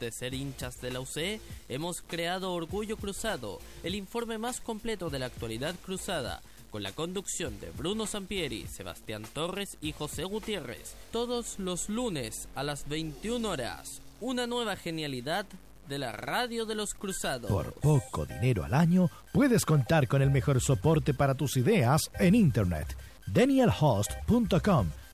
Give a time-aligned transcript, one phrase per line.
[0.00, 5.18] de ser hinchas de la UC, hemos creado Orgullo Cruzado, el informe más completo de
[5.18, 11.58] la actualidad cruzada, con la conducción de Bruno Sampieri, Sebastián Torres y José Gutiérrez, todos
[11.58, 14.02] los lunes a las 21 horas.
[14.20, 15.46] Una nueva genialidad
[15.88, 17.50] de la radio de los cruzados.
[17.50, 22.34] Por poco dinero al año, puedes contar con el mejor soporte para tus ideas en
[22.34, 22.96] Internet.
[23.26, 24.88] DanielHost.com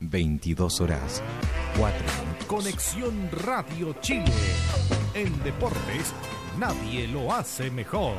[0.00, 1.22] 22 horas,
[1.78, 2.46] 4 minutos.
[2.46, 4.32] Conexión Radio Chile.
[5.14, 6.14] En deportes,
[6.58, 8.14] nadie lo hace mejor.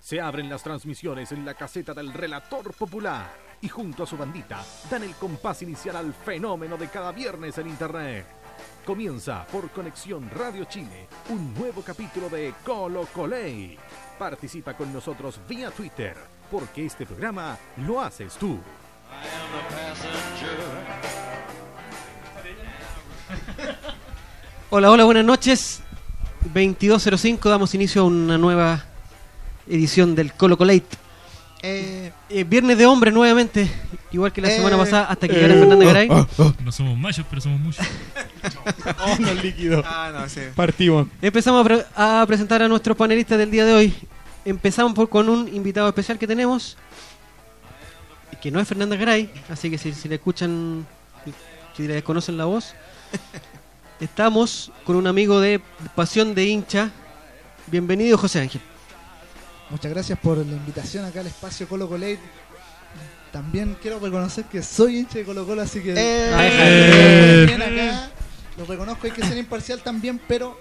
[0.00, 4.62] Se abren las transmisiones en la caseta del relator popular y junto a su bandita
[4.90, 8.43] dan el compás inicial al fenómeno de cada viernes en Internet.
[8.84, 13.78] Comienza por Conexión Radio Chile un nuevo capítulo de Colo Coley.
[14.18, 16.14] Participa con nosotros vía Twitter,
[16.50, 18.58] porque este programa lo haces tú.
[24.68, 25.80] Hola, hola, buenas noches.
[26.52, 28.84] 22.05 damos inicio a una nueva
[29.66, 31.03] edición del Colo Colate.
[31.66, 33.70] Eh, Eh, viernes de hombres nuevamente,
[34.12, 36.08] igual que la Eh, semana pasada, hasta que llegara Fernández Garay.
[36.08, 37.84] No somos machos, pero somos muchos.
[39.06, 39.82] Oh, no, líquido.
[39.86, 40.40] ah, no, sí.
[40.54, 41.08] Partimos.
[41.22, 43.94] Empezamos a, pre- a presentar a nuestros panelistas del día de hoy.
[44.44, 46.76] Empezamos por, con un invitado especial que tenemos,
[48.42, 50.86] que no es Fernández Garay, así que si, si le escuchan,
[51.74, 52.74] si le desconocen la voz,
[54.00, 55.62] estamos con un amigo de
[55.94, 56.90] Pasión de Hincha.
[57.68, 58.60] Bienvenido, José Ángel.
[59.70, 62.18] Muchas gracias por la invitación acá al espacio Colo Colate.
[63.32, 67.46] También quiero reconocer que soy hincha de Colo Colo, así que Eh.
[67.56, 68.10] acá
[68.56, 70.56] lo reconozco, hay que ser imparcial también, pero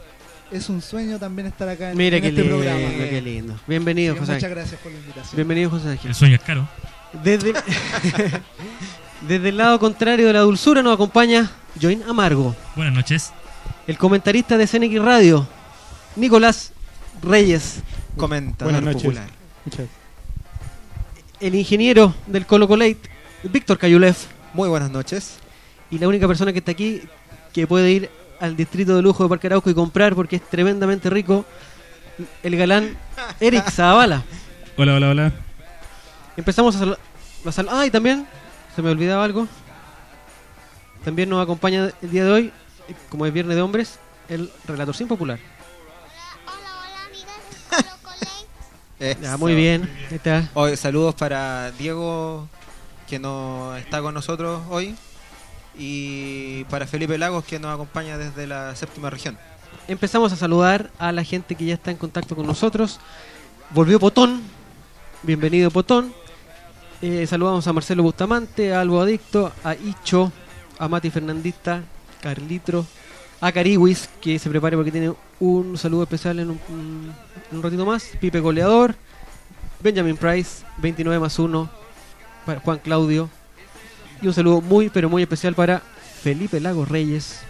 [0.52, 2.90] es un sueño también estar acá en, Mira en qué este lindo, programa.
[2.98, 3.60] qué lindo.
[3.68, 5.36] Bienvenido, José muchas gracias por la invitación.
[5.36, 6.08] Bienvenido, José Ángel.
[6.10, 6.68] El sueño es caro.
[7.24, 7.54] Desde,
[9.28, 13.32] desde el lado contrario de la dulzura nos acompaña Join Amargo, Buenas noches.
[13.86, 15.48] el comentarista de CNX Radio,
[16.16, 16.72] Nicolás
[17.22, 17.82] Reyes,
[18.18, 19.04] Comentador Buenas noches.
[19.04, 19.28] popular.
[19.66, 19.88] Muchas
[21.44, 23.00] el ingeniero del Colo Colate,
[23.44, 24.16] Víctor Cayulev,
[24.54, 25.40] Muy buenas noches.
[25.92, 27.02] y la única persona que está aquí
[27.52, 28.10] que puede ir
[28.40, 31.46] al distrito de lujo de Parque Arauco y comprar porque es tremendamente rico,
[32.44, 32.96] el galán
[33.42, 34.24] Eric Zavala.
[34.78, 35.34] Hola, hola, hola.
[36.38, 37.00] Empezamos a saludar.
[37.70, 38.26] Ah, y también,
[38.74, 39.46] se me olvidaba algo.
[41.04, 42.52] También nos acompaña el día de hoy,
[43.10, 44.00] como es Viernes de Hombres,
[44.30, 45.40] el relator sin popular.
[49.40, 49.90] Muy bien.
[50.54, 52.48] Hoy, saludos para Diego,
[53.08, 54.96] que no está con nosotros hoy.
[55.78, 59.38] Y para Felipe Lagos, que nos acompaña desde la séptima región.
[59.88, 63.00] Empezamos a saludar a la gente que ya está en contacto con nosotros.
[63.72, 64.42] Volvió Potón.
[65.24, 66.14] Bienvenido Potón.
[67.02, 70.32] Eh, saludamos a Marcelo Bustamante, a Albo Adicto, a Icho,
[70.80, 71.82] a Mati Fernandista,
[72.22, 72.86] Carlitro,
[73.42, 77.14] a Cariwis, que se prepare porque tiene un saludo especial en un,
[77.58, 78.04] un ratito más.
[78.20, 78.96] Pipe Goleador,
[79.82, 81.70] Benjamin Price, 29 más 1,
[82.46, 83.30] para Juan Claudio.
[84.22, 85.82] Y un saludo muy, pero muy especial para
[86.24, 87.42] Felipe Lagos Reyes,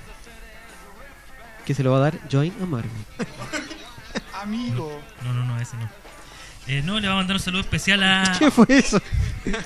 [1.65, 2.89] que se lo va a dar Join Amargo.
[4.41, 4.99] Amigo.
[5.23, 5.89] No, no, no, ese no.
[6.67, 9.01] Eh, no, le va a mandar un saludo especial a, ¿Qué fue eso?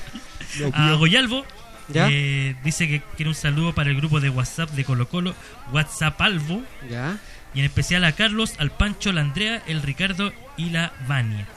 [0.74, 1.46] a Goyalvo.
[1.90, 2.10] ¿Ya?
[2.12, 5.34] Eh, dice que quiere un saludo para el grupo de WhatsApp de Colo Colo,
[5.72, 6.62] WhatsApp Alvo.
[6.90, 7.18] ¿Ya?
[7.58, 11.48] Y en especial a Carlos, al Pancho, la Andrea, el Ricardo y la Vania.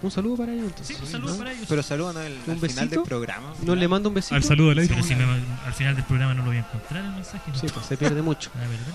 [0.00, 0.96] Un saludo para ellos entonces.
[0.96, 1.38] Sí, un saludo ¿no?
[1.38, 1.66] para ellos.
[1.68, 2.88] Pero saludos al, al ¿Un final besito?
[2.88, 3.52] del programa.
[3.64, 4.34] ¿No le mando un besito?
[4.34, 4.94] Al saludo al aire.
[4.94, 5.24] Pero si me-
[5.66, 7.50] al final del programa no lo voy a encontrar el mensaje.
[7.52, 7.58] ¿no?
[7.58, 8.50] Sí, pues se pierde mucho.
[8.54, 8.94] Ah, ¿verdad?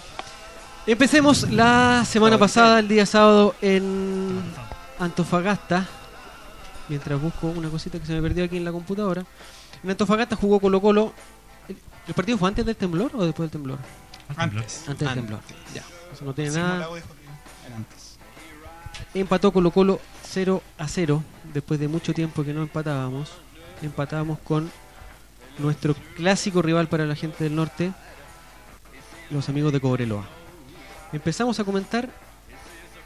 [0.88, 4.42] Empecemos la semana pasada, el día sábado, en
[5.00, 5.86] Antofagasta.
[6.90, 9.24] mientras busco una cosita que se me perdió aquí en la computadora.
[9.84, 11.13] En Antofagasta jugó Colo Colo.
[11.68, 13.78] ¿El, el partido fue antes del temblor o después del temblor?
[14.35, 14.87] Antes.
[14.87, 15.39] Antes del temblor.
[15.73, 15.83] Ya.
[16.11, 16.87] Eso no tiene Sí, nada.
[19.13, 19.99] Empató Colo Colo
[20.29, 21.23] 0 a 0.
[21.53, 23.31] Después de mucho tiempo que no empatábamos.
[23.81, 24.71] Empatábamos con
[25.59, 27.91] nuestro clásico rival para la gente del norte,
[29.29, 30.25] los amigos de Cobreloa.
[31.11, 32.09] Empezamos a comentar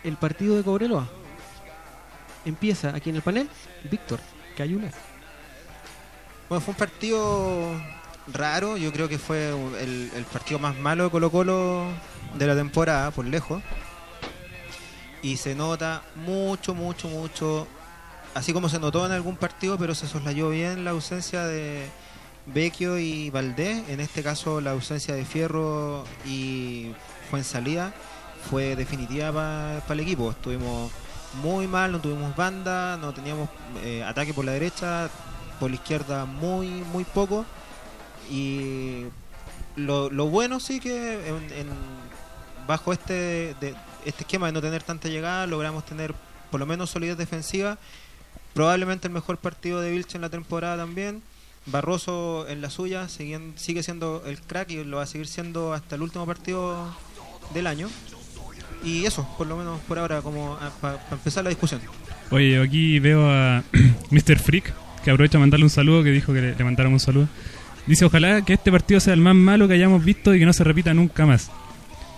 [0.03, 1.07] el partido de Cobreloa.
[2.45, 3.49] Empieza aquí en el panel
[3.89, 4.19] Víctor
[4.55, 4.89] Cayula.
[6.47, 7.71] Bueno, fue un partido
[8.33, 8.77] raro.
[8.77, 11.87] Yo creo que fue el, el partido más malo de Colo Colo
[12.37, 13.61] de la temporada, por lejos.
[15.21, 17.67] Y se nota mucho, mucho, mucho.
[18.33, 21.89] Así como se notó en algún partido, pero se soslayó bien la ausencia de
[22.45, 23.89] Vecchio y Valdés.
[23.89, 26.91] En este caso, la ausencia de Fierro y
[27.29, 27.93] Fuensalida
[28.49, 30.31] fue definitiva para el equipo.
[30.31, 30.91] Estuvimos
[31.41, 33.49] muy mal, no tuvimos banda, no teníamos
[33.83, 35.09] eh, ataque por la derecha,
[35.59, 37.45] por la izquierda muy, muy poco.
[38.31, 39.03] Y
[39.75, 41.67] lo, lo bueno sí que en,
[42.67, 43.75] bajo este, de-
[44.05, 46.13] este esquema de no tener tanta llegada, logramos tener
[46.51, 47.77] por lo menos solidez defensiva.
[48.53, 51.21] Probablemente el mejor partido de Vilche en la temporada también.
[51.65, 55.73] Barroso en la suya siguen- sigue siendo el crack y lo va a seguir siendo
[55.73, 56.87] hasta el último partido
[57.53, 57.89] del año.
[58.83, 61.81] Y eso, por lo menos por ahora, como para empezar la discusión.
[62.31, 63.63] Oye, aquí veo a
[64.11, 64.39] Mr.
[64.39, 67.27] Freak, que aprovecha a mandarle un saludo, que dijo que le, le mandáramos un saludo.
[67.87, 70.53] Dice, ojalá que este partido sea el más malo que hayamos visto y que no
[70.53, 71.49] se repita nunca más.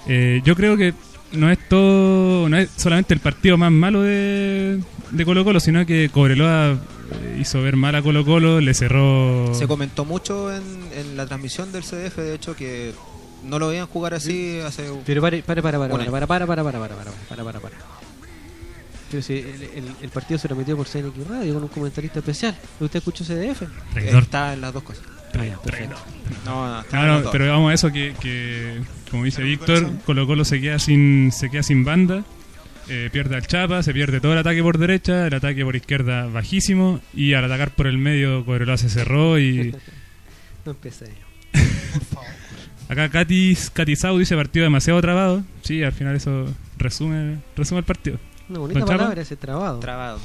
[0.07, 0.93] Eh, yo creo que
[1.33, 4.79] no es todo, no es solamente el partido más malo de,
[5.11, 9.53] de Colo Colo, sino que Cobreloa eh, hizo ver mal a Colo Colo, le cerró...
[9.53, 10.63] Se comentó mucho en,
[10.95, 12.93] en la transmisión del CDF, de hecho, que
[13.43, 16.63] no lo veían jugar así hace Pero para, para, para, para, para, para, para, para,
[16.63, 17.75] para, para, para, para, para.
[19.11, 22.55] Pero si el, el- el partido se transmitió por CNQ Radio con un comentarista especial.
[22.79, 23.63] ¿Usted escuchó CDF?
[23.97, 25.03] Está en las dos cosas.
[25.33, 25.45] Ah.
[26.45, 28.81] No, no, No, pero vamos a eso que, que,
[29.11, 32.23] como dice Víctor, Colo Colo se queda sin, se queda sin banda,
[32.87, 36.27] eh, pierde al Chapa, se pierde todo el ataque por derecha, el ataque por izquierda
[36.27, 39.75] bajísimo, y al atacar por el medio Cobreloa se cerró y
[40.65, 41.11] No empecé.
[42.89, 46.47] acá Katis, Katisau dice partido demasiado trabado, sí, al final eso
[46.77, 48.17] resume, resume el partido.
[48.49, 49.79] Una bonita Con Chapa, palabra ese trabado.
[49.79, 50.19] Trabado.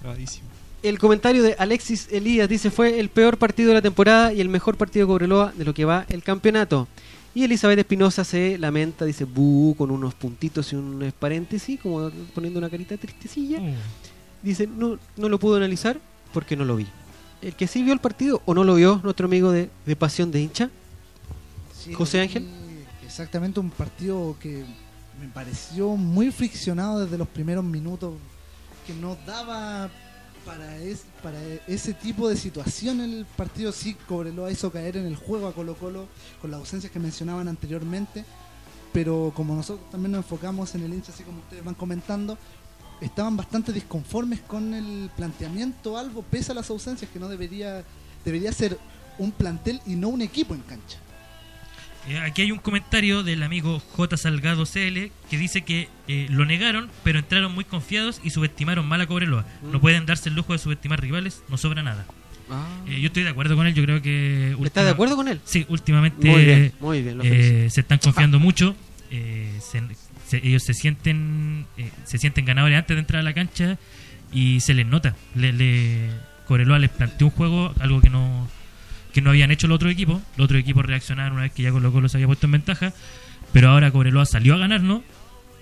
[0.00, 0.48] Trabadísimo.
[0.82, 4.48] El comentario de Alexis Elías dice fue el peor partido de la temporada y el
[4.48, 6.88] mejor partido de Cobreloa de lo que va el campeonato.
[7.34, 12.58] Y Elizabeth Espinosa se lamenta, dice bu con unos puntitos y unos paréntesis, como poniendo
[12.58, 13.60] una carita tristecilla.
[14.42, 16.00] Dice, no, no lo pudo analizar
[16.32, 16.86] porque no lo vi.
[17.42, 20.30] El que sí vio el partido o no lo vio, nuestro amigo de, de Pasión
[20.30, 20.70] de Hincha,
[21.80, 22.46] Sí, José Ángel.
[23.04, 24.64] Exactamente un partido que
[25.20, 28.14] me pareció muy friccionado desde los primeros minutos,
[28.86, 29.90] que no daba
[30.44, 33.72] para, es- para ese tipo de situación el partido.
[33.72, 36.06] Sí, Cobreloa hizo caer en el juego a Colo Colo
[36.40, 38.24] con las ausencias que mencionaban anteriormente,
[38.92, 42.36] pero como nosotros también nos enfocamos en el hincha, así como ustedes van comentando,
[43.00, 47.84] estaban bastante disconformes con el planteamiento Albo, pese a las ausencias, que no debería,
[48.24, 48.78] debería ser
[49.18, 50.98] un plantel y no un equipo en cancha.
[52.08, 54.16] Eh, aquí hay un comentario del amigo J.
[54.16, 59.00] Salgado CL que dice que eh, lo negaron, pero entraron muy confiados y subestimaron mal
[59.00, 59.44] a Cobreloa.
[59.62, 59.72] Mm.
[59.72, 62.06] No pueden darse el lujo de subestimar rivales, no sobra nada.
[62.50, 62.66] Ah.
[62.88, 64.56] Eh, yo estoy de acuerdo con él, yo creo que...
[64.64, 65.40] ¿Está de acuerdo con él?
[65.44, 68.74] Sí, últimamente Muy bien, muy bien, eh, se están confiando mucho.
[69.10, 69.82] eh, se-
[70.26, 71.66] se- ellos se sienten
[72.04, 73.78] se sienten ganadores antes de entrar a la cancha
[74.32, 75.14] y se les nota.
[75.34, 76.08] Le, le,
[76.46, 78.48] Cobreloa les planteó un juego, algo que no
[79.12, 80.22] que no habían hecho los otros equipos.
[80.36, 82.92] Los otros equipos reaccionaron una vez que ya Colo Colo había puesto en ventaja.
[83.52, 85.02] Pero ahora Cobreloa salió a ganarnos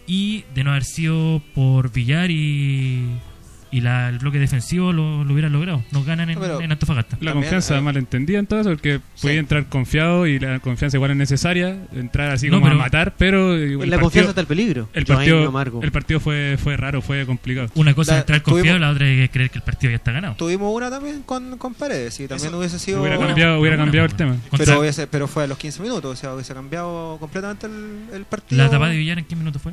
[0.06, 3.06] y de no haber sido por Villar y,
[3.70, 5.82] y la, el bloque defensivo lo, lo hubieran logrado.
[5.92, 7.16] Nos ganan en, No, en Antofagasta.
[7.20, 9.22] La También, confianza eh, malentendida en todo eso, porque Sí.
[9.26, 12.82] podía entrar confiado y la confianza igual es necesaria, entrar así No, como pero- a
[12.84, 14.88] matar, pero En la partido- confianza está el peligro.
[14.94, 15.82] el partido, Amargo.
[15.82, 17.68] el partido fue, fue raro, fue complicado.
[17.74, 19.96] Una cosa La- es entrar tuvimos- confiado, la otra es creer que el partido ya
[19.96, 20.34] está ganado.
[20.36, 23.00] Tuvimos una también con, con Paredes y también Eso hubiese sido.
[23.02, 24.36] Hubiera cambiado, hubiera cambiado el tema.
[24.56, 28.24] Pero, hubiese- pero fue a los 15 minutos, o sea, hubiese cambiado completamente el, el
[28.24, 28.62] partido.
[28.62, 29.72] ¿La tapada de Villar en qué minuto fue?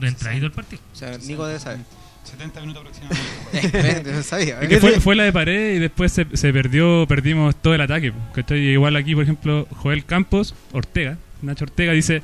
[0.00, 0.82] De entraído el partido.
[0.92, 1.80] O sea, Nico debe saber.
[2.24, 4.08] 70 minutos aproximadamente.
[4.10, 4.60] Eh, no sabía.
[4.60, 7.80] Es que fue, fue la de pared y después se, se perdió, perdimos todo el
[7.80, 8.12] ataque.
[8.34, 8.58] ¿cachai?
[8.60, 12.22] Igual aquí, por ejemplo, Joel Campos, Ortega, Nacho Ortega dice,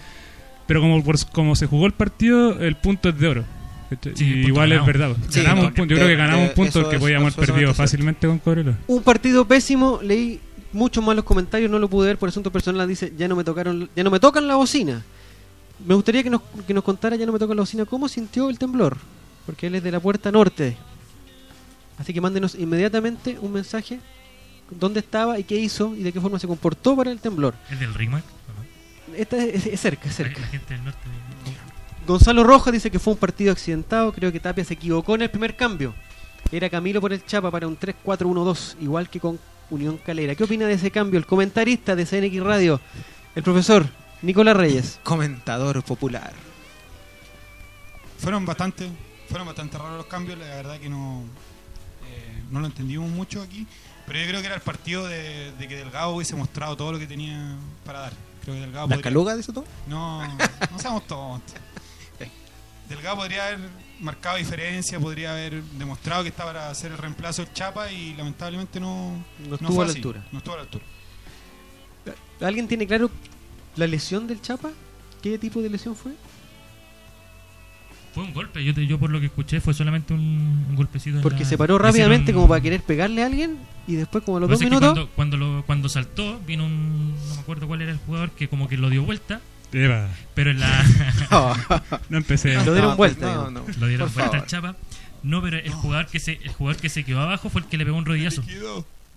[0.66, 3.44] pero como, por- como se jugó el partido, el punto es de oro.
[3.88, 4.80] punto igual ganado.
[4.80, 5.16] es verdad.
[5.30, 5.94] Sí, ganamos no, un punto.
[5.94, 8.38] Yo de- creo que ganamos de- un punto eso que podíamos haber perdido fácilmente con
[8.38, 8.74] Cobreloa.
[8.88, 10.40] Un partido pésimo, leí
[10.72, 13.88] muchos malos comentarios, no lo pude ver por asuntos personales, dice, ya no me tocaron,
[13.96, 15.02] ya no me tocan la bocina.
[15.86, 18.48] Me gustaría que nos, que nos contara, ya no me tocan la bocina, cómo sintió
[18.50, 18.96] el temblor,
[19.46, 20.76] porque él es de la puerta norte.
[21.98, 24.00] Así que mándenos inmediatamente un mensaje
[24.70, 27.54] dónde estaba y qué hizo y de qué forma se comportó para el temblor.
[27.70, 28.24] ¿Es del Rimac?
[29.16, 30.40] Esta es, es cerca, es cerca.
[30.40, 31.00] La gente del norte.
[32.06, 34.12] Gonzalo Rojas dice que fue un partido accidentado.
[34.12, 35.94] Creo que Tapia se equivocó en el primer cambio.
[36.52, 39.38] Era Camilo por el Chapa para un 3-4-1-2, igual que con
[39.70, 40.34] Unión Calera.
[40.34, 41.18] ¿Qué opina de ese cambio?
[41.18, 42.80] El comentarista de CNX Radio,
[43.34, 43.86] el profesor
[44.22, 45.00] Nicolás Reyes.
[45.02, 46.32] Comentador popular.
[48.18, 48.88] Fueron bastante,
[49.28, 51.22] fueron bastante raros los cambios, la verdad que no,
[52.08, 53.66] eh, no lo entendimos mucho aquí,
[54.06, 56.98] pero yo creo que era el partido de, de que Delgado hubiese mostrado todo lo
[56.98, 58.12] que tenía para dar.
[58.42, 59.64] Creo que Delgado ¿Las podría- calugas, dice tú?
[59.88, 60.26] No,
[60.70, 61.54] no seamos tontos.
[62.88, 63.60] Delgado podría haber
[64.00, 68.78] marcado diferencia, podría haber demostrado que estaba para hacer el reemplazo del Chapa y lamentablemente
[68.78, 70.26] no, No estuvo fue a la así, altura.
[70.30, 70.84] No estuvo a la altura.
[72.42, 73.10] ¿Alguien tiene claro
[73.76, 74.70] la lesión del Chapa?
[75.22, 76.12] ¿Qué tipo de lesión fue?
[78.14, 80.20] Fue un golpe, yo, te- yo por lo que escuché fue solamente un,
[80.70, 81.16] un golpecito.
[81.16, 84.22] en Porque la- se paró rápidamente hicieron- como para querer pegarle a alguien y después
[84.24, 84.92] como a los Lo dos minutos...
[84.92, 87.14] Cuando, cuando, lo- cuando saltó, vino un.
[87.28, 89.40] No me acuerdo cuál era el jugador que como que lo dio vuelta.
[89.72, 90.08] Eva.
[90.34, 90.84] Pero en la.
[92.08, 92.54] No empecé.
[92.64, 93.34] Lo dieron vuelta.
[93.34, 93.64] no, no.
[93.80, 94.46] Lo dieron Por vuelta al.
[94.46, 94.76] Chapa.
[95.24, 97.76] No, pero el jugador que se el jugador que se quedó abajo fue el que
[97.78, 98.42] le pegó un rodillazo.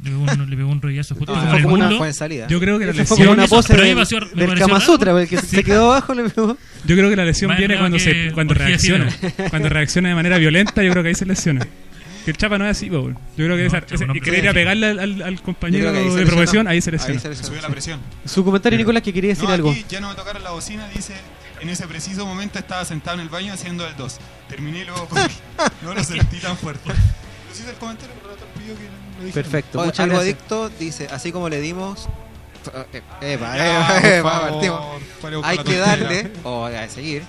[0.04, 2.14] Le pegó un, le pegó un rodillazo justo Ah, fue el como una fue en
[2.14, 2.48] salida.
[2.48, 4.80] Yo creo que la fue lesión, como una pose del, me pareció- del Kama.
[4.80, 6.56] Sutra, porque que se quedó abajo le pegó.
[6.86, 9.10] yo creo que la lesión Más viene cuando se cuando reacciona,
[9.50, 11.66] cuando reacciona de manera violenta, yo creo que ahí se lesiona.
[12.26, 14.16] Que el Chapa no es así, po, yo creo que No, esa, Chapa ese- no
[14.16, 16.92] y querer ir a pegarle al, al- al compañero ahí se de profesión, ahí se
[16.92, 17.20] lesiona.
[17.34, 18.00] Subió la presión.
[18.26, 19.72] Su comentario, Nicolás, que quería decir No, algo.
[19.72, 21.14] aquí ya no me tocaron la bocina, dice,
[21.60, 24.20] en ese preciso momento estaba sentado en el baño haciendo el 2.
[24.48, 25.08] Terminé y luego
[25.84, 26.92] no lo sentí tan fuerte.
[27.58, 29.34] Pero sí hice el comentario, el relator pidió que lo dijera.
[29.34, 30.36] Perfecto, Oye, muchas algo gracias.
[30.36, 32.08] adicto dice, así como le dimos...
[32.94, 34.86] eh, Epa, Ya, epa, por epa, favor, partimos.
[35.22, 37.24] para buscar Hay que darle, o a seguir,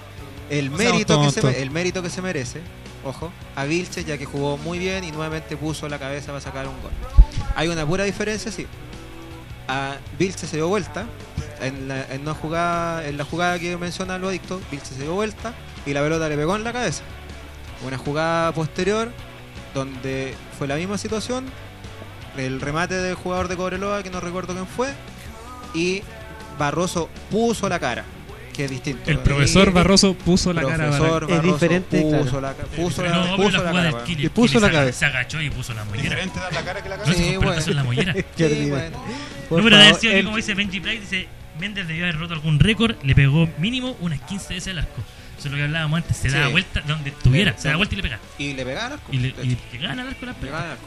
[0.50, 2.61] el mérito, que se, el mérito que se merece,
[3.04, 6.66] ojo, a Vilches, ya que jugó muy bien y nuevamente puso la cabeza para sacar
[6.66, 6.90] un gol.
[7.54, 8.66] Hay una pura diferencia, sí.
[9.68, 11.04] A Vilches se dio vuelta,
[11.61, 15.14] en la, en una jugada, en la jugada que menciona lo adicto, Vilches se dio
[15.14, 15.52] vuelta
[15.87, 17.02] y la pelota le pegó en la cabeza.
[17.87, 19.12] Una jugada posterior,
[19.78, 21.47] donde fue la misma situación,
[22.37, 24.88] el remate del jugador de Cobreloa, que no recuerdo quién fue,
[25.75, 26.02] y
[26.58, 28.04] Barroso puso la cara,
[28.54, 29.11] que es distinto.
[29.11, 31.32] El profesor Y- Barroso puso la cara profesor para...
[31.32, 32.40] Es Barroso diferente, puso claro.
[32.40, 34.04] la, puso la, No, puso la la cara.
[34.04, 34.26] Kili.
[34.26, 34.99] Y puso Kili la se- cabeza.
[34.99, 36.02] Se agachó y puso la mollera.
[36.11, 37.14] Diferente dar la cara que la No cara.
[37.16, 37.62] Sí, bueno.
[37.66, 38.14] en la mollera.
[38.37, 39.04] Sí, bueno.
[39.50, 42.97] No, pero debe que como dice Benji Price, dice Méndez debió haber roto algún récord,
[43.02, 45.02] le pegó mínimo unas 15 veces al arco.
[45.38, 46.37] Eso es lo que hablábamos antes, se Sí.
[46.37, 48.18] da vuelta donde estuviera, se da vuelta y le pega.
[48.38, 49.00] Y le pegaron.
[49.12, 50.37] Y le, y le gana al arco las.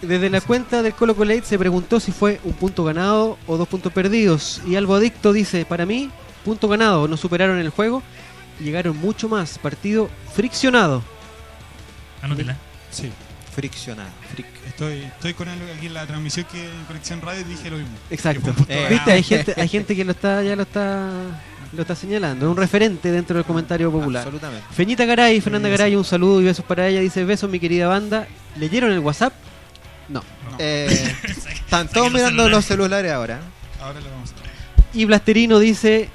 [0.01, 3.67] Desde la cuenta del Colo Colate se preguntó si fue un punto ganado o dos
[3.67, 4.61] puntos perdidos.
[4.67, 6.09] Y Albo Adicto dice, para mí,
[6.43, 8.03] punto ganado, no superaron el juego
[8.59, 9.57] y llegaron mucho más.
[9.57, 11.01] Partido friccionado.
[12.21, 12.57] Anótela.
[12.91, 13.09] Sí,
[13.55, 14.09] Friccionado.
[14.33, 14.45] Fric.
[14.67, 17.97] estoy, estoy con él aquí en la transmisión que en Conexión Radio dije lo mismo.
[18.09, 18.53] Exacto.
[18.69, 21.09] Eh, Viste, hay gente, hay gente que lo está, ya lo está,
[21.73, 22.45] lo está señalando.
[22.45, 24.23] Es un referente dentro del comentario popular.
[24.23, 24.65] Absolutamente.
[24.71, 26.99] Feñita Garay, Fernanda Garay, un saludo y besos para ella.
[26.99, 28.27] Dice, besos mi querida banda.
[28.57, 29.33] ¿Leyeron el WhatsApp?
[30.09, 30.23] No.
[30.59, 30.87] Eh,
[31.53, 32.51] están todos los mirando celulares.
[32.51, 33.39] los celulares ahora.
[33.81, 34.51] Ahora lo vamos a ver.
[34.93, 36.09] Y Blasterino dice,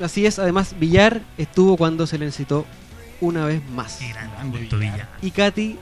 [0.00, 2.66] así es, además Villar estuvo cuando se le necesitó
[3.20, 3.96] una vez más.
[3.96, 4.68] Qué grande.
[5.22, 5.78] Y Katy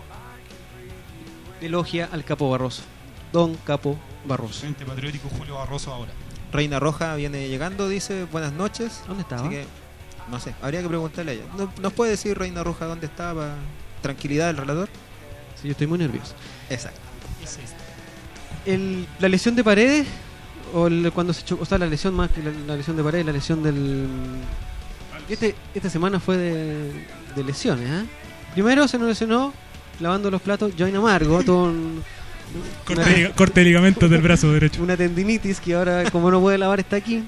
[1.60, 2.82] elogia al Capo Barroso.
[3.32, 4.66] Don Capo Barroso.
[4.86, 6.12] Patriótico Julio Barroso ahora.
[6.52, 9.02] Reina Roja viene llegando, dice buenas noches.
[9.06, 9.42] ¿Dónde estaba?
[9.42, 9.64] Así que,
[10.30, 11.44] no sé, habría que preguntarle a ella.
[11.56, 13.54] ¿No- ¿Nos puede decir Reina Roja dónde estaba?
[14.02, 14.88] Tranquilidad del relator.
[15.60, 16.34] Sí, yo estoy muy nervioso.
[16.68, 17.00] Exacto.
[18.66, 20.06] El- la lesión de paredes,
[20.74, 23.02] o el- cuando se chocó, o sea, la lesión más que la, la lesión de
[23.02, 24.06] paredes, la lesión del.
[25.28, 28.06] Este, esta semana fue de, de lesiones, ¿eh?
[28.54, 29.52] Primero se nos lesionó
[30.00, 32.02] lavando los platos Join Amargo, tuvo un-
[32.84, 34.82] Corte, una, de liga- corte de ligamentos del brazo derecho.
[34.82, 37.22] una tendinitis que ahora, como no puede lavar, está aquí.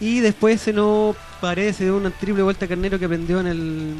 [0.00, 1.16] Y después se nos
[1.78, 3.94] dio una triple vuelta carnero que prendió en el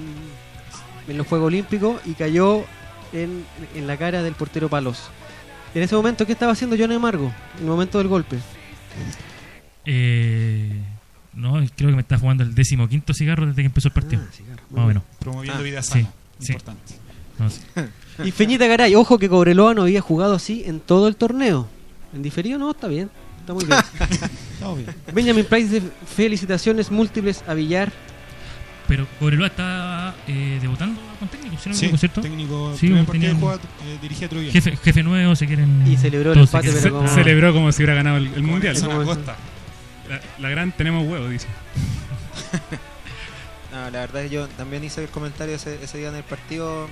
[1.08, 2.64] en los Juegos Olímpicos y cayó
[3.12, 5.10] en, en la cara del portero Palos.
[5.74, 7.32] En ese momento, ¿qué estaba haciendo John Amargo?
[7.56, 8.36] En el momento del golpe.
[9.86, 10.78] Eh,
[11.32, 14.22] no, creo que me está fumando el décimo quinto cigarro desde que empezó el partido.
[14.26, 14.62] Ah, cigarro.
[14.70, 15.02] Más o menos.
[15.18, 16.10] Promoviendo Ah, vida sí, sana.
[16.38, 16.52] sí.
[16.52, 16.94] Importante.
[17.38, 17.60] No sé.
[18.24, 21.66] Y Feñita Garay, ojo que Cobreloa no había jugado así en todo el torneo.
[22.14, 23.10] En diferido no, está bien.
[23.40, 23.78] Está muy bien.
[24.52, 24.94] Estamos bien.
[25.12, 25.86] Benjamin Price dice
[26.16, 27.92] felicitaciones múltiples a Villar.
[28.88, 32.20] Pero Cobreloa está eh, debutando con técnico, si no Sí, ¿cierto?
[32.22, 32.72] técnico.
[32.76, 34.52] Sí, primer partido juega, eh, dirigía a Trujillo.
[34.52, 35.84] Jefe, jefe nuevo, se quieren.
[35.86, 38.76] Y celebró el empate, pero como- Celebró como si hubiera ganado el, el mundial.
[38.76, 39.36] Acosta.
[40.08, 41.46] La, la gran tenemos huevo, dice.
[43.72, 46.24] No, la verdad es que yo también hice el comentario ese, ese día en el
[46.24, 46.88] partido.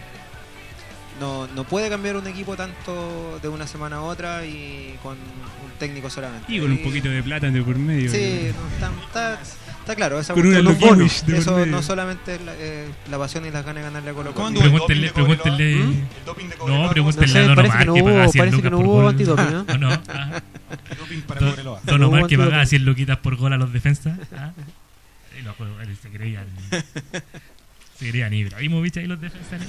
[1.20, 5.78] No, no puede cambiar un equipo tanto de una semana a otra y con un
[5.78, 6.52] técnico solamente.
[6.52, 8.10] Y con un poquito de plata de por medio.
[8.10, 9.40] Sí, no, está, está,
[9.80, 13.18] está claro, esa Con cuestión, una los bonos, eso no solamente es la, eh, la
[13.18, 14.42] pasión y las ganas de ganarle a Colo Colo.
[14.42, 15.76] ¿Cuándo hubo el Pregúntenle, pregúntenle.
[15.76, 15.90] ¿Mm?
[15.90, 17.42] El doping de Cobreloa, No, ¿cómo pregúntenle se a?
[17.46, 19.08] Don Omar que no pagaba 100 parece que lucas no por hubo gol.
[19.08, 19.60] antidoping, ¿no?
[19.60, 19.88] ¿O no?
[20.08, 20.42] Ah.
[20.88, 21.80] se- Doping para Don, Cobreloa.
[21.84, 22.68] Don No Omar que pagaba antidoping.
[22.68, 24.18] 100 luquitas por gol a los defensas.
[24.36, 24.52] ¿ah?
[25.38, 25.54] Y los
[26.02, 26.46] se creían.
[27.98, 29.60] Se creían Ibrahimovic ahí los defensas.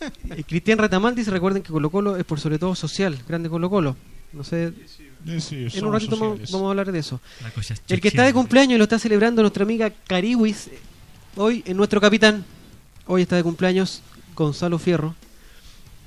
[0.00, 3.68] Eh, Cristian Retamal dice, recuerden que Colo Colo es por sobre todo social, grande Colo
[3.70, 3.96] Colo.
[4.32, 4.72] No sé,
[5.26, 6.52] Sí, sí, en un ratito vamos, sociales.
[6.52, 7.20] vamos a hablar de eso.
[7.58, 10.78] Es El que está de cumpleaños y lo está celebrando nuestra amiga Cariwis, eh,
[11.36, 12.44] hoy en nuestro capitán,
[13.06, 14.02] hoy está de cumpleaños
[14.36, 15.14] Gonzalo Fierro.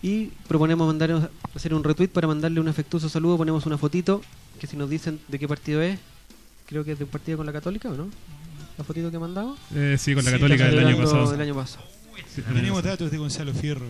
[0.02, 3.38] Y proponemos mandar, hacer un retweet para mandarle un afectuoso saludo.
[3.38, 4.22] Ponemos una fotito,
[4.60, 6.00] que si nos dicen de qué partido es,
[6.66, 8.08] creo que es de un partido con la Católica, ¿o no?
[8.78, 9.60] La fotito que mandamos.
[9.76, 11.32] Eh, sí, con la Sí, Católica del año Celebrando pasado.
[11.34, 11.86] del año pasado.
[12.54, 13.88] Tenemos datos de Gonzalo Fierro.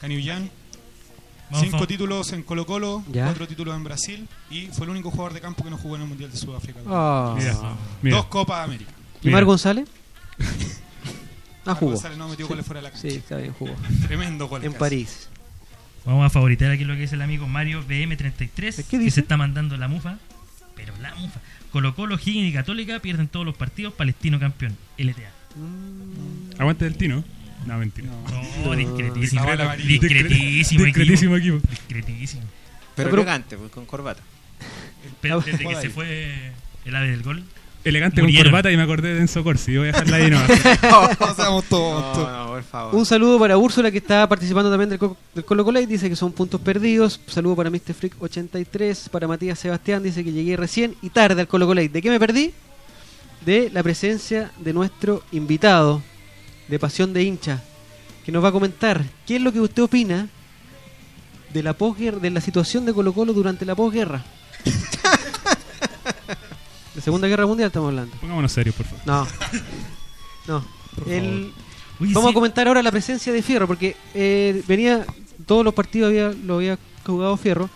[0.00, 0.50] Caniullán,
[1.50, 1.88] Vamos, cinco vamos.
[1.88, 3.24] títulos en Colo Colo, Ya.
[3.26, 6.02] cuatro títulos en Brasil y fue el único jugador de campo que no jugó en
[6.02, 6.80] el Mundial de Sudáfrica.
[6.86, 7.34] Ah.
[7.38, 7.56] Mira,
[8.02, 8.16] mira.
[8.16, 8.90] Dos Copas América.
[9.22, 9.30] ¿Y.
[9.30, 9.88] Mar González?
[11.64, 11.92] Ah, jugó.
[11.92, 13.08] González no metió goles fuera de la cancha.
[13.08, 13.72] Sí, está bien, jugó.
[14.08, 14.64] Tremendo gol.
[14.64, 14.80] En casi.
[14.80, 15.28] París.
[16.04, 19.36] Vamos a favoritar aquí lo que dice el amigo Mario BM33, ¿Qué que se está
[19.36, 20.18] mandando la mufa.
[20.74, 21.38] Pero la mufa.
[21.70, 23.94] Colo Colo, Higgins y Católica pierden todos los partidos.
[23.94, 24.76] Palestino campeón.
[24.98, 25.30] LTA.
[26.58, 27.22] Aguante del Tino.
[27.66, 28.08] No, mentira.
[28.64, 29.42] No, discretísimo.
[29.42, 29.88] Sabor amarillo.
[30.00, 31.56] Discretísimo, Discretísimo equipo.
[31.58, 31.70] equipo.
[31.70, 32.42] Discretísimo.
[32.94, 34.22] Pero Pero- elegante, pues, con corbata.
[35.20, 36.52] Pero desde que se fue
[36.84, 37.42] el ave del gol.
[37.84, 38.44] Elegante Murieron.
[38.44, 39.76] con corbata y me acordé de Enzo Corsi.
[39.76, 40.48] Voy a dejarla ahí nomás.
[41.20, 42.28] no seamos No, tontos.
[42.30, 42.94] no, por favor.
[42.94, 46.08] Un saludo para Úrsula que está participando también del, Co- del Colo Colo y dice
[46.08, 47.20] que son puntos perdidos.
[47.26, 47.92] Saludo para Mr.
[47.92, 51.80] Freak 83, para Matías Sebastián dice que llegué recién y tarde al Colo Colo.
[51.82, 52.52] ¿De qué me perdí?
[53.44, 56.02] De la presencia de nuestro invitado
[56.72, 57.60] de Pasión de Hincha,
[58.24, 60.26] que nos va a comentar qué es lo que usted opina
[61.52, 64.24] de la posguerra, de la situación de Colo Colo durante la posguerra.
[66.94, 68.16] de Segunda Guerra Mundial estamos hablando.
[68.22, 69.02] Pongámonos serios, por favor.
[69.06, 69.26] No.
[70.48, 70.64] No.
[71.06, 71.52] El-
[71.98, 75.04] Vamos sí, a comentar ahora la presencia de Fierro, porque eh, venía,
[75.44, 77.68] todos los partidos había, lo había jugado Fierro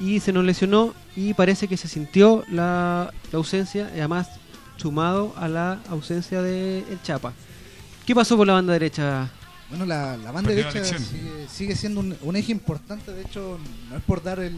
[0.00, 4.28] y se nos lesionó y parece que se sintió la, la ausencia, además
[4.76, 7.32] sumado a la ausencia de El Chapa.
[8.06, 9.30] ¿Qué pasó por la banda derecha?
[9.68, 13.12] Bueno, la, la banda Perdió derecha sigue, sigue siendo un, un eje importante.
[13.12, 14.56] De hecho, no es por dar el,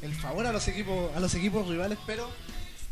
[0.00, 2.30] el favor a los equipos a los equipos rivales, pero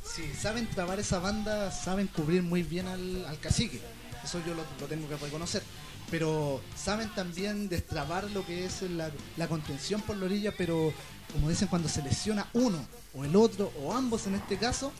[0.05, 3.81] si saben trabar esa banda, saben cubrir muy bien al, al cacique.
[4.23, 5.63] Eso yo lo, lo tengo que reconocer.
[6.11, 10.93] Pero saben también destrabar lo que es la, la contención por la orilla, pero
[11.33, 12.85] como dicen, cuando se lesiona uno
[13.15, 14.93] o el otro, o ambos en este caso,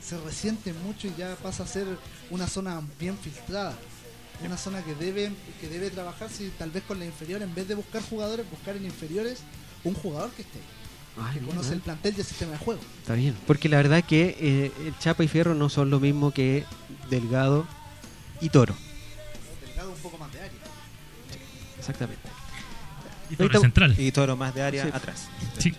[0.00, 1.86] se resiente mucho y ya pasa a ser
[2.30, 3.76] una zona bien filtrada
[4.46, 7.68] una zona que debe que debe trabajar si tal vez con la inferior en vez
[7.68, 9.40] de buscar jugadores buscar en inferiores
[9.84, 10.58] un jugador que esté
[11.20, 14.02] Ay, que conoce el plantel y el sistema de juego Está bien, porque la verdad
[14.04, 16.64] que eh, el Chapa y Fierro no son lo mismo que
[17.10, 17.66] Delgado
[18.40, 18.74] y Toro.
[19.66, 20.52] delgado un poco más de área
[21.78, 22.22] Exactamente.
[23.30, 23.94] y Ahorita- Central.
[23.98, 24.90] Y Toro más de área Sí.
[24.92, 25.28] atrás.
[25.58, 25.72] Sí.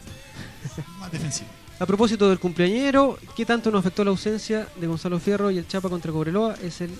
[0.99, 1.49] Más defensivo.
[1.79, 5.67] A propósito del cumpleañero, ¿qué tanto nos afectó la ausencia de Gonzalo Fierro y el
[5.67, 6.55] Chapa contra Cobreloa?
[6.61, 6.91] Es el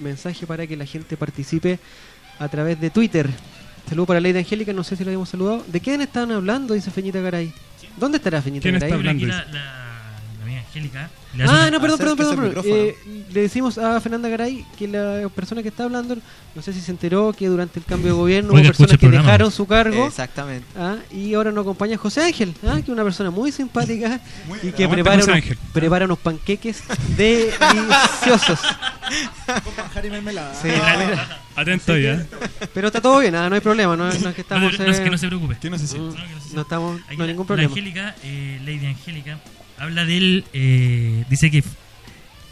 [0.00, 1.78] mensaje para que la gente participe
[2.38, 3.28] a través de Twitter.
[3.88, 5.64] Saludo para Lady Angélica, no sé si lo habíamos saludado.
[5.66, 6.74] ¿De quién estaban hablando?
[6.74, 7.52] Dice Feñita Garay.
[7.96, 8.88] ¿Dónde estará Feñita ¿Quién Garay?
[8.90, 9.89] está hablando, la, la, la
[10.66, 11.10] Angélica.
[11.32, 12.38] Ah, una- no, perdón, perdón, perdón.
[12.38, 12.64] Perdón.
[12.66, 12.96] Eh,
[13.32, 16.16] le decimos a Fernanda Garay que la persona que está hablando,
[16.54, 19.08] no sé si se enteró que durante el cambio de gobierno Oiga, hubo personas que
[19.08, 20.06] dejaron su cargo.
[20.06, 20.66] Exactamente.
[20.76, 24.58] Ah, y ahora nos acompaña José Ángel, ah, que es una persona muy simpática Muy
[24.62, 25.56] y que prepara unos, Ángel.
[25.72, 26.82] prepara unos panqueques
[27.16, 28.60] deliciosos.
[29.64, 30.68] con manjar y mermelada Sí,
[31.56, 32.24] Atento ya.
[32.72, 34.78] pero está todo bien, ah, no hay problema, no, no es que estamos...
[34.78, 35.56] no, no, es eh, que no se preocupe.
[35.60, 36.16] Que no se siente.
[36.18, 37.70] No, que no se no estamos, Aquí no hay la- ningún La problema.
[37.70, 39.38] Angélica, eh, Lady Angélica,
[39.80, 41.62] habla de él, eh, dice que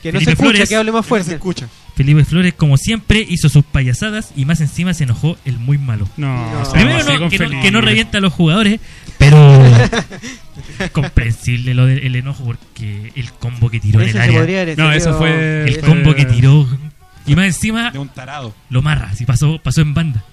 [0.03, 0.69] Que no se Felipe escucha, Flores.
[0.69, 1.35] que hable más no se fuerte.
[1.35, 1.69] escucha.
[1.97, 6.09] Felipe Flores, como siempre, hizo sus payasadas y más encima se enojó el muy malo.
[6.17, 6.71] No, No.
[6.73, 8.79] Primero no, que, no, que no revienta a los jugadores,
[9.19, 9.37] pero
[10.93, 14.93] comprensible lo del el enojo porque el combo que tiró en el se área, No,
[14.93, 16.69] eso fue- el fue- combo que tiró
[17.27, 18.55] y más encima De un tarado.
[18.71, 20.25] lo marra, así pasó, pasó en banda.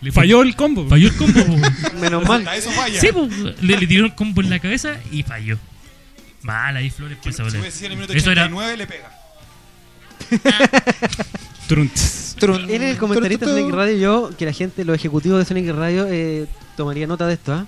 [0.00, 0.86] Le Falló el combo.
[0.86, 1.40] falló el combo.
[2.00, 2.40] Menos mal.
[2.40, 3.00] Hasta eso falla.
[3.00, 3.08] Sí,
[3.62, 5.58] le, le tiró el combo en la cabeza y falló.
[6.44, 8.86] Mal ahí Flores pues, Si a hubiese sido en el minuto Eso era 89 le
[8.86, 9.10] pega.
[11.66, 12.36] Trunts.
[12.40, 13.96] Él es el comentarista de Sonic Radio.
[13.96, 17.52] Yo, que la gente, los ejecutivos de Sonic Radio, eh, tomaría nota de esto.
[17.52, 17.66] ¿ah?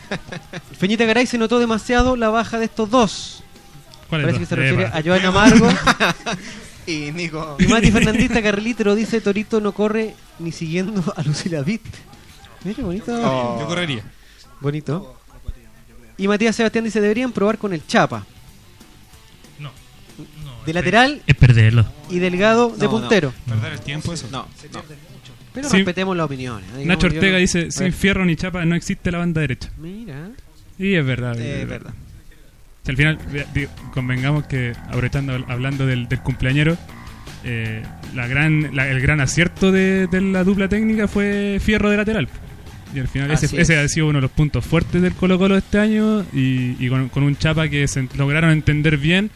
[0.78, 3.44] Feñita Garay se notó demasiado la baja de estos dos.
[4.08, 5.68] ¿Cuál Parece que se refiere a Joan Amargo.
[6.88, 7.56] Y Nico.
[7.58, 11.82] y Mati Fernandista Carrilitero dice: Torito no corre ni siguiendo a Lucila Vitt.
[12.62, 13.12] Mire, bonito.
[13.12, 13.58] Oh.
[13.58, 14.04] Yo correría.
[14.60, 15.15] Bonito.
[16.18, 18.24] Y Matías Sebastián dice, deberían probar con el Chapa.
[19.58, 19.70] No.
[20.64, 21.84] De lateral Es perderlo.
[22.10, 23.32] y Delgado de No, puntero.
[23.46, 24.26] Perder el tiempo, eso.
[24.32, 24.82] No, no.
[25.52, 25.76] Pero Sí.
[25.76, 26.66] respetemos las opiniones.
[26.76, 26.84] ¿eh?
[26.84, 29.70] Nacho Ortega no- dice, sin fierro ni chapa no existe la banda derecha.
[29.78, 30.30] Mira.
[30.78, 31.38] Y es verdad.
[31.38, 31.94] Eh, es verdad.
[32.84, 33.18] Si al final,
[33.54, 36.76] digo, convengamos que, aprovechando, hablando del, del cumpleañero,
[37.44, 37.82] eh,
[38.14, 42.28] la gran, la- el gran acierto de, de la dupla técnica fue Fierro de lateral.
[42.96, 43.70] Y al final ese, ese es.
[43.70, 47.08] ha sido uno de los puntos fuertes del Colo Colo este año y, y con,
[47.10, 49.30] con un Chapa que se lograron entender bien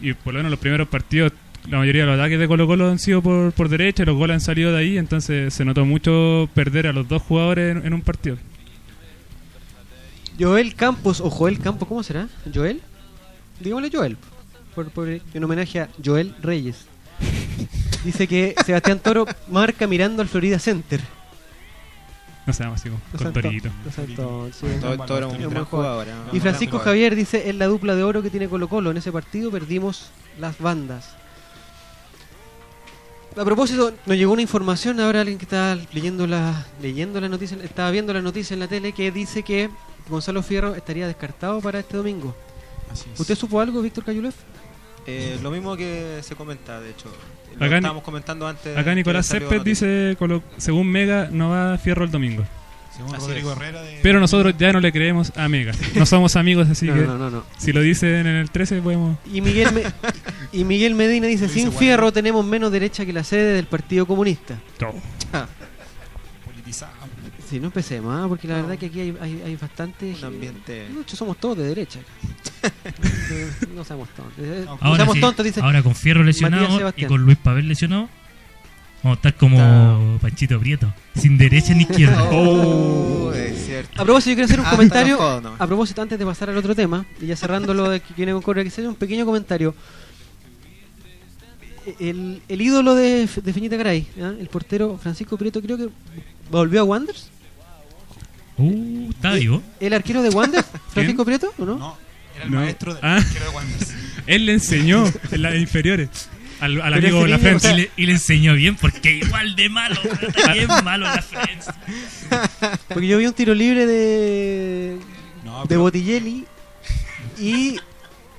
[0.00, 1.32] y por lo menos los primeros partidos
[1.68, 4.16] la mayoría de los ataques de Colo Colo han sido por, por derecha y los
[4.16, 7.86] goles han salido de ahí entonces se notó mucho perder a los dos jugadores en,
[7.86, 8.36] en un partido.
[10.38, 12.28] Joel Campos o Joel Campos, ¿cómo será?
[12.52, 12.80] ¿Joel?
[13.60, 14.16] Digámosle Joel.
[14.74, 16.86] Por, por- en homenaje a Joel Reyes.
[18.04, 21.00] Dice que Sebastián Toro marca mirando al Florida Center.
[22.46, 23.70] No seamos así con Torito.
[24.06, 24.14] sí.
[24.14, 24.50] Todo,
[25.06, 26.04] todo era un Es un gran buen jugador.
[26.06, 26.08] jugador.
[26.08, 26.36] ¿eh?
[26.36, 28.90] Y Francisco Javier dice, es la dupla de oro que tiene Colo Colo.
[28.90, 31.10] En ese partido perdimos las bandas.
[33.36, 37.56] A propósito, nos llegó una información ahora alguien que está leyendo la, leyendo la noticia,
[37.62, 39.70] estaba viendo la noticia en la tele que dice que
[40.08, 42.36] Gonzalo Fierro estaría descartado para este domingo.
[42.92, 43.18] Así es.
[43.18, 44.34] ¿Usted supo algo, Víctor Cayulev?
[45.06, 47.06] Eh, lo mismo que se comenta, de hecho.
[47.58, 48.76] Lo Acá estábamos comentando antes.
[48.76, 52.44] Acá Nicolás Césped dice, colo- según Mega, no va Fierro el domingo.
[52.96, 53.56] Según Así Rodrigo es.
[53.56, 53.98] Herrera de...
[54.02, 55.72] Pero nosotros ya no le creemos a Mega.
[55.96, 57.44] No somos amigos, así No, que no, no, no.
[57.58, 59.18] si lo dicen en el 13 podemos...
[59.32, 59.82] Y Miguel, Me-
[60.52, 61.72] y Miguel Medina dice, sin.
[61.72, 64.58] Fierro tenemos menos derecha que la sede del Partido Comunista.
[66.44, 66.92] Politizado.
[67.54, 68.26] Sí, no empecemos, ¿ah?
[68.28, 70.12] porque la verdad que aquí hay, hay, hay bastante...
[70.18, 70.88] Un ambiente.
[71.06, 72.00] Somos todos de derecha.
[73.62, 74.34] no, no seamos tontos.
[74.44, 75.60] Eh, Ahora, sí, tontos, dice.
[75.60, 78.08] ahora con Fierro lesionado y con Luis Pavel lesionado,
[79.04, 82.24] vamos a estar como Panchito Prieto, sin derecha ni izquierda.
[82.32, 84.02] Oh, es cierto.
[84.02, 85.22] A propósito, yo quiero hacer un Ah, comentario.
[85.56, 88.32] A propósito, antes de pasar al otro tema, y ya cerrando lo de que viene
[88.32, 89.76] con Correa, que hacer un pequeño comentario.
[92.00, 94.32] El, el ídolo de, de Feñita Garay, ¿ah?
[94.40, 95.88] el portero Francisco Prieto, creo que
[96.50, 97.30] volvió a Wanderers.
[98.56, 99.62] Uh, está vivo.
[99.80, 101.76] ¿El arquero de Wanderers, Francisco Prieto, o no?
[101.78, 101.96] No,
[102.36, 102.60] era el No.
[102.60, 103.16] maestro del Ah.
[103.16, 103.94] arquero de Wanderers.
[104.26, 106.08] Él le enseñó en las inferiores
[106.60, 110.00] al, al amigo La o Y le, y le enseñó bien, porque igual de malo,
[110.20, 111.66] está bien malo la Friends.
[112.88, 114.98] Porque yo vi un tiro libre de,
[115.44, 115.80] No, de pero-
[117.38, 117.76] y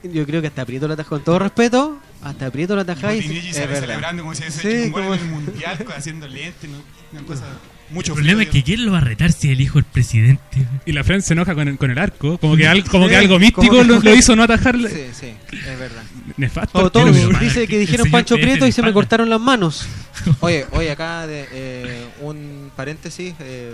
[0.03, 3.13] yo creo que hasta Prieto lo atajó, con todo respeto, hasta Prieto lo Y atajaba
[3.13, 5.85] y Botinelli es celebrando como si hubiese Sí, hecho un gol como- en el mundial
[5.95, 6.77] haciendo lente, ¿no?
[7.11, 7.43] una cosa
[7.91, 10.65] mucho El problema es que ¿quién lo va a retar si el hijo del presidente?
[10.85, 12.37] Y La Frente se enoja con el, con el arco.
[12.37, 14.89] Como que, al- como Sí, que algo como místico que- lo, lo hizo no atajarle.
[14.89, 16.03] Sí, sí, es verdad.
[16.37, 16.79] Nefasto.
[16.79, 19.87] O todo, dice que el dijeron Pancho Prieto y se me cortaron las manos.
[20.39, 23.33] Oye, oye, acá de, eh, un paréntesis.
[23.39, 23.73] eh,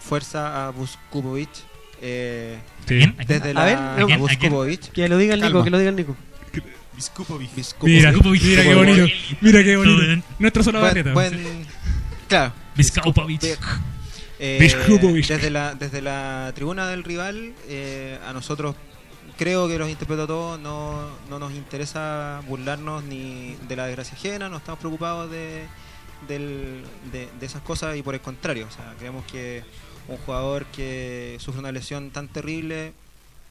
[0.00, 1.48] fuerza a Buskubovic.
[2.02, 3.00] Eh, Sí.
[3.26, 4.12] Desde la ver, a ¿a quién?
[4.12, 4.16] ¿A?
[4.18, 4.92] Buskubovic.
[4.92, 5.64] Que lo diga el Nico, Calma.
[5.64, 6.16] que lo diga el Nico.
[6.94, 7.50] Viskupovic.
[7.82, 8.42] Mira, Viskupovic.
[8.42, 9.06] mira qué bonito.
[9.40, 10.22] Mira qué bonito.
[10.38, 11.66] Nuestro solo buen-
[12.28, 12.52] claro.
[12.76, 13.58] Vizcaupovic.
[14.38, 14.58] Eh,
[15.28, 18.74] desde la desde la tribuna del rival eh, a nosotros
[19.38, 24.50] creo que los interpretó todos no, no nos interesa burlarnos ni de la desgracia ajena
[24.50, 25.64] no estamos preocupados de,
[26.28, 29.62] del- de, de esas cosas y por el contrario o sea creemos que
[30.08, 32.92] un jugador que sufre una lesión tan terrible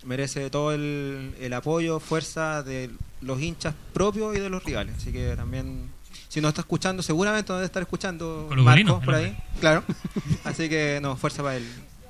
[0.03, 4.95] merece todo el, el apoyo fuerza de los hinchas propios y de los rivales.
[4.97, 5.89] Así que también
[6.27, 9.83] si nos está escuchando seguramente nos debe estar escuchando Marco por ahí claro
[10.43, 11.65] así que no fuerza para él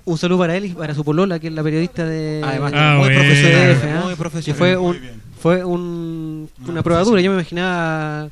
[0.06, 2.98] Un saludo para él y para su polola, que es la periodista de Además, Ah,
[3.00, 4.02] muy profesional, ¿ah?
[4.04, 4.58] muy que profesional.
[4.58, 5.22] fue un, bien.
[5.42, 7.22] fue un, Una una prueba dura.
[7.22, 8.30] Yo me imaginaba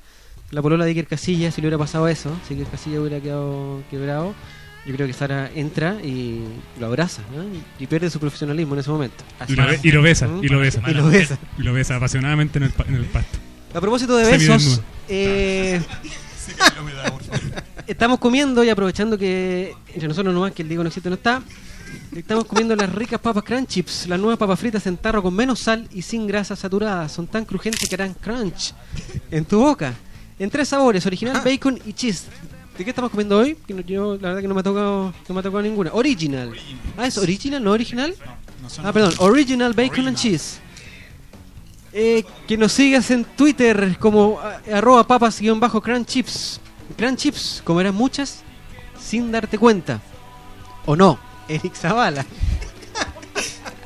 [0.51, 3.81] la polola de Iker Casillas si le hubiera pasado eso, si Iker Casillas hubiera quedado
[3.89, 4.35] quebrado.
[4.85, 6.43] Yo creo que Sara entra y
[6.79, 7.41] lo abraza ¿no?
[7.43, 9.23] y, y pierde su profesionalismo en ese momento.
[9.47, 10.43] Y lo, be- y lo besa, ¿Mm?
[10.43, 10.81] y lo besa.
[10.87, 11.37] Y lo besa.
[11.57, 13.39] Y lo besa apasionadamente en el, pa- en el pasto.
[13.73, 15.81] A propósito de besos, eh,
[16.45, 17.21] Sí, por favor.
[17.87, 21.41] estamos comiendo y aprovechando que entre nosotros nomás que el Diego no existe no está.
[22.15, 25.59] Estamos comiendo las ricas papas crunch chips, las nuevas papas fritas en tarro con menos
[25.59, 27.07] sal y sin grasa saturada.
[27.09, 28.73] Son tan crujientes que harán crunch
[29.31, 29.93] en tu boca.
[30.37, 32.25] En tres sabores, original, bacon y cheese.
[32.77, 33.55] ¿De qué estamos comiendo hoy?
[33.67, 35.91] Que no- yo la verdad que no me ha tocado, no me ha tocado ninguna.
[35.93, 36.51] Original.
[36.97, 38.13] Ah, es original, no original.
[38.61, 40.59] No Ah, perdón, original bacon and cheese.
[41.93, 46.59] Eh, que nos sigas en Twitter como ah, arroba papas-crunch chips.
[46.97, 48.43] Crunch chips, comerás muchas
[48.99, 50.01] sin darte cuenta.
[50.85, 51.19] ¿O no?
[51.47, 52.25] Eric Zavala.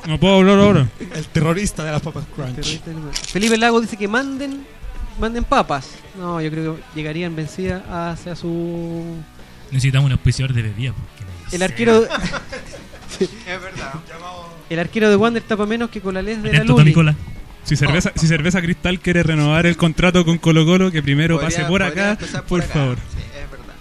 [0.08, 0.90] No puedo hablar ahora.
[1.00, 2.80] El terrorista de las papas crunch.
[3.28, 4.66] Felipe Lago dice que manden
[5.20, 5.90] manden papas.
[6.18, 9.04] No, yo creo que llegarían vencidas hacia su...
[9.72, 10.94] Necesitamos un auspiciador de bebida.
[10.94, 12.08] Porque el arquero.
[13.20, 13.94] Es verdad.
[14.70, 16.76] El arquero de Wander tapa menos que con la les de la Atento.
[16.76, 17.16] Tommy Cola.
[17.68, 21.58] Si cerveza, si cerveza Cristal quiere renovar el contrato con Colo Colo, que primero Podría-
[21.58, 22.74] pase por acá, por, acá.
[22.74, 22.96] favor.
[22.98, 23.74] Sí, es verdad.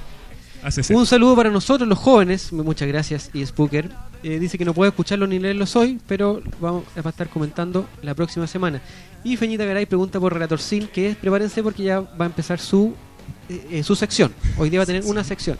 [0.64, 0.96] Hace ser.
[0.96, 2.52] Un saludo para nosotros, los jóvenes.
[2.52, 3.90] Muchas gracias, y Spooker.
[4.24, 8.14] Eh, dice que no puede escucharlo ni leerlos hoy, pero vamos a estar comentando la
[8.14, 8.80] próxima semana.
[9.22, 12.58] Y Feñita Garay pregunta por Relator Sin, que es prepárense porque ya va a empezar
[12.58, 12.94] su,
[13.48, 14.32] eh, eh, su sección.
[14.58, 15.56] Hoy día va a tener una sección.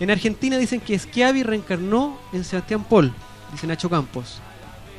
[0.00, 3.12] En Argentina dicen que Schiavi reencarnó en Sebastián Paul,
[3.52, 4.40] dice Nacho Campos.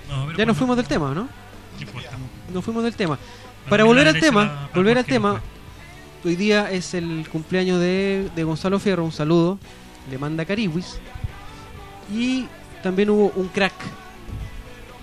[0.08, 1.28] No, Ya nos bueno, fuimos del tema, ¿no?
[2.54, 3.18] Nos fuimos del tema.
[3.70, 5.42] Para volver al tema, volver al tema,
[6.26, 9.60] hoy día es el cumpleaños de, de Gonzalo Fierro, un saludo,
[10.10, 11.00] le manda Cariwis.
[12.14, 12.48] Y
[12.82, 13.74] también hubo un crack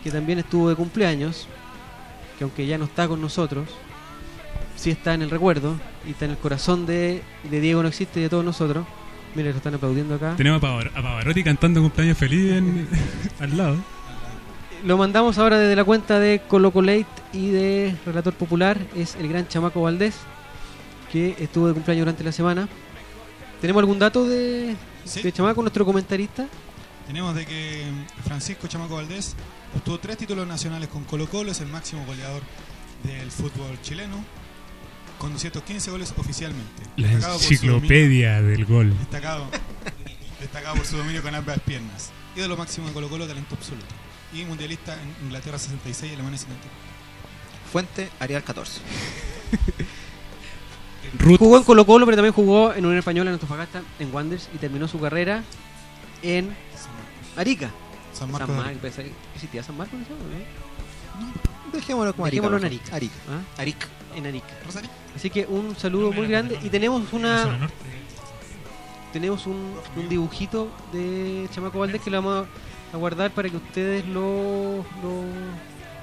[0.03, 1.47] que también estuvo de cumpleaños,
[2.39, 3.69] que aunque ya no está con nosotros,
[4.75, 5.75] sí está en el recuerdo
[6.07, 8.85] y está en el corazón de, de Diego No Existe y de todos nosotros.
[9.37, 10.35] Mira, lo están aplaudiendo acá.
[10.37, 12.89] Tenemos a, Pavar- a Pavarotti cantando cumpleaños feliz en-
[13.41, 13.77] al lado.
[14.87, 18.79] Lo mandamos ahora desde la cuenta de Colocolate y de Relator Popular.
[18.95, 20.15] Es el gran Chamaco Valdés,
[21.11, 22.69] que estuvo de cumpleaños durante la semana.
[23.61, 25.23] ¿Tenemos algún dato de, Sí.
[25.23, 26.47] de Chamaco, nuestro comentarista?
[27.09, 27.83] Tenemos de que
[28.27, 29.35] Francisco Chamaco Valdés
[29.75, 32.43] obtuvo tres títulos nacionales con Colo Colo, es el máximo goleador
[33.03, 34.25] del fútbol chileno,
[35.19, 36.85] con 215 goles oficialmente.
[36.97, 38.97] La Destacado por su enciclopedia del gol.
[38.99, 39.47] Destacado,
[40.41, 42.13] destacado por su dominio con ambas piernas.
[42.37, 44.06] Y de lo máximo de Colo Colo, talento absoluto.
[44.33, 46.63] Y mundialista en Inglaterra 66 y Alemania 70.
[47.73, 48.81] Fuente, Arial 14.
[51.19, 54.49] Ruth, Jugó en Colo Colo, pero también jugó en Unión Española, en Antofagasta, en Wanderers
[54.55, 55.43] y terminó su carrera
[56.23, 56.55] en
[57.37, 57.71] Arica.
[58.13, 58.49] San Marcos.
[58.49, 58.93] San Marcos.
[59.35, 59.95] ¿Existía San Marcos?
[59.95, 60.47] en ese momento,
[61.73, 62.43] Dejémoslo como Arica.
[62.43, 62.95] Dejémoslo en por favor.
[62.97, 62.97] Arica.
[62.97, 63.15] Arica.
[63.57, 63.63] ¿Ah?
[63.63, 63.87] Arica.
[64.17, 64.47] En Arica.
[64.65, 64.91] Rosario.
[65.15, 67.75] Así que un saludo muy grande y tenemos En una norte.
[69.13, 72.51] tenemos un, un dibujito de Chamaco Valdés que lo vamos a
[72.97, 75.25] guardar para que ustedes lo, lo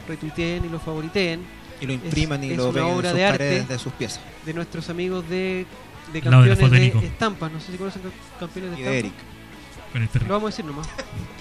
[0.07, 1.41] retuiteen y lo favoriteen
[1.81, 3.37] Y lo impriman Es- y es lo ven en sus de arte.
[3.37, 4.19] paredes de sus piezas.
[4.45, 5.65] de nuestros amigos de,
[6.11, 7.51] de campeones de de, estampas.
[7.51, 9.21] No sé si conocen ca- campeones de Y de estampas.
[9.95, 10.27] Eric.
[10.27, 10.87] Lo vamos a decir nomás.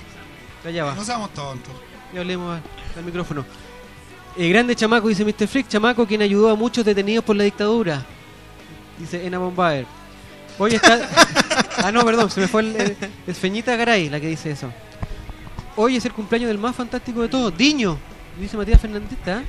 [0.66, 0.94] Allá va.
[0.94, 1.72] No seamos tontos.
[2.14, 2.62] Y hablemos al,
[2.98, 3.44] al micrófono.
[4.36, 5.46] Eh, grande chamaco, dice Mr.
[5.48, 8.04] Freak, chamaco quien ayudó a muchos detenidos por la dictadura.
[8.98, 9.86] Dice Ena Bombaer.
[10.58, 11.08] Hoy está.
[11.78, 12.76] ah, no, perdón, se me fue el.
[12.76, 14.72] el- es Feñita Garay la que dice eso.
[15.76, 17.96] Hoy es el cumpleaños del más fantástico de todos, Diño.
[18.38, 19.40] Dice Matías Fernandista.
[19.40, 19.44] ¿eh?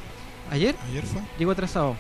[0.52, 1.22] Ayer Ayer fue.
[1.38, 1.96] llegó atrasado.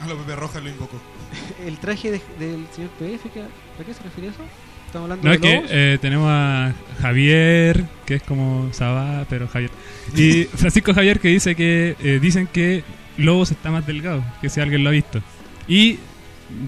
[0.00, 1.00] A lo Pepe Rojas lo invocó.
[1.66, 4.40] El traje de- del señor PF, ¿qué- ¿a qué se refiere eso?
[4.86, 5.70] Estamos hablando No, de es que lobos?
[5.72, 9.70] eh, tenemos a Javier, que es como Sabá, pero Javier.
[10.16, 12.84] Y Francisco Javier que dice que eh, dicen que
[13.16, 15.20] Lobos está más delgado, que si alguien lo ha visto.
[15.68, 15.98] Y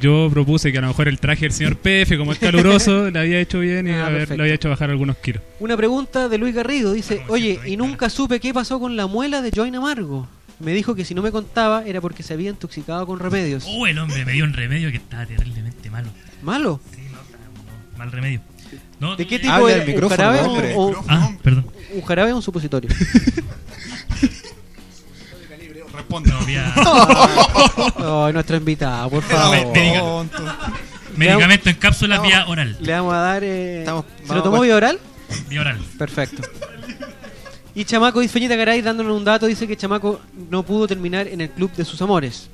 [0.01, 3.19] yo propuse que a lo mejor el traje del señor PF, como es caluroso, le
[3.19, 5.43] había hecho bien y Ah, a ver, lo había hecho bajar algunos kilos.
[5.61, 6.93] Una pregunta de Luis Garrido.
[6.93, 10.29] Dice, No, oye, 120 y nunca supe qué pasó con la muela de Join Amargo.
[10.59, 13.65] Me dijo que si no me contaba era porque se había intoxicado con remedios.
[13.69, 16.09] Oh, el hombre me dio un remedio que estaba terriblemente malo.
[16.43, 16.81] ¿Malo?
[16.95, 18.41] Sí, no, no, mal remedio.
[18.99, 19.75] No, ¿De qué tipo era?
[19.77, 20.73] al ¿Un micrófono, jarabe hombre.
[20.75, 21.67] o, o- Ah, perdón.
[21.93, 22.89] un jarabe o un supositorio?
[26.09, 26.33] Responde.
[27.99, 29.73] No, nuestra invitada, por favor.
[31.17, 32.77] medicamento en cápsula vía oral.
[32.81, 33.45] Le vamos a dar...
[33.45, 34.99] eh, Estamos- ¿Se lo tomó vía oral?
[35.49, 35.79] Vía oral.
[35.99, 36.43] Perfecto.
[37.75, 41.41] Y Chamaco dice Feñita Garay dándonos un dato, dice que Chamaco no pudo terminar en
[41.43, 42.49] el club de sus amores.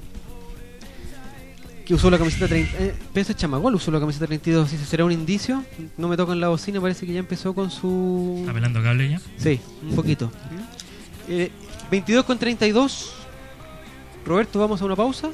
[1.84, 2.78] Que usó la camiseta 30.
[2.78, 4.70] Eh, Pensa Chamagol usó la camiseta 32.
[4.70, 5.64] Dice, ¿será un indicio?
[5.96, 8.36] No me tocan la bocina, parece que ya empezó con su.
[8.40, 9.20] Está pelando cable ya.
[9.36, 10.30] Sí, un poquito.
[11.28, 11.50] Eh,
[11.90, 13.12] 22 con 32.
[14.24, 15.30] Roberto, vamos a una pausa.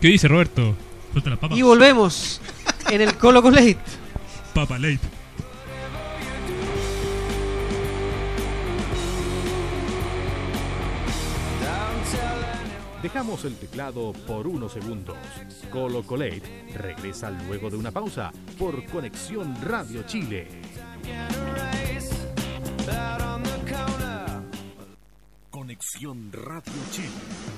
[0.00, 0.74] ¿Qué dice Roberto?
[1.12, 1.38] Suelta.
[1.50, 2.40] Y volvemos
[2.90, 3.78] en el Colo Colate.
[4.54, 5.00] Papa Late.
[13.02, 15.16] Dejamos el teclado por unos segundos.
[15.70, 20.48] Colo Colate regresa luego de una pausa por Conexión Radio Chile.
[25.50, 27.57] Conexión Radio Chile.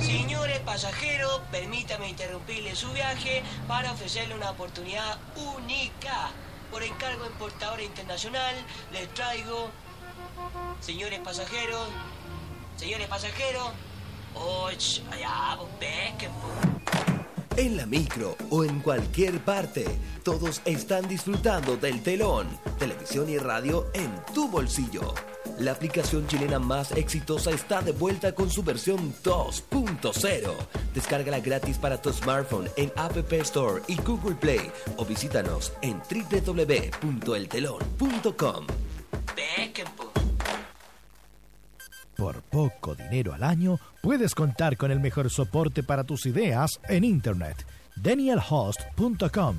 [0.00, 5.18] Señores pasajeros, permítame interrumpirle su viaje para ofrecerle una oportunidad
[5.56, 6.30] única.
[6.70, 8.54] Por encargo en Portadora Internacional,
[8.92, 9.70] les traigo,
[10.80, 11.88] señores pasajeros,
[12.76, 13.70] señores pasajeros,
[14.36, 15.58] oh, allá,
[17.56, 19.84] En la micro o en cualquier parte,
[20.24, 25.12] todos están disfrutando del telón, televisión y radio en tu bolsillo.
[25.60, 30.54] La aplicación chilena más exitosa está de vuelta con su versión 2.0.
[30.94, 38.66] Descárgala gratis para tu smartphone en App Store y Google Play o visítanos en www.eltelon.com.
[42.16, 47.04] Por poco dinero al año, puedes contar con el mejor soporte para tus ideas en
[47.04, 47.66] Internet.
[47.96, 49.58] DanielHost.com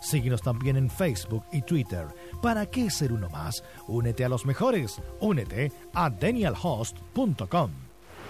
[0.00, 2.06] Síguenos también en Facebook y Twitter.
[2.42, 3.62] ¿Para qué ser uno más?
[3.86, 5.00] Únete a los mejores.
[5.20, 7.89] Únete a danielhost.com.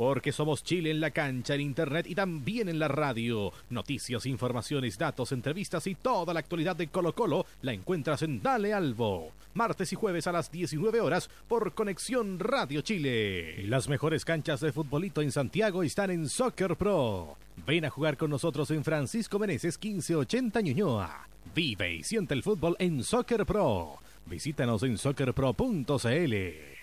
[0.00, 3.52] Porque somos Chile en la cancha, en internet y también en la radio.
[3.68, 8.72] Noticias, informaciones, datos, entrevistas y toda la actualidad de Colo Colo la encuentras en Dale
[8.72, 9.32] Albo.
[9.52, 13.62] Martes y jueves a las 19 horas por Conexión Radio Chile.
[13.64, 17.36] Las mejores canchas de futbolito en Santiago están en Soccer Pro.
[17.66, 21.28] Ven a jugar con nosotros en Francisco Meneses 1580 Ñuñoa.
[21.54, 23.98] Vive y siente el fútbol en Soccer Pro.
[24.26, 26.34] Visítanos en soccerpro.cl.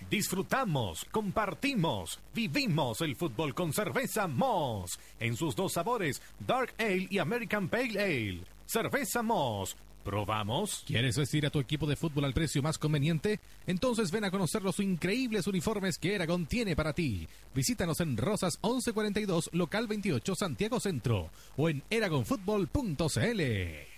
[0.09, 7.19] Disfrutamos, compartimos, vivimos el fútbol con cerveza Moss en sus dos sabores, Dark Ale y
[7.19, 8.41] American Pale Ale.
[8.65, 9.75] Cerveza Moss.
[10.03, 10.83] ¿Probamos?
[10.87, 13.41] ¿Quieres vestir a tu equipo de fútbol al precio más conveniente?
[13.65, 17.27] Entonces ven a conocer los increíbles uniformes que Eragon tiene para ti.
[17.53, 23.96] Visítanos en Rosas 1142, local 28, Santiago Centro o en eragonfutbol.cl.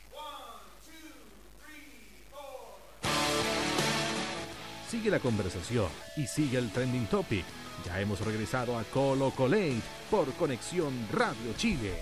[4.90, 5.86] Sigue la conversación
[6.18, 7.46] y sigue el trending topic.
[7.86, 11.94] Ya hemos regresado a Colo Colate por Conexión Radio Chile.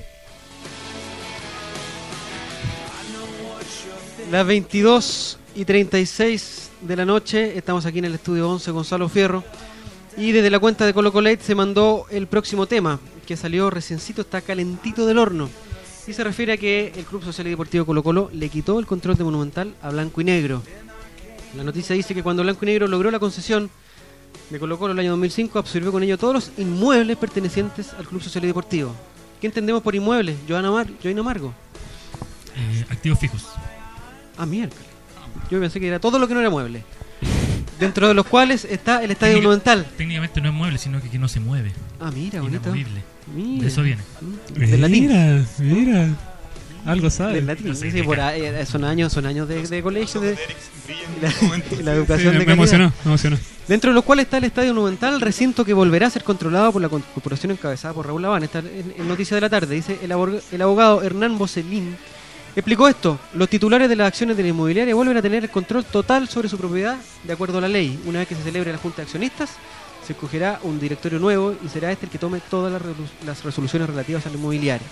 [4.32, 9.44] Las 22 y 36 de la noche, estamos aquí en el estudio 11 Gonzalo Fierro.
[10.16, 14.22] Y desde la cuenta de Colo Colate se mandó el próximo tema, que salió reciencito,
[14.22, 15.50] está calentito del horno.
[16.08, 18.86] Y se refiere a que el Club Social y Deportivo Colo Colo le quitó el
[18.86, 20.64] control de Monumental a Blanco y Negro.
[21.58, 23.70] La noticia dice que cuando Blanco y Negro logró la concesión
[24.50, 28.22] de Colo Colo el año 2005, absorbió con ello todos los inmuebles pertenecientes al Club
[28.22, 28.94] Social y Deportivo.
[29.42, 30.36] ¿Qué entendemos por inmuebles?
[30.48, 31.54] Joana Mar Joana Amargo.
[32.56, 33.46] Eh, activos fijos.
[34.38, 34.86] Ah, miércoles.
[35.52, 36.84] Yo pensé que era todo lo que no era mueble.
[37.80, 39.86] Dentro de los cuales está el estadio Técnica- monumental.
[39.98, 41.74] Técnicamente no es mueble, sino que, que no se mueve.
[42.00, 42.62] Ah, mira, bonito.
[42.70, 43.04] Inamovible.
[43.36, 43.62] Mira.
[43.64, 44.02] De eso viene.
[44.56, 45.08] Del latín.
[45.08, 46.10] Mira, mira.
[46.88, 47.34] Algo sabe.
[47.36, 47.76] Del latín.
[47.76, 50.22] Sí, sí, por ahí, eh, son años, son años de, de colegio.
[50.22, 50.34] De,
[50.88, 51.22] y
[51.82, 53.04] la, la educación me, de me emocionó, calidad.
[53.06, 53.38] me emocionó.
[53.68, 56.82] Dentro de los cuales está el Estadio Monumental, recinto que volverá a ser controlado por
[56.82, 58.44] la corporación encabezada por Raúl Laván.
[58.44, 61.98] Esta en, en Noticia de la Tarde dice el, abor- el abogado Hernán Bocelín.
[62.56, 65.86] Explicó esto, los titulares de las acciones de la inmobiliaria vuelven a tener el control
[65.86, 68.00] total sobre su propiedad de acuerdo a la ley.
[68.06, 69.52] Una vez que se celebre la Junta de Accionistas,
[70.06, 73.44] se escogerá un directorio nuevo y será este el que tome todas las, resolu- las
[73.44, 74.90] resoluciones relativas a las inmobiliarias.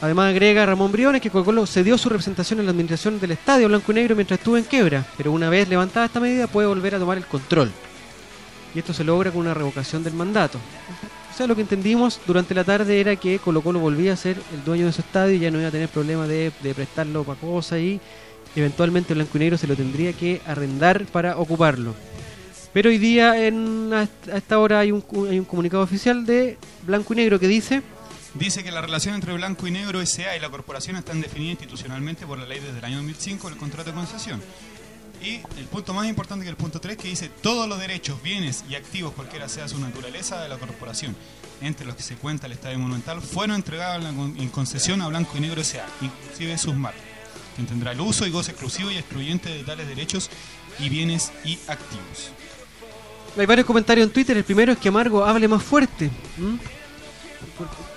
[0.00, 3.92] Además agrega Ramón Briones que Colo cedió su representación en la administración del estadio blanco
[3.92, 6.98] y negro mientras estuvo en quiebra, pero una vez levantada esta medida puede volver a
[6.98, 7.70] tomar el control.
[8.74, 10.58] Y esto se logra con una revocación del mandato.
[11.32, 14.36] O sea, lo que entendimos durante la tarde era que Colo Colo volvía a ser
[14.54, 17.40] el dueño de su estadio y ya no iba a tener problema de, prestarlo para
[17.40, 17.98] cosas y
[18.54, 21.94] eventualmente Blanco y Negro se lo tendría que arrendar para ocuparlo.
[22.74, 26.58] Pero hoy día, a est- a esta hora, hay un, hay un comunicado oficial de
[26.86, 27.82] Blanco y Negro que dice...
[28.38, 30.36] Dice que la relación entre Blanco y Negro S.A.
[30.36, 33.90] y la corporación están definidas institucionalmente por la ley desde el año 2005 el contrato
[33.90, 34.42] de concesión.
[35.22, 38.62] Y el punto más importante que el punto 3 que dice todos los derechos, bienes
[38.68, 41.16] y activos, cualquiera sea su naturaleza, de la corporación,
[41.62, 45.40] entre los que se cuenta el Estadio Monumental, fueron entregados en concesión a Blanco y
[45.40, 47.00] Negro S.A., inclusive sus marcas,
[47.54, 50.28] quien tendrá el uso y goce exclusivo y excluyente de tales derechos
[50.78, 52.32] y bienes y activos.
[53.38, 54.36] Hay varios comentarios en Twitter.
[54.36, 56.10] El primero es que Amargo hable más fuerte.
[56.36, 56.56] ¿Mm?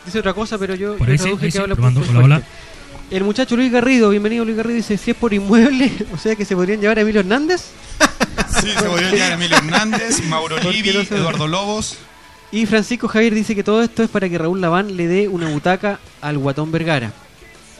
[0.09, 2.01] Dice otra cosa, pero yo, Por yo ahí sí, traduje ahí que sí, habla probando.
[2.01, 2.17] fuerte.
[2.17, 2.45] Hola, hola.
[3.11, 6.45] El muchacho Luis Garrido, bienvenido Luis Garrido, dice, si es por inmueble, o sea que
[6.45, 7.61] se podrían llevar a Emilio Hernández.
[8.59, 11.97] Sí, se podrían llevar a Emilio Hernández, Mauro Livi, no se- Eduardo Lobos.
[12.51, 15.47] Y Francisco Javier dice que todo esto es para que Raúl Laván le dé una
[15.49, 17.13] butaca al Guatón Vergara.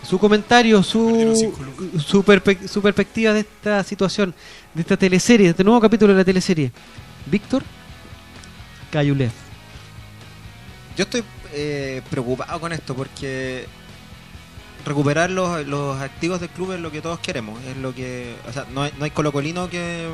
[0.08, 1.52] Su comentario, su,
[2.06, 4.36] su, perpe- su perspectiva de esta situación,
[4.76, 6.72] de esta teleserie, de este nuevo capítulo de la teleserie.
[7.26, 7.64] Víctor
[8.92, 9.32] Cayulev.
[10.96, 11.24] Yo estoy
[11.54, 13.66] eh, preocupado con esto porque
[14.86, 17.62] recuperar los, los activos del club es lo que todos queremos.
[17.66, 20.10] Es lo que, o sea, no hay, no hay colocolino que,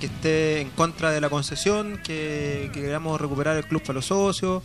[0.00, 4.06] que esté en contra de la concesión, que, que queramos recuperar el club para los
[4.06, 4.62] socios,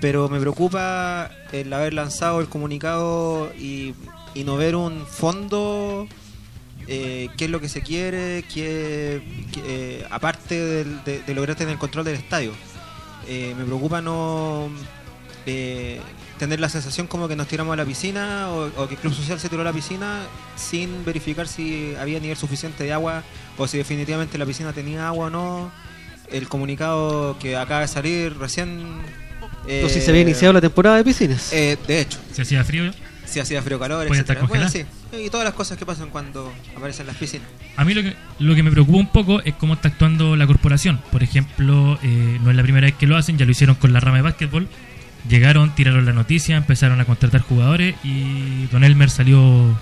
[0.00, 3.94] pero me preocupa el haber lanzado el comunicado y,
[4.34, 6.06] y no ver un fondo.
[6.86, 9.22] eh, qué es lo que se quiere, qué,
[9.66, 12.52] eh, aparte de lograr tener el control del estadio.
[13.28, 14.70] Eh, me preocupa no
[15.46, 16.00] eh,
[16.38, 19.14] tener la sensación como que nos tiramos a la piscina o, o que el Club
[19.14, 20.22] Social se tiró a la piscina
[20.56, 23.22] sin verificar si había nivel suficiente de agua
[23.56, 25.72] o si definitivamente la piscina tenía agua o no.
[26.30, 29.00] El comunicado que acaba de salir recién...
[29.66, 31.52] Sé si se había iniciado la temporada de piscinas.
[31.52, 32.18] Eh, de hecho.
[32.32, 32.92] Si hacía frío.
[33.26, 34.48] Si hacía frío calor, Puede estar etcétera.
[34.48, 34.84] Bueno, sí.
[35.24, 37.46] Y todas las cosas que pasan cuando aparecen las piscinas.
[37.76, 40.46] A mí lo que, lo que me preocupa un poco es cómo está actuando la
[40.46, 41.00] corporación.
[41.12, 43.92] Por ejemplo, eh, no es la primera vez que lo hacen, ya lo hicieron con
[43.92, 44.68] la rama de básquetbol.
[45.28, 49.78] Llegaron, tiraron la noticia, empezaron a contratar jugadores y Don Elmer salió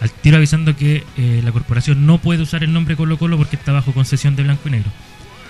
[0.00, 3.56] al tiro avisando que eh, la corporación no puede usar el nombre Colo Colo porque
[3.56, 4.90] está bajo concesión de blanco y negro.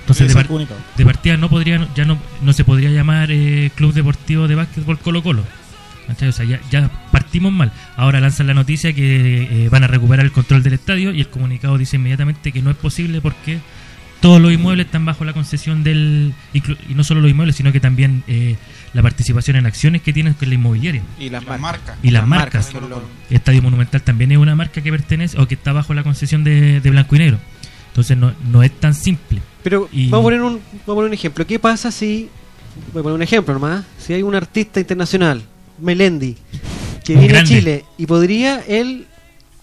[0.01, 0.49] Entonces, de, par-
[0.97, 4.99] de partida no podría, ya no, no se podría llamar eh, Club Deportivo de Básquetbol
[4.99, 5.45] Colo Colo.
[6.11, 7.70] O sea, ya, ya partimos mal.
[7.95, 11.28] Ahora lanzan la noticia que eh, van a recuperar el control del estadio y el
[11.28, 13.59] comunicado dice inmediatamente que no es posible porque
[14.20, 16.32] todos los inmuebles están bajo la concesión del...
[16.52, 18.56] Y no solo los inmuebles, sino que también eh,
[18.94, 21.02] la participación en acciones que tienen con la inmobiliaria.
[21.18, 21.96] Y las Las marcas.
[22.02, 22.70] Y las, marcas.
[23.30, 26.80] Estadio Monumental también es una marca que pertenece o que está bajo la concesión de,
[26.80, 27.38] de Blanco y Negro.
[27.88, 29.40] Entonces no, no es tan simple.
[29.62, 31.46] Pero Y- vamos, a poner un, vamos a poner un ejemplo.
[31.46, 32.28] ¿Qué pasa si,
[32.92, 35.42] voy a poner un ejemplo nomás, si hay un artista internacional,
[35.80, 36.36] Melendi,
[37.04, 37.54] que Un viene grande.
[37.54, 39.06] a Chile y podría él,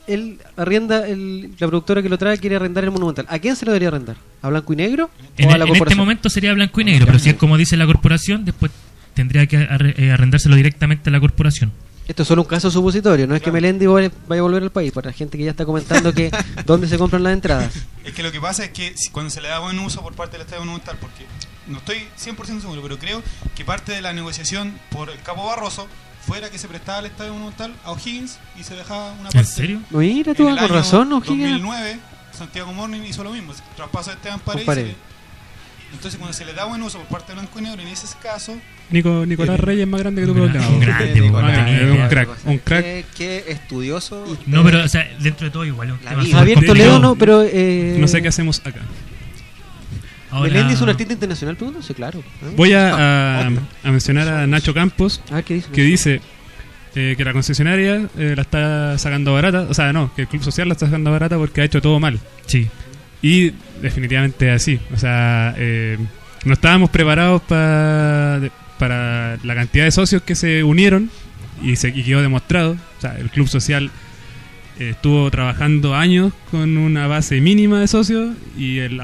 [0.07, 3.25] él arrienda, el- la productora que lo trae quiere arrendar el Monumental.
[3.29, 4.17] ¿A quién se lo debería arrendar?
[4.41, 6.83] ¿A Blanco y Negro En, o a el- la en este momento sería blanco y
[6.83, 8.71] negro, pero si es como dice la corporación, después
[9.13, 9.57] tendría que
[9.97, 11.71] eh, arrendárselo directamente a la corporación.
[12.07, 14.91] Esto es solo un caso supositorio, no es que Melendi vaya a volver al país,
[14.91, 16.29] para la gente que ya está comentando que
[16.67, 17.73] dónde se compran las entradas.
[18.03, 20.33] Es que lo que pasa es que cuando se le da buen uso por parte
[20.33, 21.25] del Estadio Monumental, porque
[21.67, 23.23] no estoy 100% seguro, pero creo
[23.55, 25.87] que parte de la negociación por el Capo Barroso
[26.25, 29.37] fuera que se prestaba el Estadio Monumental a O'Higgins y se dejaba una parte.
[29.39, 29.81] ¿En serio?
[29.91, 31.51] Mira tú, En con razón, O'Higgins.
[31.61, 31.99] 2009,
[32.31, 34.95] Santiago Morning hizo lo mismo, traspaso de Esteban Paredes.
[35.93, 38.07] Entonces, cuando se le da buen uso por parte de Blanco y Negro, en ese
[38.21, 38.57] caso,
[38.89, 40.67] Nico, Nicolás Reyes es más grande que tu problema.
[40.67, 42.83] un grande, un crack, un crack.
[42.83, 44.25] Qué, qué estudioso.
[44.45, 45.91] No, pero o sea, dentro de todo igual.
[45.93, 46.45] un tema.
[46.65, 47.43] Toledo no, pero...
[47.43, 48.81] Eh, No sé qué hacemos acá.
[50.35, 51.55] Ahora- ¿Melendi es un artista internacional?
[51.55, 52.19] Pregunto, sí, claro.
[52.19, 52.53] ¿eh?
[52.55, 55.69] Voy a, a- a mencionar a Nacho Campos, qué dice.
[55.71, 56.21] que dice
[56.95, 60.43] eh, que la concesionaria eh, la está sacando barata, o sea, no, que el Club
[60.43, 62.19] Social la está sacando barata porque ha hecho todo mal.
[62.45, 62.67] Sí.
[63.21, 64.79] Y definitivamente así.
[64.93, 65.97] O sea, eh,
[66.45, 71.09] no estábamos preparados pa- de- para la cantidad de socios que se unieron
[71.63, 72.73] y, se, y quedó demostrado.
[72.97, 73.89] O sea, el Club Social
[74.79, 78.99] estuvo trabajando años con una base mínima de socios y, el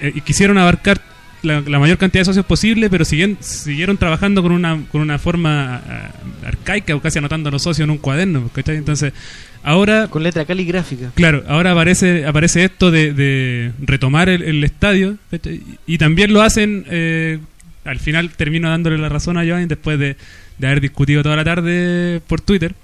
[0.00, 1.00] eh, y quisieron abarcar
[1.42, 5.18] la, la mayor cantidad de socios posible, pero siguen, siguieron trabajando con una, con una
[5.18, 6.10] forma ah,
[6.44, 8.48] arcaica o casi anotando a los socios en un cuaderno.
[8.52, 8.76] ¿cachai?
[8.76, 9.12] Entonces,
[9.62, 11.12] ahora Con letra caligráfica.
[11.14, 15.62] Claro, ahora aparece aparece esto de, de retomar el, el estadio ¿cachai?
[15.86, 17.38] y también lo hacen, eh,
[17.84, 20.16] al final termino dándole la razón a Giovanni después de,
[20.58, 22.74] de haber discutido toda la tarde por Twitter.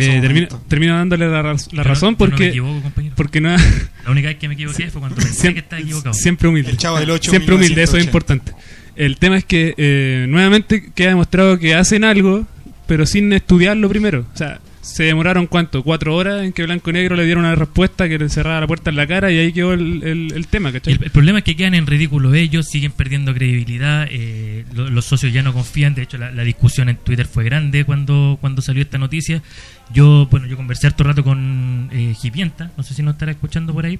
[0.00, 3.14] Eh, termino, dándole la, raz- la Yo no- razón no porque me equivoco, compañero.
[3.16, 3.50] porque no
[4.04, 6.14] La única vez que me equivoqué fue cuando pensé que estaba equivocado.
[6.14, 8.50] siempre humilde El Chavo del Ocho, siempre humilde eso es 1980.
[8.50, 8.52] importante
[8.96, 12.46] el tema es que eh, nuevamente queda demostrado que hacen algo
[12.86, 16.92] pero sin estudiarlo primero o sea se demoraron cuánto, cuatro horas en que Blanco y
[16.92, 19.52] Negro le dieron una respuesta que le cerraba la puerta en la cara y ahí
[19.52, 20.94] quedó el, el- tema, ¿cachai?
[20.94, 25.04] El, el problema es que quedan en ridículo ellos, siguen perdiendo credibilidad, eh, lo- los
[25.04, 28.80] socios ya no confían, de hecho la, discusión en Twitter fue grande cuando, cuando salió
[28.82, 29.42] esta noticia.
[29.92, 32.14] Yo, bueno, yo conversé harto rato con eh,
[32.76, 33.98] no sé si nos estará escuchando por ahí,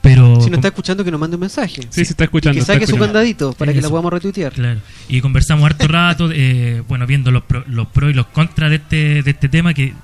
[0.00, 0.40] pero...
[0.40, 1.82] Si nos está escuchando, que nos mande un mensaje.
[1.90, 4.52] Sí, se está escuchando, Y que saque su candadito para que la podamos retuitear.
[4.52, 4.80] Claro.
[5.08, 8.76] Y conversamos harto rato, eh, bueno, viendo los pros los pro y los contras de
[8.76, 9.94] este, de este tema, que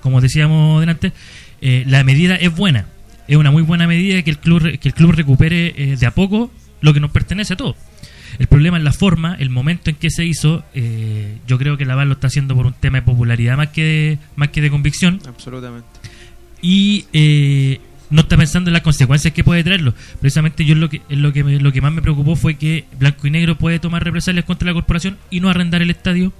[0.00, 1.12] como decíamos delante,
[1.60, 2.86] eh, la medida es buena.
[3.28, 6.12] Es una muy buena medida que el club, que el club recupere eh, de a
[6.12, 7.76] poco lo que nos pertenece a todos.
[8.38, 10.62] El problema es la forma, el momento en que se hizo.
[10.74, 13.82] eh, yo creo que Laval lo está haciendo por un tema de popularidad más que
[13.82, 15.88] de, más que de convicción Absolutamente.
[16.60, 17.80] y eh,
[18.10, 19.94] no está pensando en las consecuencias que puede traerlo.
[20.20, 23.30] Precisamente yo lo que lo que lo que más me preocupó fue que Blanco y
[23.30, 26.32] Negro puede tomar represalias contra la corporación y no arrendar el estadio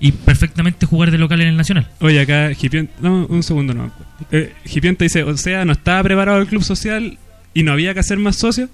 [0.00, 1.88] y perfectamente jugar de local en el Nacional.
[2.00, 3.90] Oye, acá Gipienta, no, un segundo no.
[4.30, 4.52] Eh,
[4.98, 7.18] dice, o sea, no estaba preparado el club social
[7.54, 8.70] y no había que hacer más socios.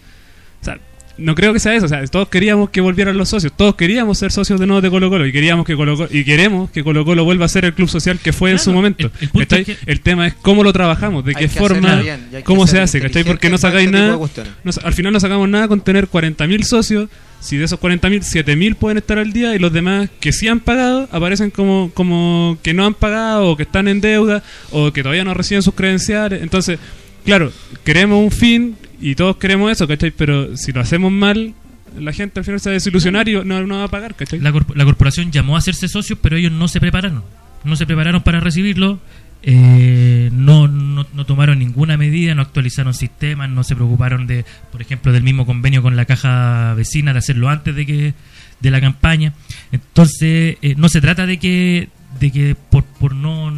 [0.60, 0.78] O sea,
[1.16, 1.86] no creo que sea eso.
[1.86, 3.52] O sea, todos queríamos que volvieran los socios.
[3.56, 6.70] Todos queríamos ser socios de nuevo de Colo Colo y queríamos que Colo y queremos
[6.70, 9.06] que Colo Colo vuelva a ser el club social que fue en su momento.
[9.06, 9.60] el- el punto ¿Cachai?
[9.72, 13.00] es que- El tema es cómo lo trabajamos, de qué forma, bien, cómo se hace,
[13.00, 13.24] ¿cachai?
[13.24, 14.16] Porque no sacáis este nada.
[14.64, 17.08] no- al final no sacamos nada con tener 40.000 socios.
[17.40, 20.60] Si de esos 40.000, 7.000 pueden estar al día y los demás que sí han
[20.60, 25.02] pagado aparecen como, como que no han pagado o que están en deuda o que
[25.02, 26.42] todavía no reciben sus credenciales.
[26.42, 26.78] Entonces,
[27.24, 27.52] claro,
[27.84, 30.10] queremos un fin y todos queremos eso, ¿cachai?
[30.10, 31.54] Pero si lo hacemos mal,
[31.98, 34.40] la gente al final se va a desilusionar y no, no va a pagar, ¿cachai?
[34.40, 37.22] La, corp- la corporación llamó a hacerse socios, pero ellos no se prepararon.
[37.64, 39.00] No se prepararon para recibirlo.
[39.42, 44.80] eh, no, no, no tomaron ninguna medida, no actualizaron sistemas, no se preocuparon de, por
[44.80, 48.14] ejemplo, del mismo convenio con la caja vecina, de hacerlo antes de que
[48.60, 49.32] de la campaña.
[49.72, 51.88] Entonces, eh, no se trata de que,
[52.20, 53.52] de que por, por no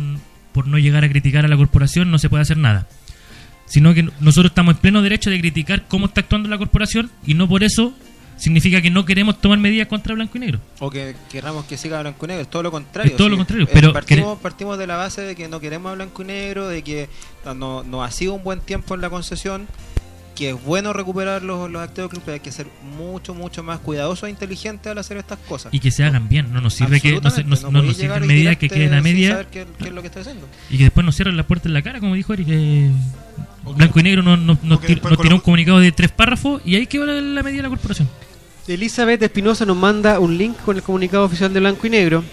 [0.53, 2.89] por no llegar a criticar a la corporación no se puede hacer nada
[3.67, 7.35] sino que nosotros estamos en pleno derecho de criticar cómo está actuando la corporación y
[7.35, 7.93] no por eso
[8.39, 10.61] significa que no queremos tomar medidas contra blanco y negro.
[10.79, 13.11] O que querramos que siga blanco y negro, es todo lo contrario.
[13.11, 15.91] Es todo lo contrario, Eh, pero partimos, partimos de la base de que no queremos
[15.93, 17.09] a blanco y negro, de que
[17.45, 19.67] no, no, no ha sido un buen tiempo en la concesión,
[20.35, 22.67] que es bueno recuperar los, los activos del club, pero hay que ser
[22.99, 25.73] mucho, mucho más cuidadosos e inteligentes al hacer estas cosas.
[25.73, 27.97] Y que se hagan bien, no nos sirve que no, se- no- no podéis nos
[27.97, 30.47] sirven medidas que queden a media saber qué, qué es lo que está haciendo.
[30.69, 32.49] y que después nos cierren la puerta en la cara, como dijo Eric.
[32.49, 32.91] que
[33.75, 36.77] Blanco y negro nos, nos, nos tir- nos tiró un comunicado de tres párrafos y
[36.77, 38.09] ahí quedó la, la medida de la corporación.
[38.69, 42.25] Elizabeth Espinosa nos manda un link con el comunicado oficial de Blanco y Negro.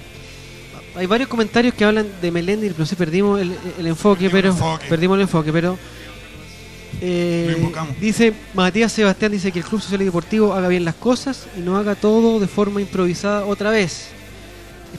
[0.95, 4.86] Hay varios comentarios que hablan de Melendi, no sé, perdimos el, el enfoque, pero enfoque.
[4.88, 5.77] perdimos el enfoque, pero
[7.01, 7.99] eh, Lo invocamos.
[7.99, 11.61] dice Matías Sebastián dice que el Club Social y Deportivo haga bien las cosas y
[11.61, 14.09] no haga todo de forma improvisada otra vez.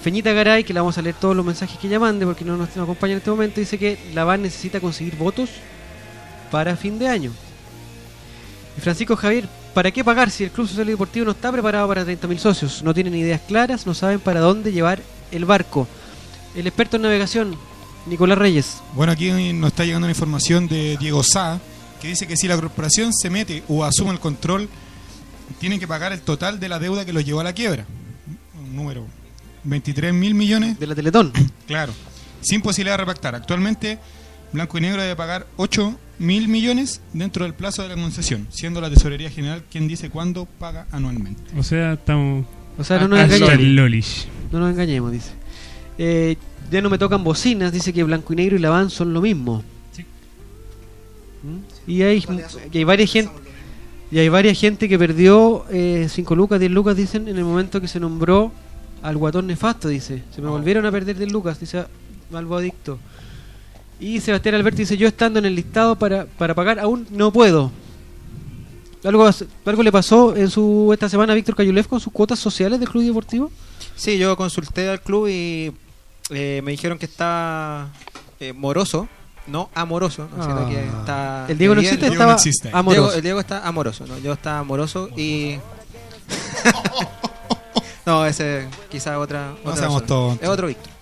[0.03, 2.57] Feñita Garay, que le vamos a leer todos los mensajes que ella mande porque no
[2.57, 5.51] nos, nos acompaña en este momento, dice que la VAN necesita conseguir votos
[6.55, 7.33] para fin de año.
[8.79, 11.89] Y Francisco Javier, ¿para qué pagar si el Club Social y Deportivo no está preparado
[11.89, 12.83] para 30.000 socios?
[12.85, 15.03] No tienen ideas claras, no saben para dónde llevar
[15.33, 15.89] el barco.
[16.55, 17.57] El experto en navegación,
[18.07, 18.77] Nicolás Reyes.
[18.95, 21.59] Bueno, aquí nos está llegando una información de Diego Sá,
[22.01, 24.69] que dice que si la corporación se mete o asume el control,
[25.59, 27.85] tienen que pagar el total de la deuda que los llevó a la quiebra.
[28.57, 29.05] Un número,
[29.65, 30.79] 23 mil millones.
[30.79, 31.33] De la Teletón.
[31.67, 31.93] Claro,
[32.43, 33.35] sin posibilidad de repactar.
[33.35, 33.99] Actualmente,
[34.55, 38.81] Blanco y Negro debe pagar 8 mil millones dentro del plazo de la concesión, siendo
[38.81, 41.43] la Tesorería General quien dice cuándo paga anualmente.
[41.59, 42.47] O sea, estamos...
[42.79, 44.29] O sea, no nos engañemos.
[44.53, 45.33] No nos engañemos, dice.
[45.99, 46.37] Eh,
[46.71, 49.65] ya no me tocan bocinas, dice que Blanco y Negro y Laván son lo mismo.
[51.43, 51.91] ¿Mm?
[51.91, 52.25] Y hay,
[52.73, 53.33] y hay varias gente
[54.13, 57.89] y hay varias gente que perdió 5 lucas, 10 lucas, dicen, en el momento que
[57.89, 58.53] se nombró
[59.03, 60.23] al guatón nefasto, dice.
[60.33, 61.85] Se me volvieron a perder 10 lucas, dice
[62.31, 63.01] Malvo Adicto.
[64.05, 67.71] Y Sebastián Alberto dice, yo estando en el listado para, para pagar, aún no puedo.
[69.03, 69.29] ¿Algo,
[69.67, 72.89] ¿Algo le pasó en su esta semana a Víctor Cayulev con sus cuotas sociales del
[72.89, 73.51] Club Deportivo?
[73.97, 75.73] Sí, yo consulté al club y
[76.31, 77.89] eh, me dijeron que está
[78.41, 79.09] eh, moroso,
[79.47, 80.43] no amoroso, ¿no?
[80.43, 80.99] sino que Ah.
[81.01, 81.47] está.
[81.49, 82.71] El Diego no existe, Diego no estaba existe.
[82.73, 83.03] amoroso.
[83.03, 84.19] Diego- el Diego está amoroso, ¿no?
[84.19, 85.57] Yo está amoroso y.
[88.07, 89.55] no, ese quizá otra.
[89.65, 89.87] Otra.
[90.41, 90.93] Es otro Víctor.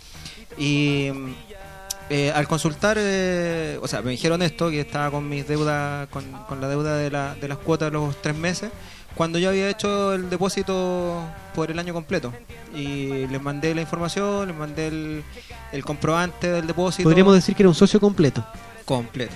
[0.59, 1.09] Y.
[2.11, 6.25] eh, al consultar, eh, o sea, me dijeron esto, que estaba con mis deudas, con,
[6.49, 8.71] con la deuda de, la, de las cuotas de los tres meses,
[9.15, 11.23] cuando yo había hecho el depósito
[11.55, 12.33] por el año completo.
[12.75, 15.25] Y les mandé la información, les mandé el,
[15.73, 17.09] el comprobante del depósito.
[17.09, 18.45] Podríamos decir que era un socio completo.
[18.85, 19.35] Completo.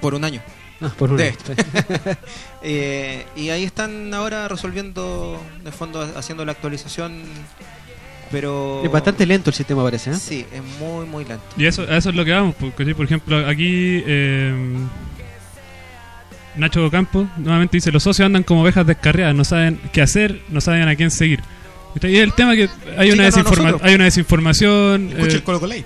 [0.00, 0.42] Por un año.
[0.80, 1.32] Ah, por un año.
[2.64, 7.24] Eh, y ahí están ahora resolviendo, de fondo, haciendo la actualización
[8.32, 8.80] Pero...
[8.84, 10.10] Es bastante lento el sistema, parece.
[10.10, 10.14] ¿eh?
[10.14, 11.44] Sí, es muy, muy lento.
[11.56, 12.94] Y eso, a eso es lo que vamos, porque ¿sí?
[12.94, 14.52] por ejemplo, aquí eh,
[16.56, 20.60] Nacho Campo nuevamente dice, los socios andan como ovejas descarriadas, no saben qué hacer, no
[20.60, 21.40] saben a quién seguir.
[22.02, 25.08] Y el tema que hay, una, desinforma- hay una desinformación.
[25.10, 25.84] Escucha eh, el Colo Colate.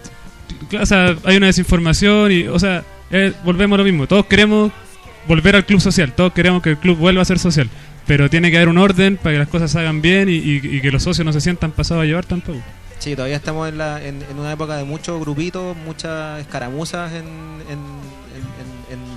[0.80, 4.07] o sea, hay una desinformación y, o sea, eh, volvemos a lo mismo.
[4.07, 4.70] Todos queremos
[5.26, 7.68] volver al club social, todos queremos que el club vuelva a ser social,
[8.07, 10.90] pero tiene que haber un orden para que las cosas se hagan bien y, que
[10.90, 12.61] los socios no se sientan pasados a llevar tampoco.
[12.98, 17.26] Sí, todavía estamos en, la, en, una época de muchos grupitos, muchas escaramuzas en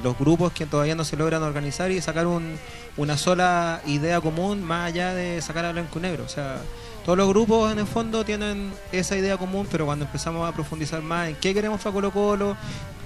[0.04, 2.56] los grupos que todavía no se logran organizar y sacar un-
[2.98, 6.24] una sola idea común más allá de sacar a blanco y negro.
[6.26, 6.58] O sea,
[7.06, 11.02] todos los grupos en el fondo tienen esa idea común, pero cuando empezamos a profundizar
[11.02, 12.58] más en qué queremos para Colo Colo,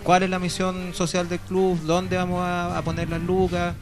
[0.03, 3.73] cuál es la misión social del club, dónde vamos a, a poner las lucas,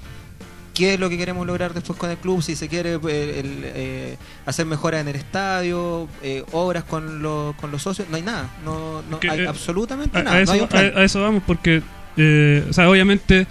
[0.74, 3.62] qué es lo que queremos lograr después con el club, si se quiere eh, el,
[3.64, 8.22] eh, hacer mejoras en el estadio, eh, obras con, los con los socios, no hay
[8.24, 10.38] nada, no, no Que, hay eh, absolutamente a, nada.
[10.38, 10.92] a no eso, hay un plan.
[10.96, 11.82] a- a eso vamos porque,
[12.18, 13.48] eh, o sea, obviamente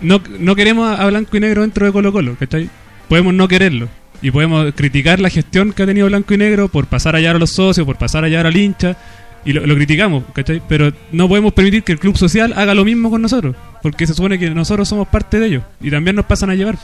[0.00, 2.68] no, no queremos a, blanco y negro dentro de Colo Colo, ¿cachai?
[3.08, 3.88] Podemos no quererlo
[4.22, 7.36] y podemos criticar la gestión que ha tenido blanco y negro por pasar a llevar
[7.36, 8.96] a los socios, por pasar a llevar al hincha
[9.44, 10.62] y lo, lo criticamos, ¿cachai?
[10.68, 14.14] Pero no podemos permitir que el club social haga lo mismo con nosotros, porque se
[14.14, 16.78] supone que nosotros somos parte de ellos y también nos pasan a llevar.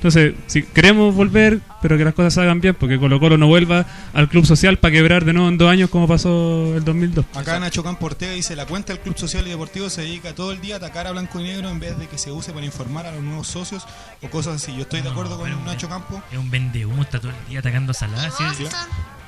[0.00, 3.48] Entonces, si queremos volver, pero que las cosas se hagan bien, porque Colo Colo no
[3.48, 3.84] vuelva
[4.14, 7.26] al club social para quebrar de nuevo en dos años como pasó el 2002.
[7.34, 10.52] Acá Nacho Campo Ortega dice, la cuenta del Club Social y Deportivo se dedica todo
[10.52, 12.64] el día a atacar a blanco y negro en vez de que se use para
[12.64, 13.86] informar a los nuevos socios
[14.22, 14.74] o cosas así.
[14.74, 16.22] Yo estoy de acuerdo con Nacho Campo.
[16.32, 18.30] Es un vende humo, está todo el día atacando a Salah.
[18.30, 18.64] ¿sí?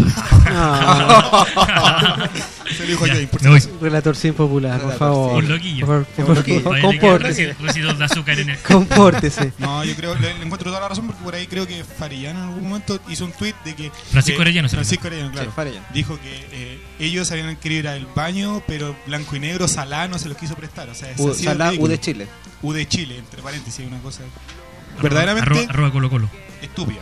[2.74, 3.59] Se lo dijo Ya, me voy.
[3.59, 3.70] acaso.
[3.80, 5.43] Relator sin popular, por Relator, favor.
[5.45, 5.87] Un loquillo.
[5.87, 6.72] Por por loquillo.
[6.72, 7.55] le compórtese.
[7.61, 9.53] residuos de azúcar en el- Compórtese.
[9.59, 12.41] No, yo creo, le, le encuentro toda la razón porque por ahí creo que Farellano
[12.41, 13.91] en algún momento hizo un tweet de que...
[14.11, 15.07] Francisco que- Arellano, se Francisco.
[15.07, 15.51] Arellano, claro.
[15.51, 15.87] Sí, Farellano.
[15.93, 20.18] Dijo que eh, ellos habían querido ir al baño, pero blanco y negro, Salá no
[20.18, 20.89] se los quiso prestar.
[20.89, 21.91] O sea, es U- así de Salá, U ridículo.
[21.91, 22.26] de Chile.
[22.62, 26.30] U de Chile, entre paréntesis, una cosa Arroba- verdaderamente arroba- arroba Colo Colo.
[26.62, 27.01] estúpida.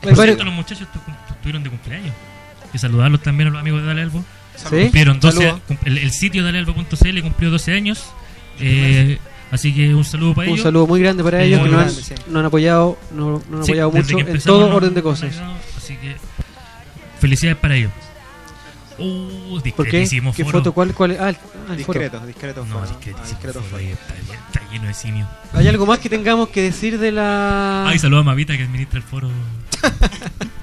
[0.00, 0.98] Por cierto, los muchachos tu-
[1.40, 2.14] estuvieron de cumpleaños.
[2.72, 4.24] Y saludarlos también a los amigos de Dale Albo.
[4.56, 4.64] ¿Sí?
[4.82, 5.60] Cumplieron 12, Saludos.
[5.66, 8.04] cum- el, el sitio dalealbo.cl cumplió 12 años.
[8.60, 9.18] Eh,
[9.50, 10.64] así que un saludo para Un ellos.
[10.64, 12.14] saludo muy grande para Eh, ellos que nos han, sí.
[12.28, 15.02] nos han apoyado, nos, nos han Sí, apoyado mucho que en todo nos- orden de
[15.02, 15.30] cosas.
[15.32, 16.16] ayudado, así que
[17.20, 17.90] felicidades para ellos.
[18.98, 20.00] Uh, ¿Por qué?
[20.00, 20.58] discretísimo ¿Qué foro.
[20.58, 20.72] foto?
[20.74, 20.92] ¿Cuál?
[20.92, 21.16] cuál?
[21.18, 21.36] Ah, el,
[21.70, 21.98] ah, el foro.
[22.00, 22.66] Discreto, discreto.
[22.66, 22.86] No, foro.
[22.86, 23.82] discretísimo Ah, discreto foro, foro.
[23.82, 24.14] ahí está,
[24.58, 25.26] está lleno de simio.
[25.54, 27.88] ¿Hay algo más que tengamos que decir de la...
[27.88, 29.30] Ay, saludo a Mavita que administra el foro.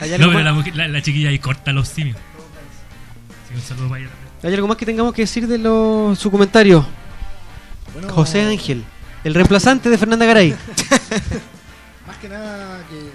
[0.00, 2.16] ¿Hay algo, No, pero la, chiquilla ahí corta los simios.
[3.48, 4.30] Sí, un saludo para ella también.
[4.42, 6.86] ¿Hay algo más que tengamos que decir de lo, su comentario?
[7.92, 8.84] Bueno, José Ángel,
[9.24, 10.50] el reemplazante de Fernanda Garay.
[12.06, 13.10] Más que nada que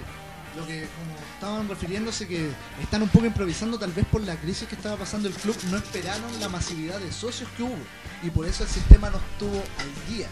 [0.58, 2.48] lo que como estaban refiriéndose que
[2.82, 5.76] están un poco improvisando tal vez por la crisis que estaba pasando el club, no
[5.76, 7.76] esperaron la masividad de socios que hubo
[8.22, 10.28] y por eso el sistema no estuvo al día.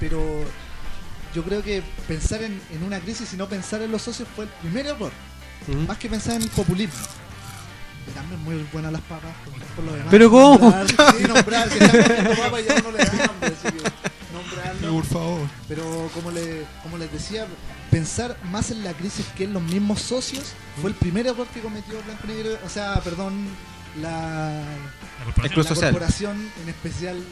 [0.00, 0.44] Pero
[1.34, 4.44] yo creo que pensar en, en una crisis y no pensar en los socios fue
[4.44, 5.12] el primer error,
[5.86, 6.94] Más que pensar en el populismo.
[8.06, 9.32] Que también muy buenas las papas
[9.76, 10.08] por, lo demás.
[10.10, 10.58] ¿Pero cómo?
[10.58, 14.32] Nombrar, sí, nombrar, que están comiendo papas y ya uno le da hambre, así que
[14.32, 14.80] nombrarlo.
[14.80, 15.48] Pero por favor.
[15.68, 17.46] Pero como, le, como les decía,
[17.90, 21.60] pensar más en la crisis que en los mismos socios fue el primer error que
[21.60, 23.46] cometió Blanco Negro, o sea, perdón,
[24.00, 24.62] la,
[25.24, 25.76] corporación.
[25.80, 27.22] La corporación, en especial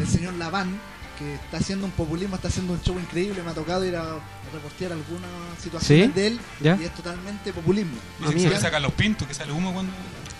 [0.00, 0.80] el señor Laván,
[1.18, 4.18] que está haciendo un populismo, está haciendo un show increíble, me ha tocado ir a,
[4.48, 5.30] a repostear algunas
[5.62, 6.12] situaciones ¿Sí?
[6.14, 6.76] de él ¿Ya?
[6.80, 7.96] y es totalmente populismo.
[8.20, 9.92] Dicen que Y se le sacan los pintos, que sale humo cuando...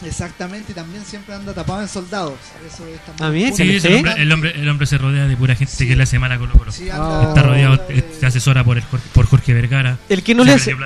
[0.05, 2.35] Exactamente, y también siempre anda tapado en soldados.
[2.65, 5.37] Eso es también bien, un Sí, el, hombre, el, hombre, el hombre se rodea de
[5.37, 6.71] pura gente que le hace mal a Colo Colo.
[6.71, 6.97] Sí, Ah.
[6.97, 9.99] anda- Está rodeado, eh, se asesora por, el, Jor- por Jorge Vergara.
[10.09, 10.77] El que no le hace...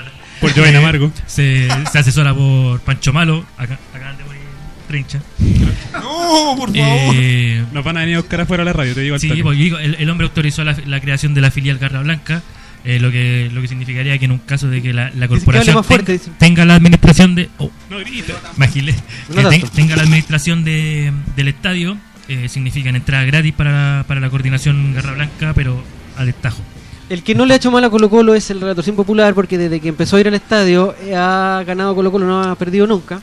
[0.41, 1.13] Por Joven Amargo.
[1.27, 3.45] Se, se asesora por Pancho Malo.
[3.59, 4.41] Acá, acá de morir
[4.89, 5.21] trincha.
[5.93, 7.15] No, por favor.
[7.15, 9.43] Eh, Nos van a venir a buscar afuera de la radio, te digo sí, toque.
[9.43, 12.43] pues, digo, el, el hombre autorizó la, la creación de la filial Garra Blanca.
[12.85, 15.83] Eh, lo que lo que significaría que en un caso de que la, la corporación
[15.85, 18.35] fuerte, ten- tenga la administración de oh, No grita.
[18.57, 18.95] me agilé.
[19.29, 19.77] No que ten- tanto.
[19.77, 21.97] tenga la administración de, del estadio
[22.29, 25.83] eh, significan entrada gratis para, para la coordinación Garra Blanca pero
[26.17, 26.61] a destajo
[27.09, 29.35] El que no le ha hecho mal a Colo Colo es el relator sin popular
[29.35, 32.55] porque desde que empezó a ir al estadio eh, ha ganado Colo Colo, no ha
[32.57, 33.21] perdido nunca.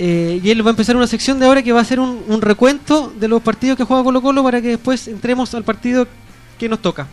[0.00, 2.22] Eh, y él va a empezar una sección de ahora que va a ser un,
[2.28, 6.06] un recuento de los partidos que juega Colo Colo para que después entremos al partido
[6.58, 7.08] que nos toca.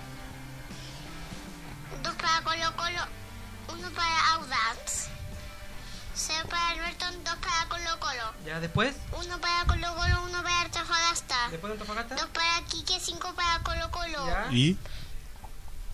[8.65, 11.49] Después, Uno para Colo Colo, uno para Antofagasta.
[11.51, 14.27] después de Dos para Quique, cinco para Colo Colo.
[14.51, 14.77] ¿Y?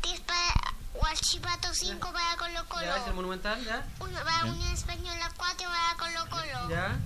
[0.03, 0.53] Diez para
[0.93, 2.85] Guachipato 5 para Colo Colo.
[2.85, 3.85] Ya, es el Monumental, ya.
[3.99, 6.69] 1 para Unión Española 4 para Colo Colo.
[6.69, 6.97] Ya.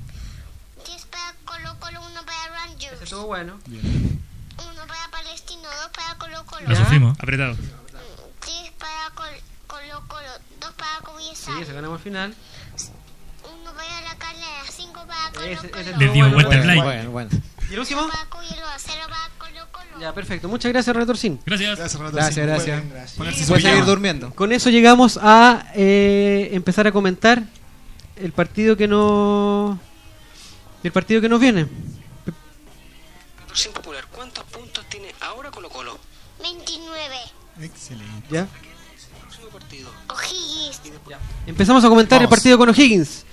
[0.85, 2.93] 10 para Colo Colo, 1 para Rangers.
[2.95, 3.59] Ese estuvo bueno.
[3.67, 6.67] 1 para Palestino, 2 para Colo Colo.
[6.69, 7.17] Lo sufrimos.
[7.19, 7.55] Apretado.
[7.55, 10.29] 10 para Col- Colo Colo,
[10.61, 11.51] 2 para Coviesa.
[11.53, 12.35] Sí, ese ganamos al final.
[13.53, 15.97] 1 para La Calera, 5 para Colo Colo.
[15.97, 16.83] Le dio vuelta al bueno, like.
[16.83, 17.29] bueno, bueno.
[17.69, 18.01] ¿Y el último?
[18.01, 19.99] 0 para Cuyelo, 0 para Colo Colo.
[19.99, 20.47] Ya, perfecto.
[20.49, 21.39] Muchas gracias, Relator Sin.
[21.45, 21.77] Gracias.
[21.77, 22.15] Gracias, Renato.
[22.17, 22.89] Gracias, gracias.
[22.89, 23.17] Gracias.
[23.17, 24.31] ponerse Sí, su puede seguir durmiendo.
[24.31, 27.43] Con eso llegamos a eh, empezar a comentar
[28.17, 29.79] el partido que no
[30.83, 31.67] el partido que nos viene.
[33.53, 35.97] Sin popular, ¿cuántos puntos tiene ahora Colo Colo?
[36.43, 37.15] 29.
[37.61, 38.27] Excelente.
[38.29, 38.47] ¿Ya?
[39.21, 39.89] Próximo partido.
[40.09, 40.81] O'Higgins.
[41.47, 42.37] Empezamos a comentar el Vamos.
[42.37, 43.24] partido con O'Higgins.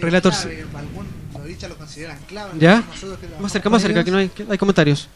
[0.00, 2.52] Relator Clave, Algunos lo consideran clave.
[2.58, 2.84] ¿Ya?
[3.40, 5.08] Más cerca, más cerca, que no hay, que hay comentarios.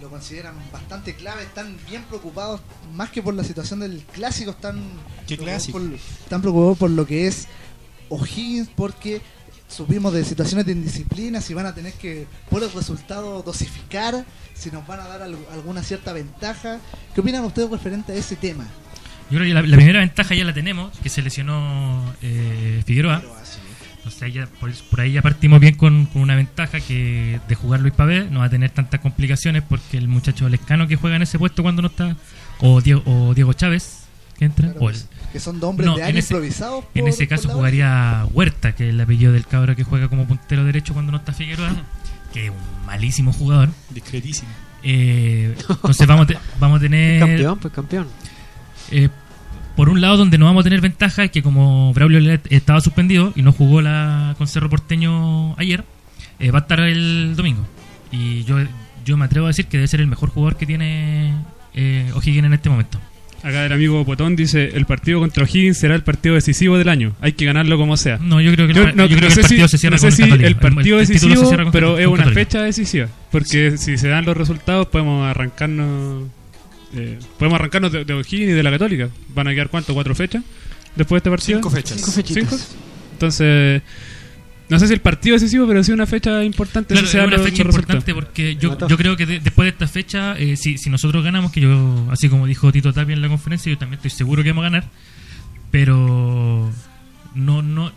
[0.00, 2.60] Lo consideran bastante clave, están bien preocupados,
[2.94, 4.76] más que por la situación del clásico, están,
[5.26, 5.78] ¿Qué preocupados clásico?
[5.78, 7.48] por- están preocupados por lo que es
[8.08, 9.20] O'Higgins, porque
[9.68, 14.24] supimos de situaciones de indisciplina, si van a tener que, por el resultado, dosificar,
[14.54, 16.78] si nos van a dar al- alguna cierta ventaja.
[17.14, 18.64] ¿Qué opinan ustedes referente a ese tema?
[19.30, 23.22] Yo creo que la, la primera ventaja ya la tenemos, que se lesionó eh, Figueroa.
[24.08, 27.54] O sea, ya por, por ahí ya partimos bien con, con una ventaja que de
[27.54, 31.16] jugar Luis Pavé no va a tener tantas complicaciones porque el muchacho Lescano que juega
[31.16, 32.16] en ese puesto cuando no está,
[32.60, 34.04] o Diego, o Diego Chávez
[34.38, 34.96] que entra, o el-
[35.32, 36.84] Que son dos hombres No, de en área ese- improvisados.
[36.94, 40.64] en ese caso jugaría Huerta, que es el apellido del cabro que juega como puntero
[40.64, 41.70] derecho cuando no está Figueroa,
[42.32, 43.68] que es un malísimo jugador.
[43.90, 44.48] Discretísimo.
[44.84, 47.18] Eh, entonces vamos, te- vamos a tener...
[47.18, 48.06] Campeón, pues campeón.
[48.92, 49.08] Eh,
[49.78, 52.80] por un lado, donde no vamos a tener ventaja es que como Braulio Let estaba
[52.80, 55.84] suspendido y no jugó la con Cerro Porteño ayer,
[56.40, 57.64] eh, va a estar el domingo.
[58.10, 58.56] Y yo,
[59.04, 61.32] yo me atrevo a decir que debe ser el mejor jugador que tiene
[61.74, 62.98] eh, O'Higgins en este momento.
[63.44, 67.14] Acá el amigo Potón dice, el partido contra O'Higgins será el partido decisivo del año.
[67.20, 68.18] Hay que ganarlo como sea.
[68.20, 69.98] No, yo creo que el pa- yo creo que el sé partido se cierra no
[69.98, 73.06] sé con si el partido decisivo, pero es una fecha decisiva.
[73.30, 76.24] Porque si se dan los resultados podemos arrancarnos...
[76.94, 79.08] eh, podemos arrancarnos de, de O'Higgins y de la Católica.
[79.34, 79.94] ¿Van a quedar cuánto?
[79.94, 80.42] ¿Cuatro fechas?
[80.96, 81.58] Después de este partido.
[81.58, 81.96] Cinco fechas.
[81.96, 82.50] Cinco fechitas.
[82.50, 82.56] ¿Cinco?
[83.12, 83.82] Entonces...
[84.70, 86.92] No sé si el partido decisivo, pero sí una fecha importante.
[86.94, 90.58] Claro, una fecha importante porque yo, yo creo que de- después de esta fecha, eh,
[90.58, 93.78] si, si nosotros ganamos, que yo, así como dijo Tito Tapia en la conferencia, yo
[93.78, 94.84] también estoy seguro que vamos a ganar,
[95.70, 96.70] pero
[97.34, 97.92] no, no,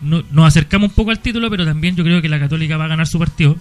[0.00, 2.86] no nos acercamos un poco al título, pero también yo creo que la Católica va
[2.86, 3.54] a ganar su partido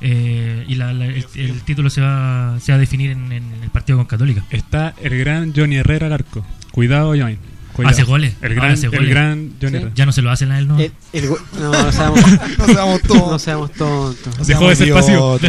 [0.00, 3.44] eh, y la- la- el, el título se va, se va a definir en, en
[3.62, 4.44] el partido con Católica.
[4.50, 6.44] Está el gran Johnny Herrera al arco.
[6.72, 7.38] Cuidado, Johnny.
[7.72, 7.92] Cuidado.
[7.94, 8.34] Hace goles.
[8.42, 9.76] El gran, hace el gran Johnny Sí.
[9.76, 9.92] Herrera.
[9.94, 10.78] Ya no se lo hacen a él, ¿no?
[10.78, 12.20] El- el no, no seamos,
[12.58, 13.30] No seamos tontos.
[13.30, 14.38] no seamos tontos.
[14.38, 15.38] No Dejó de ser pasivo.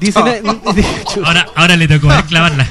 [1.24, 2.66] ahora, ahora le tocó eh, clavarla.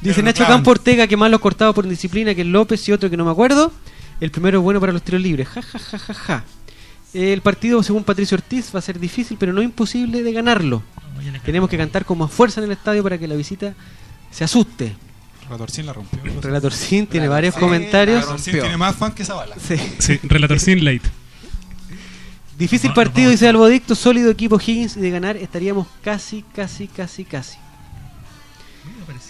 [0.00, 3.16] dice Nacho Campo Ortega que más los cortados por indisciplina que López y otro que
[3.16, 3.72] no me acuerdo.
[4.20, 5.46] El primero es bueno para los tiros libres.
[5.48, 6.44] Ja, ja, ja, ja, ja.
[7.14, 10.82] El partido, según Patricio Ortiz, va a ser difícil, pero no imposible de ganarlo.
[11.44, 13.74] Tenemos que cantar con más fuerza en el estadio para que la visita
[14.30, 14.94] se asuste.
[15.44, 16.20] Relatorcín la rompió.
[16.42, 18.20] Relator Sin tiene varios Sí, comentarios.
[18.20, 19.56] Relatorcín tiene más fan que Zavala.
[19.58, 19.76] Sí.
[19.98, 21.02] Sí, relator sin late.
[22.58, 26.88] Difícil No, partido, no, dice Albodicto, sólido equipo Higgins y de ganar estaríamos casi, casi,
[26.88, 27.56] casi, casi.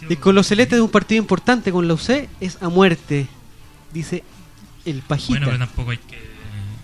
[0.09, 3.29] Y con los celestes de un partido importante con la UC es a muerte,
[3.93, 4.25] dice
[4.85, 5.39] el Pajita.
[5.39, 6.38] Bueno, pero tampoco hay que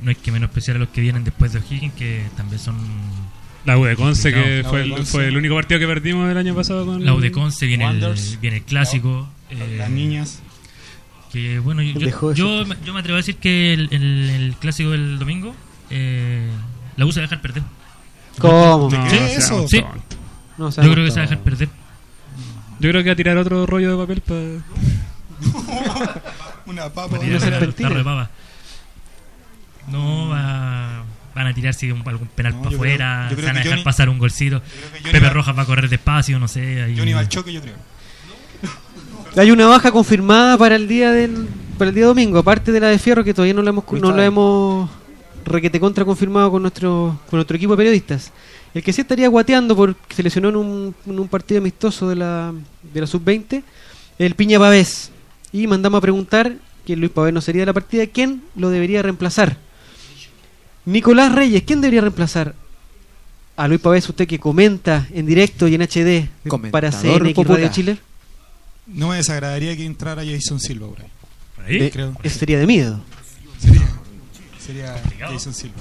[0.05, 2.77] no hay que menospreciar a los que vienen después de O'Higgins, que también son
[3.65, 5.05] La U de Conce, que fue el, Conce.
[5.11, 7.89] fue el único partido que perdimos el año pasado con la U de Conce, viene
[7.89, 9.29] el, viene el clásico.
[9.51, 10.41] eh, Las niñas.
[11.33, 14.91] que bueno, yo, yo, me- yo me atrevo a decir que el, el- el clásico
[14.91, 15.55] del domingo
[15.91, 16.49] eh,
[16.97, 17.63] la U se va a dejar perder.
[18.39, 18.89] ¿Cómo?
[18.91, 19.67] No, ¿Qué es eso?
[19.69, 19.83] Sí.
[20.59, 21.69] No, Yo creo que se va a dejar perder.
[22.81, 24.41] Yo creo que va a tirar otro rollo de papel para...
[26.67, 27.19] Una papa.
[27.19, 27.65] Una serpentina.
[27.65, 28.31] el tarro de papa.
[29.91, 31.05] No va,
[31.35, 34.09] van a tirarse un- algún penal No, para afuera, se van a dejar Johnny- pasar
[34.09, 34.63] un golcito.
[35.05, 36.83] Pepe va- Rojas va a correr despacio, no sé.
[36.83, 37.75] Ahí, Johnny va al choque, yo creo.
[39.37, 42.89] Hay una baja confirmada para el día del para el día domingo, aparte de la
[42.89, 44.91] de Fierro que todavía no la hemos no la hemos
[45.45, 48.33] requete contra confirmado con nuestro con nuestro equipo de periodistas.
[48.75, 52.15] El que sí estaría guateando porque se lesionó en un, en un partido amistoso de
[52.17, 52.53] la
[52.93, 53.63] de la sub-20,
[54.19, 55.11] el Piña Pavés.
[55.53, 56.53] Y mandamos a preguntar
[56.87, 59.57] que Luis Pavés no sería de la partida, ¿quién lo debería reemplazar?
[60.87, 62.55] Nicolás Reyes, ¿quién debería reemplazar?
[63.57, 66.29] A Luis Pavés, usted que comenta en directo y en HD
[66.71, 67.61] para CNX popular.
[67.61, 67.99] Radio Chile.
[68.87, 71.09] No me desagradaría que entrara Jason Silva por ahí.
[71.55, 71.79] Por ahí.
[71.79, 72.17] De- creo.
[72.23, 73.01] eso sería de miedo.
[73.59, 73.89] Sería,
[74.59, 75.81] sería Jason Silva.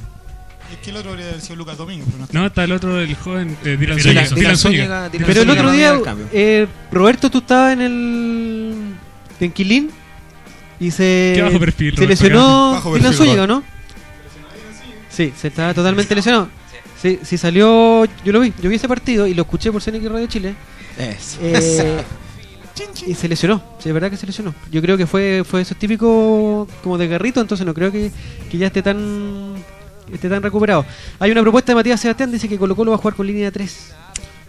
[0.71, 2.39] Es que el otro habría sido Lucas Domingo, pero no está.
[2.39, 5.99] No, está el otro, el joven eh, Dylan Dylan Pero el otro día,
[6.31, 8.75] eh, Roberto, tú estabas en el
[9.37, 9.91] Tenquilín
[10.79, 13.63] y se, Qué bajo perfil, se Roberto, lesionó Dylan Zúñiga, ¿no?
[15.13, 16.49] Sí, se está totalmente lesionado.
[16.99, 20.11] Sí, sí salió, yo lo vi, yo vi ese partido y lo escuché por CNX
[20.11, 20.55] Radio Chile.
[20.97, 21.37] Eso.
[21.41, 22.01] Eh,
[23.05, 24.55] y se lesionó, sí, es verdad que se lesionó.
[24.71, 28.11] Yo creo que fue fue eso típico como de garrito, entonces no creo que,
[28.49, 29.53] que ya esté tan
[30.11, 30.85] esté tan recuperado.
[31.19, 33.45] Hay una propuesta de Matías Sebastián, dice que Colo Colo va a jugar con línea
[33.45, 33.95] de 3.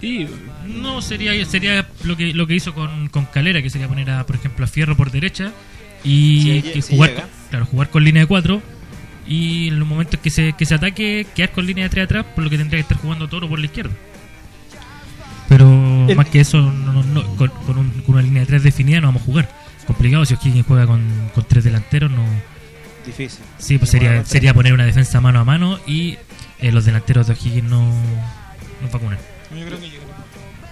[0.00, 0.26] Y
[0.66, 4.24] no sería sería lo que lo que hizo con, con Calera, que sería poner a,
[4.24, 5.52] por ejemplo, a Fierro por derecha
[6.02, 7.28] y que jugar llega.
[7.50, 8.62] claro, jugar con línea de 4
[9.26, 12.26] y en los momentos que se, que se ataque quedar con línea de 3 atrás,
[12.34, 13.92] por lo que tendría que estar jugando Toro por la izquierda.
[15.48, 18.46] Pero El- más que eso, no, no- no, con, con un- con una línea de
[18.46, 19.48] 3 definida no vamos a jugar.
[19.86, 21.02] Complicado si O'Higgins juega con,
[21.34, 22.24] con tres delanteros, no.
[23.04, 23.40] Difícil.
[23.58, 26.16] Sí, pues sería, sería poner una defensa mano a mano y
[26.58, 29.18] eh, los delanteros de O'Higgins no, no vacunan.
[29.54, 30.02] Yo creo que llega.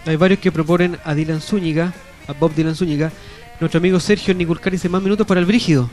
[0.07, 1.93] Hay varios que proponen a Dylan Zúñiga,
[2.27, 3.13] a Bob Dylan Zúñiga.
[3.61, 5.91] Nuestro amigo Sergio Niculcar dice más minutos para el Brígido.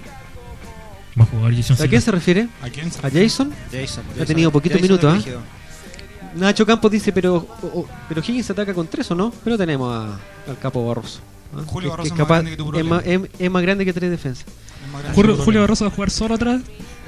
[1.20, 1.90] Va a jugar Jason ¿A Silva.
[1.90, 2.48] quién se refiere?
[2.62, 3.52] ¿A quién se ¿A Jason?
[3.72, 6.36] Jason, Ha Jason- tenido poquitos Jason minutos, ¿ah?
[6.36, 9.58] Nacho Campos dice, pero o- o- pero Higgins se ataca con tres o no, pero
[9.58, 10.18] tenemos a-
[10.50, 11.20] al capo Barroso.
[11.56, 11.62] ¿ah?
[11.66, 13.86] Julio Que- Barroso es más capaz- grande que tu es, más, es- es más grande
[13.86, 14.46] que tres defensas.
[15.14, 16.62] Julio, Julio Barroso va a jugar solo atrás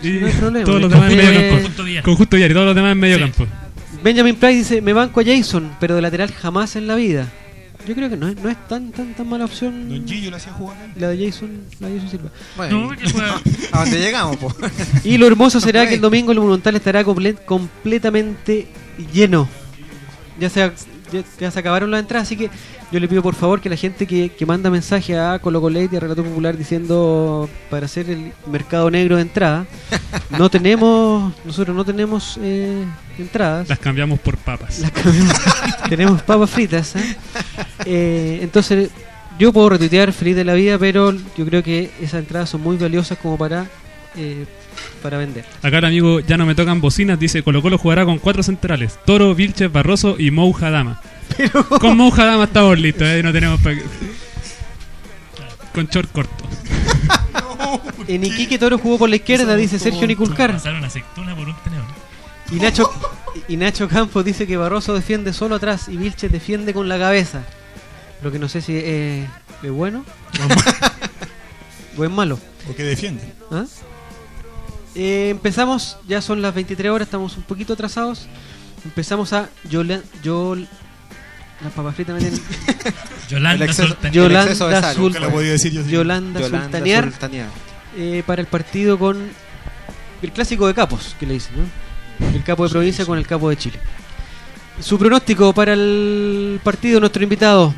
[0.03, 0.65] y No hay problema.
[0.65, 2.03] todos los Con- demás en medio campo.
[2.03, 3.21] Conjunto y todos los demás en medio Sí.
[3.23, 3.47] campo.
[4.03, 7.31] Benjamin Price dice, me banco a Jason, pero de lateral jamás en la vida.
[7.87, 10.37] Yo creo que no es, no es tan, tan, tan mala opción Don Gillo le
[10.37, 12.29] hacía jugar la de Jason, la de Jason Silva.
[12.55, 12.91] Bueno, No,
[13.71, 14.53] ¿a dónde llegamos, po?
[15.03, 18.67] Y lo hermoso será que el domingo el Monumental estará comple- completamente
[19.13, 19.47] lleno.
[20.39, 20.71] Ya se,
[21.11, 22.49] ya, ya se acabaron las entradas, así que
[22.91, 25.89] yo le pido por favor que la gente que, que manda mensaje a Colo Colate
[25.91, 29.65] y a Relato Popular diciendo para hacer el mercado negro de entrada,
[30.37, 32.85] no tenemos, nosotros no tenemos eh,
[33.17, 33.69] entradas.
[33.69, 34.79] Las cambiamos por papas.
[34.79, 35.35] Las cambiamos.
[35.89, 36.95] tenemos papas fritas.
[36.95, 37.15] ¿eh?
[37.85, 38.89] Eh, entonces,
[39.39, 42.77] yo puedo retuitear feliz de la vida, pero yo creo que esas entradas son muy
[42.77, 43.67] valiosas como para,
[44.15, 44.45] eh,
[45.01, 45.45] para vender.
[45.61, 48.97] Acá el amigo ya no me tocan bocinas, dice Colo Colo jugará con cuatro centrales,
[49.05, 51.01] Toro, Vilches, Barroso y Mouja Dama.
[51.79, 53.21] Con Mouja Dama estamos listos, ¿eh?
[53.23, 53.71] no tenemos pa-
[55.73, 56.45] Con short corto.
[58.07, 60.53] En Iquique Toro jugó por la izquierda, dice Sergio Niculcar.
[60.53, 61.85] Pasaron aceituna por un tenedor.
[62.51, 62.91] Y Nacho,
[63.47, 67.43] y Nacho Campos dice que Barroso defiende solo atrás y Vilches defiende con la cabeza.
[68.21, 69.25] Lo que no sé si eh,
[69.63, 70.03] es bueno
[71.97, 72.37] o es malo.
[72.69, 73.23] ¿O que defiende?
[73.51, 73.63] ¿Ah?
[74.95, 78.27] Eh, empezamos, ya son las 23 horas, estamos un poquito atrasados.
[78.83, 80.67] Empezamos a Yola, Yol,
[81.63, 82.41] las papas fritas me tienen-
[83.29, 84.53] Yolanda El exceso- el Yolanda.
[84.53, 87.47] Yolanda, Yolanda Sultanear Sultanear.
[87.97, 89.17] eh, para el partido con
[90.21, 92.27] el clásico de capos, que le dicen, ¿no?
[92.35, 93.79] El capo de provincia con el capo de Chile.
[94.79, 97.73] Su pronóstico para el partido, nuestro invitado.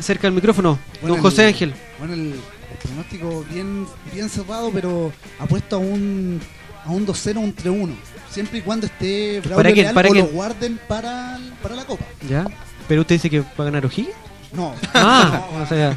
[0.00, 1.74] Cerca del micrófono, Bueno, don José el- Ángel.
[1.98, 2.40] Bueno, el, el
[2.82, 6.40] pronóstico bien, bien cerrado, pero apuesto a un,
[6.84, 7.94] a un 2-0, un 3-1.
[8.30, 9.84] Siempre y cuando esté Braulio ¿Para quién?
[9.84, 10.24] Leal ¿Para o quién?
[10.26, 12.04] lo guarden para, para la Copa.
[12.28, 12.46] ¿Ya?
[12.88, 14.14] ¿Pero usted dice que va a ganar O'Higgins?
[14.52, 14.74] No.
[14.94, 15.96] Ah, No, o sea,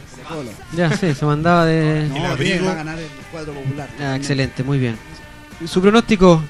[0.76, 2.08] ya sí, se mandaba de...
[2.10, 2.38] No, abrigo?
[2.56, 3.90] bien, va a ganar el cuadro popular.
[4.00, 4.98] Ah, excelente, muy bien.
[5.68, 6.42] Su pronóstico,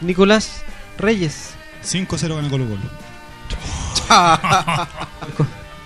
[0.00, 0.62] Nicolás
[0.98, 1.50] Reyes.
[1.84, 2.80] 5-0 gana Colo Colo.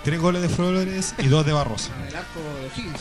[0.05, 1.91] Tres goles de Flores y dos de Barroso.
[2.09, 3.01] El arco de O'Higgins.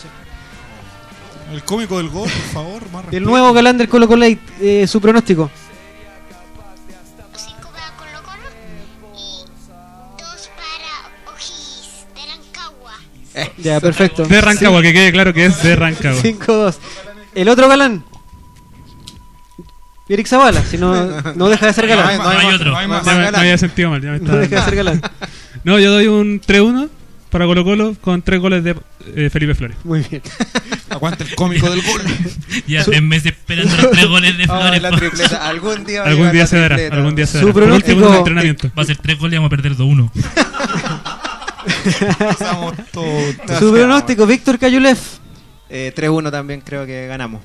[1.52, 1.56] ¿Eh?
[1.56, 5.02] El cómico del gol, por favor, más El nuevo galán del Colo Colate, eh, su
[5.02, 5.50] pronóstico.
[7.36, 8.50] Cinco para Colo Colo
[9.18, 9.46] y
[10.22, 13.52] dos para Ojis de Rancagua.
[13.58, 14.26] Ya, perfecto.
[14.26, 16.22] De Rancagua, que quede claro que es de Rancagua.
[16.24, 16.76] 5-2.
[17.36, 18.04] El otro galán.
[20.10, 22.18] Eric Zavala, si no, no deja de ser galán.
[22.18, 22.72] No hay otro.
[22.72, 23.06] No hay más.
[23.06, 24.02] Ya me, me había sentido mal.
[24.02, 25.02] Ya me No deja de ser galán.
[25.64, 26.90] No, yo doy un 3-1
[27.32, 28.76] para Colo Colo con tres goles de
[29.16, 29.78] eh, Felipe Flores.
[29.84, 30.22] Muy bien.
[30.90, 32.02] Aguanta el cómico del gol.
[32.68, 34.82] Ya en meses esperando los tres goles de Oh, Flores.
[34.82, 35.48] la pa- tripleta.
[35.48, 37.74] Algún día Algún día la se dará, algún día se Su dará.
[37.74, 38.72] Último, pronóstico- entrenamiento.
[38.78, 40.12] Va a ser tres goles y vamos a perder 2-1.
[42.30, 43.36] Estamos todos.
[43.60, 45.00] Su pronóstico, Víctor Cayulef.
[45.70, 47.42] Eh, 3-1 también creo que ganamos.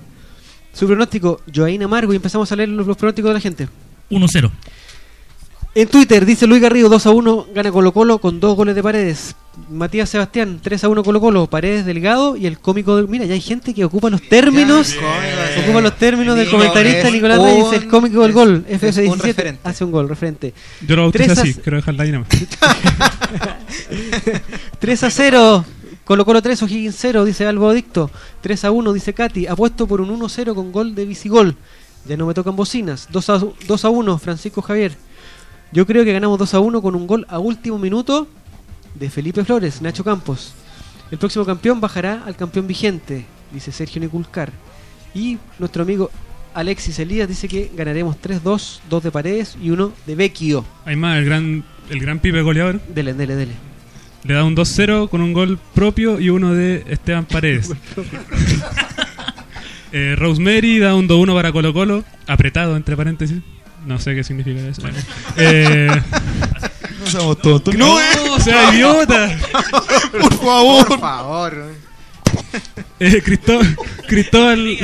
[0.72, 2.12] Su pronóstico, Joaín Amargo.
[2.12, 3.68] Y empezamos a leer los, los pronósticos de la gente.
[4.10, 4.50] 1-0.
[5.74, 8.82] En Twitter dice Luis Garrido 2 a 1 gana Colo Colo con dos goles de
[8.82, 9.36] Paredes.
[9.70, 13.08] Matías Sebastián 3 a 1 Colo Colo, Paredes Delgado y el cómico del...
[13.08, 14.92] Mira, ya hay gente que ocupa los términos.
[14.94, 18.64] Cómico, Ocupa los términos del comentarista Nicolás Reyes, el cómico del es- gol.
[18.68, 19.60] es un FS17 referente.
[19.64, 20.52] hace un gol, referente.
[20.86, 22.28] Yo lo a- así, quiero dejarla ahí nomás.
[24.78, 25.64] 3 a 0.
[26.04, 28.10] Colo Colo 3, O'Higgins 0, dice Albo Adicto.
[28.42, 29.46] 3 a 1, dice Katy.
[29.48, 31.56] Apuesto por un 1-0 con gol de Visigol.
[32.06, 33.08] Ya no me tocan bocinas.
[33.10, 34.92] 2 a, 2 a 1, Francisco Javier.
[35.72, 38.28] Yo creo que ganamos 2 a 1 con un gol a último minuto
[38.98, 40.52] de Felipe Flores, Nacho Campos.
[41.10, 44.50] El próximo campeón bajará al campeón vigente, dice Sergio Niculcar.
[45.14, 46.10] Y nuestro amigo
[46.54, 50.64] Alexis Elías dice que ganaremos 3-2, 2 de Paredes y uno de Vecchio.
[50.84, 52.80] Hay más, el gran, el gran pibe goleador.
[52.88, 53.52] Dele, dele, dele.
[54.24, 57.72] Le da un 2-0 con un gol propio y uno de Esteban Paredes.
[59.92, 63.40] Eh, Rosemary da un 2-1 para Colo Colo, apretado entre paréntesis.
[63.86, 64.82] No sé qué significa eso.
[65.38, 65.88] Eh,
[67.06, 67.74] No seamos tontos.
[67.76, 67.98] ¡No,
[68.40, 69.38] sea idiota!
[70.10, 70.88] Por favor.
[70.88, 71.72] Por favor.
[72.98, 73.76] Eh, Cristóbal,
[74.08, 74.78] Cristóbal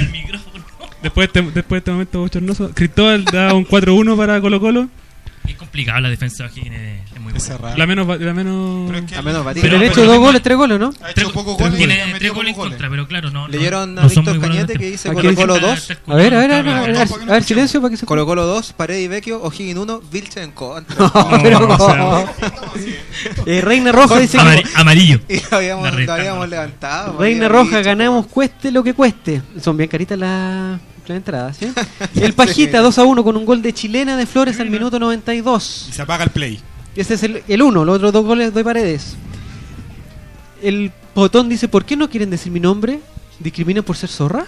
[1.03, 4.89] después, de este, después de este momento bochornoso, Cristóbal da un 4-1 para Colo Colo.
[5.49, 6.49] Es complicado la defensa
[7.37, 7.77] es, es muy buena.
[7.77, 9.63] La menos, ba- la menos, La menos batida.
[9.63, 10.93] Pero le he hecho dos goles, tres goles, ¿no?
[11.15, 13.49] Tres, pocos tres- goles y tiene ha metido tres goles contra, pero claro, no.
[13.49, 14.91] Leyeron no, a Víctor Cañete los que tres.
[14.93, 16.15] dice Colo Colo dice- 2.
[16.15, 18.73] A ver, a ver, a ver, a ver, silencio para que se Colo Colo 2,
[18.75, 21.11] Paredes y Vecchio, O'Higgins 1, Vilche en contra.
[21.43, 22.27] pero
[23.47, 25.21] Eh, Reina Roja dice que Amari- amarillo.
[25.29, 27.19] Y lo habíamos, La levantado.
[27.19, 29.43] Reina Roja, ganamos cueste lo que cueste.
[29.61, 31.67] Son bien caritas las las entradas, ¿sí?
[32.21, 35.87] El Pajita 2 a 1 con un gol de chilena de Flores al minuto 92.
[35.91, 36.61] Y se apaga el play.
[36.97, 39.17] Ese es el, el uno, los otros dos goles de Paredes.
[40.63, 43.01] El Potón dice, ¿por qué no quieren decir mi nombre?
[43.39, 44.45] ¿Discriminan por ser zorra?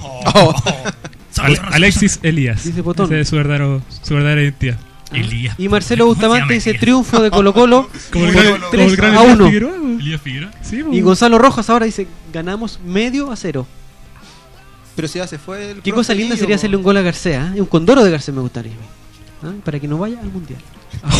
[0.00, 0.54] Oh.
[1.38, 2.64] Al- Alexis Elías.
[2.64, 3.06] Dice Potón.
[3.06, 4.78] Ese es su, verdadero, su verdadera identidad.
[5.12, 5.56] Elías.
[5.58, 8.64] Y Marcelo ¿Cómo se Bustamante dice triunfo de Colo Colo Como el por gran, como
[8.66, 9.46] el 3 gran a Elías 1.
[9.46, 9.76] Figueroa.
[10.00, 10.50] Elías Figueroa.
[10.62, 10.82] Sí.
[10.92, 13.66] Y Gonzalo Rojas ahora dice, ganamos medio a cero.
[14.96, 17.52] Pero si ya se fue el Qué cosa linda sería hacerle un gol a García,
[17.56, 17.60] ¿eh?
[17.60, 18.72] un condoro de García me gustaría.
[19.42, 19.52] ¿ah?
[19.64, 20.60] Para que no vaya al mundial.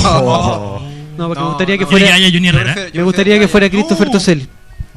[0.04, 0.80] Oh.
[1.20, 1.90] No, porque No, me gustaría que no.
[1.90, 2.06] fuera.
[2.06, 2.38] Yo
[2.72, 4.48] Yo prefiero- Me gustaría que fuera Christopher No.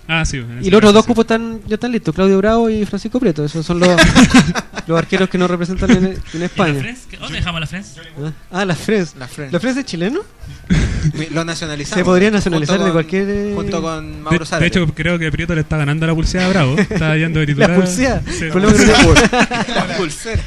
[0.07, 0.43] Ah, sí.
[0.61, 3.45] Y los otros dos cupos están, ya están listos, Claudio Bravo y Francisco Prieto.
[3.45, 3.89] Esos son los,
[4.87, 6.79] los arqueros que nos representan en, en ¿Y la España.
[6.79, 7.01] Friends?
[7.09, 7.95] ¿Qué- ¿Dónde dejamos a la Friends?
[8.51, 9.15] Ah, las Friends.
[9.17, 9.53] La Friends.
[9.53, 10.19] ¿La Friends es chileno?
[11.31, 11.99] Lo nacionalizamos.
[11.99, 14.67] Se podría nacionalizar Junto de con- cualquier, eh, Junto con De, Mauro de Zárate.
[14.67, 16.75] hecho, creo que Prieto le está ganando la pulseada a Bravo.
[16.77, 17.69] Está yendo de titular.
[17.73, 18.21] La pulsea.
[18.29, 18.45] Sí.
[19.73, 20.41] La pulsera.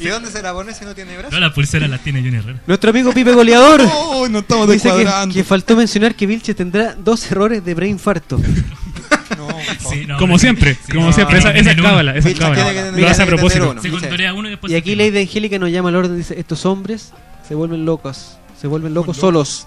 [0.00, 1.30] ¿Y dónde se la pone si no tiene brazo?
[1.32, 2.60] No, la pulsera la tiene Junior Herrera.
[2.66, 6.94] Nuestro amigo Pipe Goleador Oh, no estamos dice que, que faltó mencionar que Vilche tendrá
[6.94, 8.40] dos errores de preinfarto.
[9.90, 11.38] Sí, no, Como siempre, sí, como no, siempre.
[11.38, 12.16] Esa, es cábala.
[12.16, 12.90] Esa cábala.
[12.92, 13.70] Lo hace a propósito.
[13.70, 13.82] uno.
[13.82, 14.94] Se contorea uno y después Y aquí.
[14.94, 17.12] Lady Angélica nos llama al orden dice, estos hombres
[17.46, 19.66] se vuelven locos, se vuelven locos solos.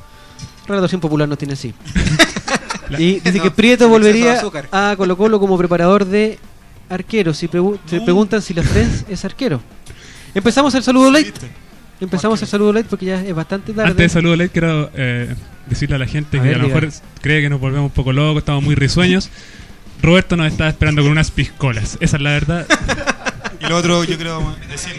[0.68, 1.74] Relación popular nos tiene así.
[2.98, 6.38] y dice que Prieto volvería a Colo Colo como preparador de
[6.90, 7.42] arqueros.
[7.44, 9.62] Y pregu- se preguntan si la Friends es arquero.
[10.34, 11.34] Empezamos el saludo late.
[12.02, 13.90] Empezamos el saludo late porque ya es bastante tarde.
[13.92, 15.36] Antes de saludo, Late, quiero eh,
[15.66, 16.80] decirle a la gente A que ver, a lo diga.
[16.82, 19.30] mejor cree que nos volvemos un poco locos, estamos muy risueños.
[20.02, 21.98] Roberto nos está esperando con unas piscolas.
[22.00, 22.66] Esa es la verdad.
[23.62, 24.94] Y lo otro, yo creo decir,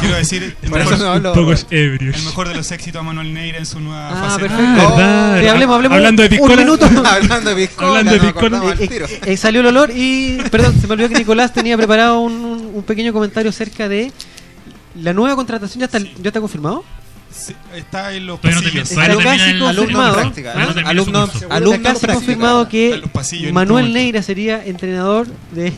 [0.00, 1.32] quiero decir, el mejor, no hablo.
[1.34, 4.48] un el mejor de los éxitos a Manuel Neira en su nueva Ah, faceta.
[4.48, 4.64] perfecto.
[4.82, 5.40] Ah, verdad.
[5.42, 5.96] Sí, hablemos, hablemos.
[5.96, 6.58] Hablando de Un piscolas.
[6.58, 6.86] minuto.
[7.06, 8.74] Hablando de piscola, Hablando de piscola.
[8.80, 12.32] Eh, eh, salió el olor y, perdón, se me olvidó que Nicolás tenía preparado un,
[12.32, 14.10] un- un pequeño comentario acerca de
[14.96, 15.80] la nueva contratación.
[15.80, 16.84] ¿Ya está, ya está confirmado?
[17.34, 18.64] Sí, está en los pasillos.
[18.92, 20.16] no Está casi confirmado.
[20.84, 23.88] alumno- Alumno casi confirmado que Manuel este momento.
[23.94, 25.70] Neira sería entrenador de,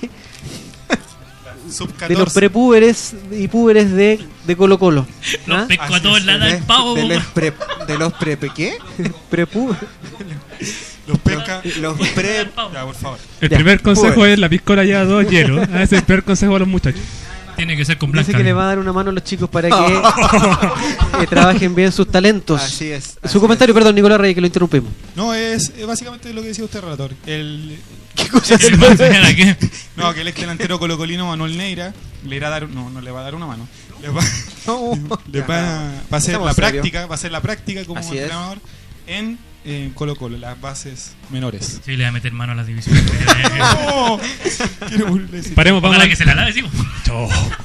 [2.09, 2.35] de los 14.
[2.35, 5.07] prepúberes y púberes de, de Colo Colo.
[5.47, 5.67] Los ¿Ah?
[5.69, 6.95] pesco a todos lados del pavo.
[6.97, 7.53] de los pre,
[7.87, 8.75] de los pre, ¿qué?
[9.31, 9.77] Prepú-
[11.07, 11.63] Los pesca.
[11.81, 13.19] Los pre, Ya, por favor.
[13.41, 14.33] El Ya, primer consejo pues.
[14.33, 15.69] es la piscola lleva dos hielos.
[15.73, 17.01] Ah, Ese es el primer consejo a los muchachos.
[17.57, 18.27] Tiene que ser con blanca.
[18.27, 19.69] Dice que le va a dar una mano a los chicos para
[21.19, 22.61] que trabajen bien sus talentos.
[22.61, 23.19] Así es.
[23.23, 24.91] así Su comentario, perdón, Nicolás Reyes, que lo interrumpimos.
[25.15, 27.13] No, es, es básicamente lo que decía usted, relator.
[27.27, 27.79] El,
[28.15, 29.57] ¿Qué cosa ¿El qué?
[29.97, 31.93] no, que el ex delantero colocolino Manuel Neira
[32.25, 33.69] le irá a dar, no, no le va a dar una mano.
[34.03, 34.23] Le va,
[34.67, 34.93] No.
[35.31, 38.23] le va, va a hacer la práctica, va a hacer la práctica como Así es.
[38.25, 38.59] entrenador
[39.65, 41.81] en Colo Colo, las bases menores.
[41.85, 43.03] Sí, le va a meter mano a las divisiones.
[43.95, 44.21] No.
[45.55, 45.97] Paremos, vamos.
[45.97, 46.63] Para que se la lave, sí.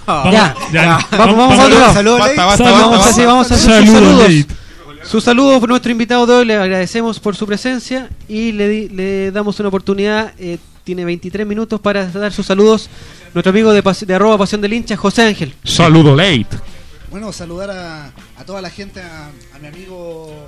[0.08, 0.30] Ah.
[0.32, 1.94] Ya, ya, vamos, vamos a otro lado.
[1.94, 2.46] Saludos, Basta, Ley.
[2.46, 4.46] basta, Salud, basta, Vamos a hacer, vamos a hacer
[5.04, 8.90] sus Saludos, por nuestro invitado de hoy, le agradecemos por su presencia y le, di-
[8.90, 10.34] le damos una oportunidad.
[10.38, 12.90] eh, tiene 23 minutos para dar sus saludos.
[13.34, 15.54] Nuestro amigo de, pas- de arroba pasión del hincha, José Ángel.
[15.64, 16.48] Saludo late.
[17.12, 18.06] Bueno, saludar a,
[18.38, 20.48] a toda la gente, a, a mi amigo,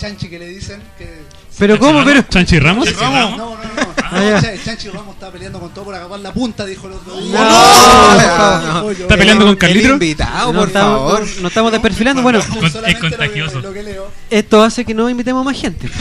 [0.00, 0.80] Chanchi que le dicen.
[0.96, 1.22] Que,
[1.58, 2.02] Pero ¿cómo?
[2.04, 2.86] Pero, ¿Chanchi Ramos?
[2.86, 3.36] Chanchi no, Ramos.
[3.38, 3.94] no, no, no.
[4.12, 7.16] Ah, el Chanchi Ramos está peleando con todo por acabar la punta, dijo el otro
[7.20, 7.38] día.
[7.38, 8.90] No, no.
[8.90, 9.92] ¿Está peleando con Carlitro?
[9.92, 11.20] invitado, no por favor.
[11.20, 12.22] no- no estamos desperfilando.
[12.22, 13.60] Bueno, es lo que- contagioso.
[13.60, 14.10] Lo que, leo.
[14.30, 15.88] esto hace que no invitemos más gente.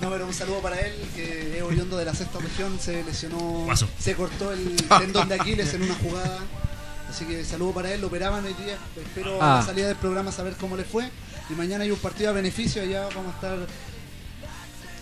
[0.00, 3.38] No, pero un saludo para él, que es oriundo de la sexta región, se lesionó,
[3.64, 3.88] Guaso.
[3.98, 6.38] se cortó el tendón de Aquiles en una jugada.
[7.10, 8.76] Así que saludo para él, lo operaban hoy día.
[8.96, 9.60] Espero a Ah.
[9.60, 11.10] la salida del programa saber cómo le fue.
[11.50, 13.58] Y mañana hay un partido a beneficio, allá vamos a estar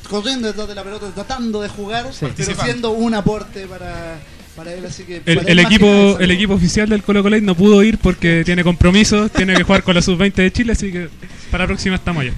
[0.08, 4.18] corriendo detrás de la pelota, tratando de jugar, pero siendo un aporte para,
[4.54, 4.84] para él.
[4.84, 7.82] Así que El, para el equipo nada, el equipo oficial del Colo Colo no pudo
[7.82, 11.08] ir porque tiene compromisos, tiene que jugar con la sub-20 de Chile, así que
[11.50, 12.32] para la próxima estamos allá.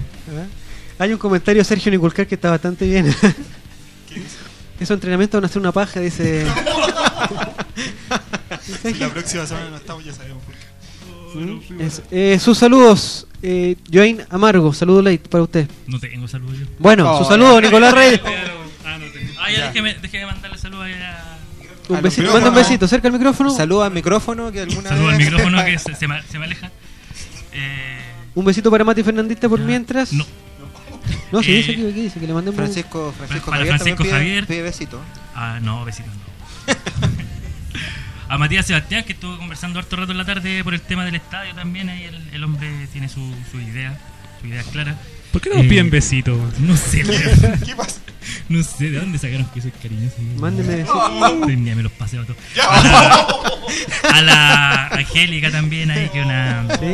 [0.99, 3.07] Hay un comentario de Sergio Niculcar que está bastante bien.
[4.79, 6.45] Esos entrenamientos van a ser una paja, dice.
[8.81, 11.73] Si la próxima semana no estamos, ya sabemos por qué.
[11.73, 11.81] ¿Mm?
[11.81, 15.67] Es- eh, sus saludos, eh, Joaín Amargo, saludo late para usted.
[15.87, 16.65] No tengo saludo yo.
[16.79, 17.65] Bueno, Oh, su saludo, ya.
[17.67, 18.21] Nicolás Reyes.
[19.39, 21.37] Ah, ya déjeme, déjeme mandarle saludos a...
[21.93, 23.49] Un besito, manda un besito, cerca al micrófono.
[23.49, 26.69] Saludos al micrófono que alguna Saludos al micrófono que se, se me, se me aleja.
[27.53, 27.97] Eh,
[28.35, 30.11] Un besito para Mati Fernandista por mientras.
[30.11, 30.25] No.
[31.31, 32.57] No, se Eh, dice aquí, aquí dice que le mandemos.
[32.57, 34.47] Francisco, Francisco para Javier Francisco pide- Javier.
[34.47, 34.99] pide besito.
[35.33, 36.73] Ah, no, besitos no.
[38.29, 41.15] a Matías Sebastián, que estuvo conversando harto rato en la tarde por el tema del
[41.15, 41.89] estadio también.
[41.89, 43.21] Ahí el, el hombre tiene su,
[43.51, 43.97] su idea,
[44.41, 44.95] su idea clara.
[45.31, 46.37] ¿Por qué no nos piden besitos?
[46.59, 47.03] No sé,
[47.65, 47.99] ¿Qué pasa?
[48.49, 50.15] No sé de dónde sacaron que soy cariñoso.
[50.37, 52.37] Mándeme Estoy- ni me los paseo todos.
[52.61, 53.17] A la,
[54.13, 56.65] a la Angélica también, ahí que una.
[56.77, 56.85] Sí.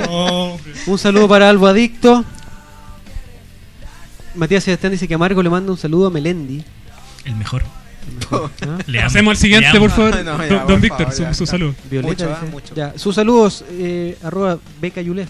[0.88, 2.24] Un saludo para Albo Adicto.
[4.36, 6.64] Matías Sebastián dice que Amargo le manda un saludo a Melendi.
[7.26, 7.64] El mejor.
[8.88, 9.08] Le amo.
[9.08, 10.16] Pasemos al siguiente, por favor.
[10.24, 11.74] No, ya, don Víctor, su, su salud.
[11.90, 12.52] Violeta Mucho, ah, dice.
[12.52, 12.76] mucho.
[12.76, 15.30] Ya, sus saludos, eh, arroba Beca Yulef.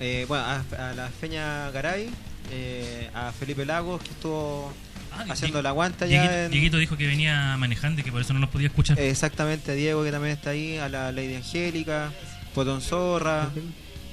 [0.00, 2.08] Eh, bueno, a, a la Feña Garay,
[2.50, 4.72] eh, a Felipe Lagos, que estuvo
[5.16, 6.50] Ah, haciendo la guanta Dieguito, ya en...
[6.50, 8.98] Dieguito dijo que venía manejando y que por eso no nos podía escuchar.
[8.98, 12.10] Exactamente, a Diego que también está ahí, a la Lady Angélica,
[12.52, 13.48] Potón Zorra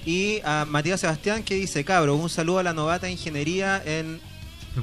[0.06, 4.20] y a Matías Sebastián que dice, cabro, un saludo a la novata ingeniería en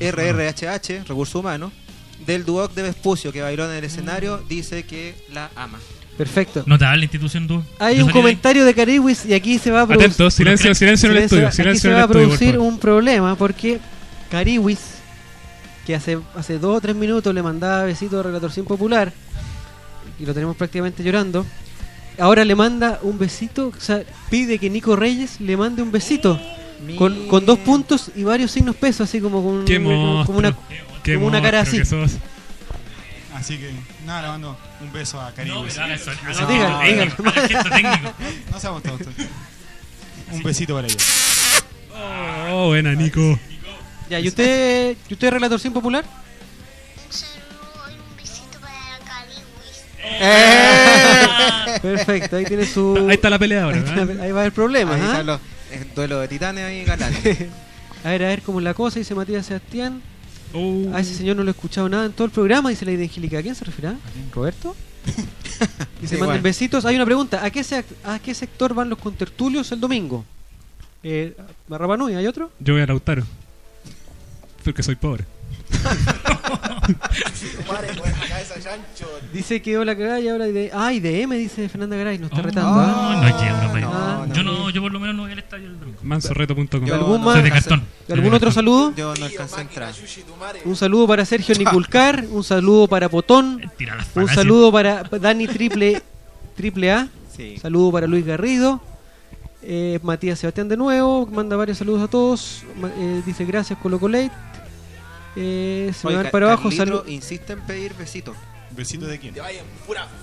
[0.00, 1.72] RRHH, Recursos Humanos,
[2.26, 5.78] del Duoc de Vespucio que bailó en el escenario, dice que la ama.
[6.16, 6.64] Perfecto.
[6.66, 7.62] Notable institución tú.
[7.78, 10.30] Hay un comentario de Cariwis y aquí se va a producir.
[10.32, 13.78] Silencio, silencio en el estudio, Aquí silencio se va a producir un problema porque
[14.28, 14.80] Cariwis,
[15.86, 19.12] que hace, hace dos o tres minutos le mandaba besitos a Relatorcín Popular,
[20.18, 21.46] y lo tenemos prácticamente llorando,
[22.18, 26.40] ahora le manda un besito, o sea, pide que Nico Reyes le mande un besito.
[26.96, 30.56] Con, con dos puntos y varios signos pesos, así como con, Qué como, como una,
[31.08, 31.78] qué como una cara así.
[31.78, 32.12] que sos.
[33.34, 33.70] Así que,
[34.04, 35.54] nada, le mando un beso a Caribe.
[35.54, 38.12] No, pero eso, No, gesto técnico.
[38.50, 39.14] No seamos tontos.
[40.32, 40.96] Un besito para ella.
[42.50, 43.38] Oh, buena, Nico.
[44.10, 46.04] Ya, ¿y usted, ¿y usted es Relatorcín Popular?
[50.20, 51.78] ¡Eh!
[51.82, 52.96] Perfecto, ahí tiene su.
[53.08, 54.18] Ahí está la pelea ahora, Ahí, está ¿eh?
[54.22, 54.94] ahí va el problema.
[54.94, 55.06] Ahí ¿ah?
[55.06, 55.40] están los
[55.70, 57.14] el duelo de titanes ahí galán.
[58.04, 60.00] A ver, a ver cómo es la cosa, dice Matías Sebastián.
[60.54, 60.90] Uh.
[60.94, 63.38] A ese señor no lo he escuchado nada en todo el programa, dice la Angélica.
[63.38, 63.96] ¿A quién se refiere?
[64.34, 64.74] ¿Roberto?
[66.00, 66.42] Dice, Sí, manden bueno.
[66.42, 66.84] besitos.
[66.84, 67.44] Hay una pregunta.
[67.44, 70.24] ¿A qué, sec- ¿A qué sector van los contertulios el domingo?
[71.02, 71.36] Eh,
[71.70, 72.50] ¿A Rapanui hay otro?
[72.60, 73.24] Yo voy a Lautaro.
[74.64, 75.24] Porque soy pobre.
[79.32, 80.70] Dice que hola cagada y ahora de...
[80.72, 82.70] Ah, y de M, dice Fernanda Garay, nos está Oh, retando.
[82.70, 83.20] no, ¿ah?
[83.22, 85.68] no llego, no, pero- Ah, Yo no, yo por lo menos no voy al estadio
[85.70, 85.78] del.
[86.02, 86.84] Mansorreto.com.
[86.92, 87.34] ¿Algún no más?
[87.34, 87.82] Soy de alcancé- cartón.
[88.10, 88.94] ¿Algún otro saludo?
[88.94, 89.94] Yo no alcancé a entrar.
[90.64, 93.70] Un saludo para Sergio Niculcar, un saludo para Potón,
[94.14, 96.02] un saludo para Dani Triple,
[96.56, 97.56] triple A, Sí.
[97.60, 98.80] saludo para Luis Garrido,
[99.62, 102.64] eh, Matías Sebastián de nuevo, manda varios saludos a todos,
[102.98, 104.30] eh, dice gracias Colo Colate,
[105.38, 107.08] eh, se me Oye, van Ca- para abajo, saludos.
[107.08, 108.36] insiste en pedir besitos.
[108.70, 109.34] ¿Besito de quién?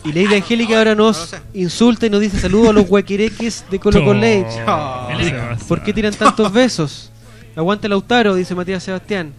[0.03, 1.39] Y Lady Angélica ahora nos no lo sé.
[1.55, 3.99] insulta y nos dice saludos a los huequireques de Colo.
[3.99, 5.65] Oh, ¿Qué le se pasa.
[5.67, 7.11] ¿Por qué tiran tantos besos?
[7.55, 9.33] Aguante Lautaro, dice Matías Sebastián.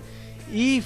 [0.52, 0.82] Y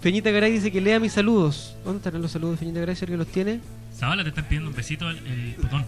[0.00, 1.74] Feñita Garay dice que lea mis saludos.
[1.84, 2.94] ¿Dónde están los saludos de Feñita Garay?
[2.96, 3.60] ¿Si alguien los tiene?
[3.98, 5.84] Zabala te están pidiendo un besito el, el botón.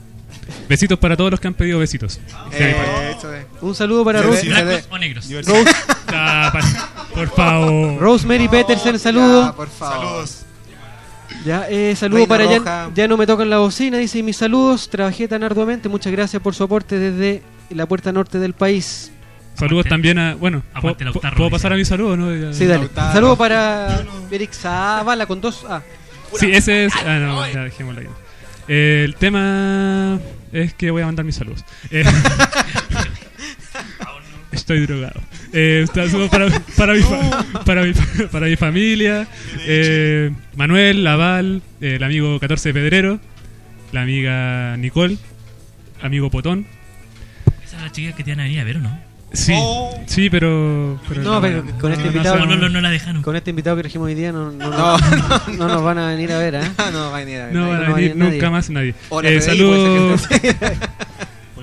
[0.68, 2.18] Besitos para todos los que han pedido besitos.
[2.52, 2.76] Eh,
[3.16, 3.46] eso es.
[3.60, 5.28] Un saludo para Se Rose, ve- ¿Blancos o negros?
[5.30, 5.70] Rose-
[6.08, 7.98] Ah, pa- por favor.
[8.00, 9.54] Rosemary Petersen, Ya, saludo.
[9.56, 9.96] por favor.
[9.96, 10.42] Saludos.
[11.44, 12.90] Ya, eh, saludo Reina para ya, Roja.
[12.94, 14.88] ya no me tocan la bocina, dice y mis saludos.
[14.88, 15.88] Trabajé tan arduamente.
[15.88, 19.10] Muchas gracias por su aporte desde la puerta norte del país.
[19.54, 20.34] Saludos Aguante- también a.
[20.34, 21.56] Bueno, aguante ¿puedo, Lautaro, ¿puedo dice.
[21.56, 22.34] pasar a mi saludo, no?
[22.34, 22.84] Ya- Sí, dale.
[22.84, 23.12] Lautaro.
[23.12, 25.82] Saludo para Eric Zavala con dos A.
[26.38, 26.92] Sí, ese es.
[27.04, 28.06] Ah, no, ya dejémoslo ahí.
[28.68, 30.18] El tema
[30.52, 31.64] es que voy a mandar mis saludos.
[31.90, 32.04] Eh,
[34.52, 35.20] estoy drogado.
[35.52, 37.02] Eh, para, para, mi,
[37.64, 37.92] para, mi,
[38.30, 39.28] para mi familia.
[39.60, 43.20] eh, Manuel, Laval, el amigo 14 Pedrero,
[43.92, 45.16] la amiga Nicole,
[46.02, 46.66] amigo Potón.
[47.64, 49.05] Esa es la chica que te van a ver, ¿o no?
[49.32, 49.54] Sí,
[50.06, 50.98] sí, pero.
[51.08, 52.38] pero No, pero con este no, invitado.
[52.38, 53.22] No, no, no, no la dejaron.
[53.22, 56.08] Con este invitado que trajimos hoy día no, no, No, no, no nos van a
[56.08, 56.60] venir a ver, ¿eh?
[56.92, 57.54] no va a venir a ver.
[57.54, 58.32] No van a venir nadie.
[58.32, 58.94] nunca más nadie.
[59.24, 60.26] Eh, saludos.
[60.28, 60.54] que-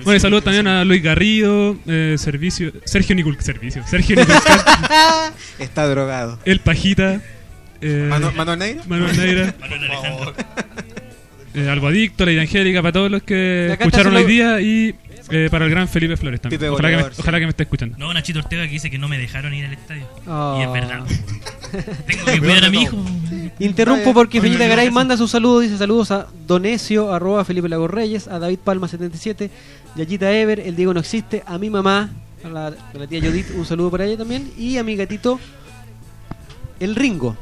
[0.04, 5.86] Bueno, y saludos también a Luis Garrido, eh, servicio, Sergio Nicul, servicio, Sergio Niculcar, Está
[5.88, 6.38] drogado.
[6.44, 7.22] El Pajita,
[7.80, 8.82] eh, Manu- ¿Manuel Neira?
[8.86, 10.34] Manuel Neira, Manuel Alejandro.
[11.54, 14.94] eh, Albo Adicto, Lady Angélica, para todos los que escucharon hoy día y
[15.30, 16.60] eh, para el gran Felipe Flores también.
[16.60, 17.08] Pipe Ojalá que, me, sí.
[17.18, 17.96] ojalá que me esté escuchando.
[17.98, 20.06] No, Nachito Ortega que dice que no me dejaron ir al estadio.
[20.26, 20.56] Oh.
[20.58, 21.04] Y es verdad.
[22.06, 22.96] Tengo que cuidar a mi hijo.
[23.58, 28.28] Interrumpo porque oye, Garay manda sus saludos, dice saludos a Donecio, arroba Felipe Lagos Reyes,
[28.28, 29.50] a David Palma 77,
[29.96, 32.10] Yayita Ever, el Diego no existe, a mi mamá,
[32.44, 35.38] a la, a la tía Judith, un saludo para ella también, y a mi gatito,
[36.80, 37.36] el Ringo.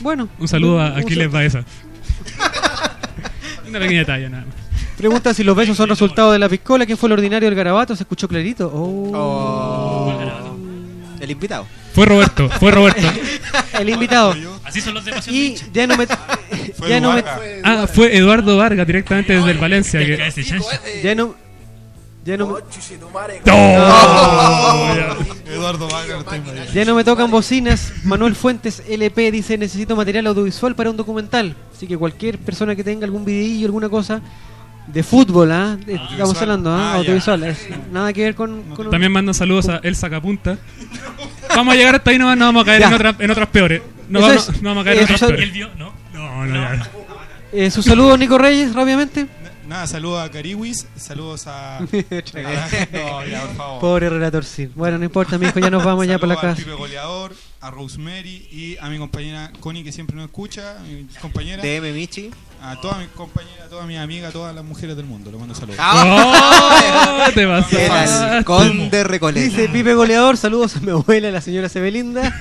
[0.00, 0.28] Bueno.
[0.38, 1.64] Un saludo a un Aquiles sal- Baeza.
[3.68, 4.54] Una pequeña talla, nada más.
[4.98, 7.94] Pregunta si los besos son resultado de la piscola, ¿quién fue el ordinario del garabato?
[7.94, 8.68] ¿Se escuchó clarito?
[8.74, 10.12] Oh.
[11.20, 11.68] El invitado.
[11.94, 13.02] Fue Roberto, fue Roberto.
[13.78, 14.34] el invitado.
[14.64, 16.06] Así son los de Pasión Y ya no me...
[16.76, 17.22] Fue ya no me...
[17.62, 20.00] Ah, fue Eduardo Vargas directamente desde el Valencia.
[20.00, 20.32] Que...
[21.00, 21.36] Ya no...
[22.24, 22.58] Ya no me...
[25.46, 26.18] Eduardo Vargas.
[26.18, 26.64] no tengo idea.
[26.74, 27.92] Ya no me tocan bocinas.
[28.02, 31.54] Manuel Fuentes LP dice necesito material audiovisual para un documental.
[31.72, 34.20] Así que cualquier persona que tenga algún videillo, alguna cosa
[34.92, 35.76] de fútbol, ¿ah?
[35.86, 36.42] Eh, Estamos Audiovisual.
[36.42, 36.94] hablando, ¿ah?
[36.96, 37.48] Ah.
[37.50, 38.62] Es nada que ver con...
[38.74, 40.58] con un- También mandan saludos a El Sacapunta.
[41.54, 43.82] Vamos a llegar hasta ahí, no, no vamos a caer en, otra- en otras peores.
[44.08, 45.44] No vamos, es- no vamos a caer en otras es- peores.
[45.44, 45.68] ¿Él vio?
[45.76, 45.92] No.
[46.12, 46.90] No, no, ya.
[47.52, 49.26] Eh, Su saludo, Nico Reyes, rápidamente.
[49.66, 51.80] Nada, saludos a Cariwis, saludos a...
[52.92, 53.80] no, ya, por favor.
[53.80, 54.70] Pobre relator, sí.
[54.74, 56.56] Bueno, no importa, mi hijo, ya nos vamos ya para la casa.
[56.56, 61.62] Pipe Goleador, a Rosemary y a mi compañera Connie que siempre nos escucha, mi compañera.
[61.62, 62.30] DM Michi.
[62.62, 65.30] A todas mis compañeras, a todas mis amigas, a todas las mujeres del mundo.
[65.30, 65.78] Le mando saludos.
[65.80, 67.30] ¡Oh!
[67.34, 67.42] Te
[68.36, 69.44] el conde Recoleta.
[69.44, 72.34] Dice Pipe Goleador, saludos a mi abuela, la señora Sebelinda.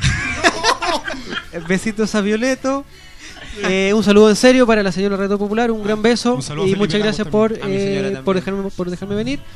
[1.68, 2.84] Besitos a Violeto.
[3.64, 6.66] Eh, un saludo en serio para la señora Reto Popular, un gran beso Un saludo
[6.66, 9.40] y Felipe muchas gracias por, eh, por, dejarme, por dejarme venir.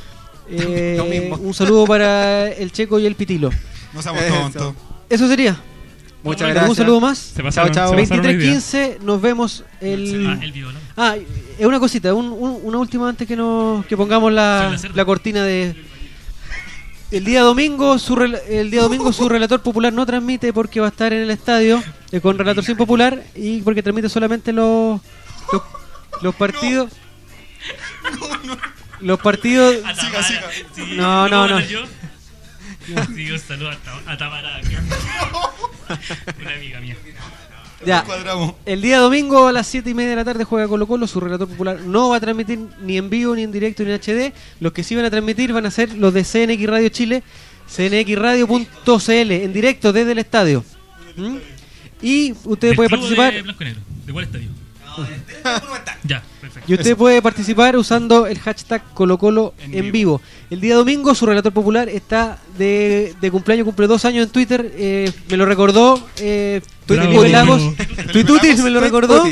[0.53, 3.51] Eh, un saludo para el Checo y el Pitilo.
[3.93, 4.73] No seamos tontos.
[5.09, 5.57] Eso sería.
[6.23, 6.77] Muchas ¿Algún gracias.
[6.77, 7.18] saludo más?
[7.18, 7.95] Se pasaron- Chao, chao.
[7.98, 8.52] se pasaron hoy día.
[8.53, 10.27] 23.15, nos vemos el...
[10.27, 10.80] Ah, el video, ¿no?
[10.95, 11.15] Ah,
[11.57, 15.43] es una cosita, un- un- una última antes que nos que pongamos la, la cortina
[15.43, 15.76] de
[17.10, 20.85] el día domingo su rel- el día domingo su relator popular no transmite porque va
[20.85, 25.02] a estar en el estadio eh, con relator sin popular y porque transmite solamente los
[25.52, 25.61] los,
[26.22, 26.89] los partidos
[29.02, 29.76] los partidos.
[30.76, 31.80] Sí, no no ¿puedo no hablar yo?
[33.15, 34.61] Sí, un saludo a, Ta- a Tamara.
[36.41, 36.95] Una amiga mía.
[37.85, 38.05] Ya.
[38.65, 41.07] El día domingo a las 7 y media de la tarde juega Colo Colo.
[41.07, 43.99] Su relator popular no va a transmitir ni en vivo, ni en directo, ni en
[43.99, 44.34] HD.
[44.59, 47.23] Los que sí van a transmitir van a ser los de CNX Radio Chile,
[47.68, 50.63] cnxradio.cl, en directo desde el estadio.
[51.15, 51.38] ¿Mm?
[52.01, 53.34] Y usted puede participar.
[53.34, 53.81] De blanco y negro.
[54.05, 54.60] ¿De cuál estadio?
[56.03, 56.72] ya, perfecto.
[56.72, 60.22] Y usted puede participar usando el hashtag ColoColo en, vivo.
[60.49, 64.72] El día domingo su relator popular está de, de cumpleaños, cumple dos años en Twitter.
[64.76, 67.23] eh, me lo recordó eh, Bravo.
[67.26, 67.61] Lagos.
[68.11, 69.23] Tuitutis me lo recordó.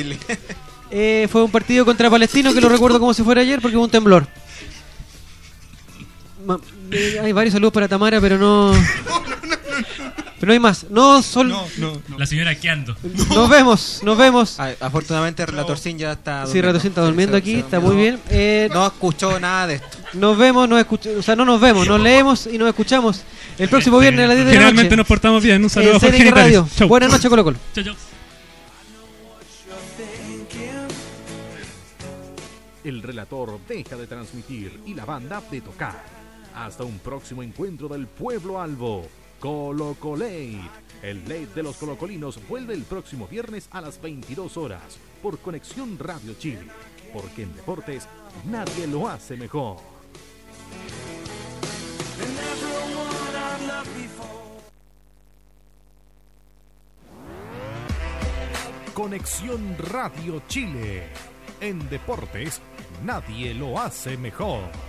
[0.91, 3.83] Eh, fue un partido contra Palestino que lo recuerdo como si fuera ayer porque hubo
[3.85, 4.27] un temblor.
[6.45, 6.59] Ma-
[6.91, 8.71] eh, hay varios saludos para Tamara, pero no.
[10.39, 10.85] Pero no hay más.
[10.89, 11.53] No, sol...
[12.17, 12.95] La señora Keando.
[13.33, 14.59] Nos vemos, nos vemos.
[14.59, 18.19] Ah, afortunadamente Relatorcín ya está Sí, Relatorcín está durmiendo aquí, se está muy bien.
[18.29, 19.97] Eh, no escuchó nada de esto.
[20.13, 23.23] Nos vemos, nos escuchamos, o sea, no nos vemos, nos leemos y nos escuchamos
[23.57, 24.65] el próximo viernes a las 10 de la noche.
[24.65, 25.61] Generalmente nos portamos bien.
[25.61, 26.45] Un saludo en a Jorge CNX Nitales.
[26.45, 26.69] Radio.
[26.75, 26.87] Chau.
[26.87, 27.57] Buenas noches, Colo Colo.
[27.75, 27.95] Chau, chau.
[32.85, 36.01] El relator deja de transmitir y la banda de tocar.
[36.55, 39.05] Hasta un próximo encuentro del pueblo albo.
[39.39, 40.59] Colo Colate.
[41.01, 45.97] El late de los colocolinos vuelve el próximo viernes a las 22 horas por Conexión
[45.97, 46.67] Radio Chile.
[47.13, 48.07] Porque en deportes
[48.45, 49.77] nadie lo hace mejor.
[58.93, 61.07] Conexión Radio Chile.
[61.61, 62.61] En deportes
[63.05, 64.88] nadie lo hace mejor.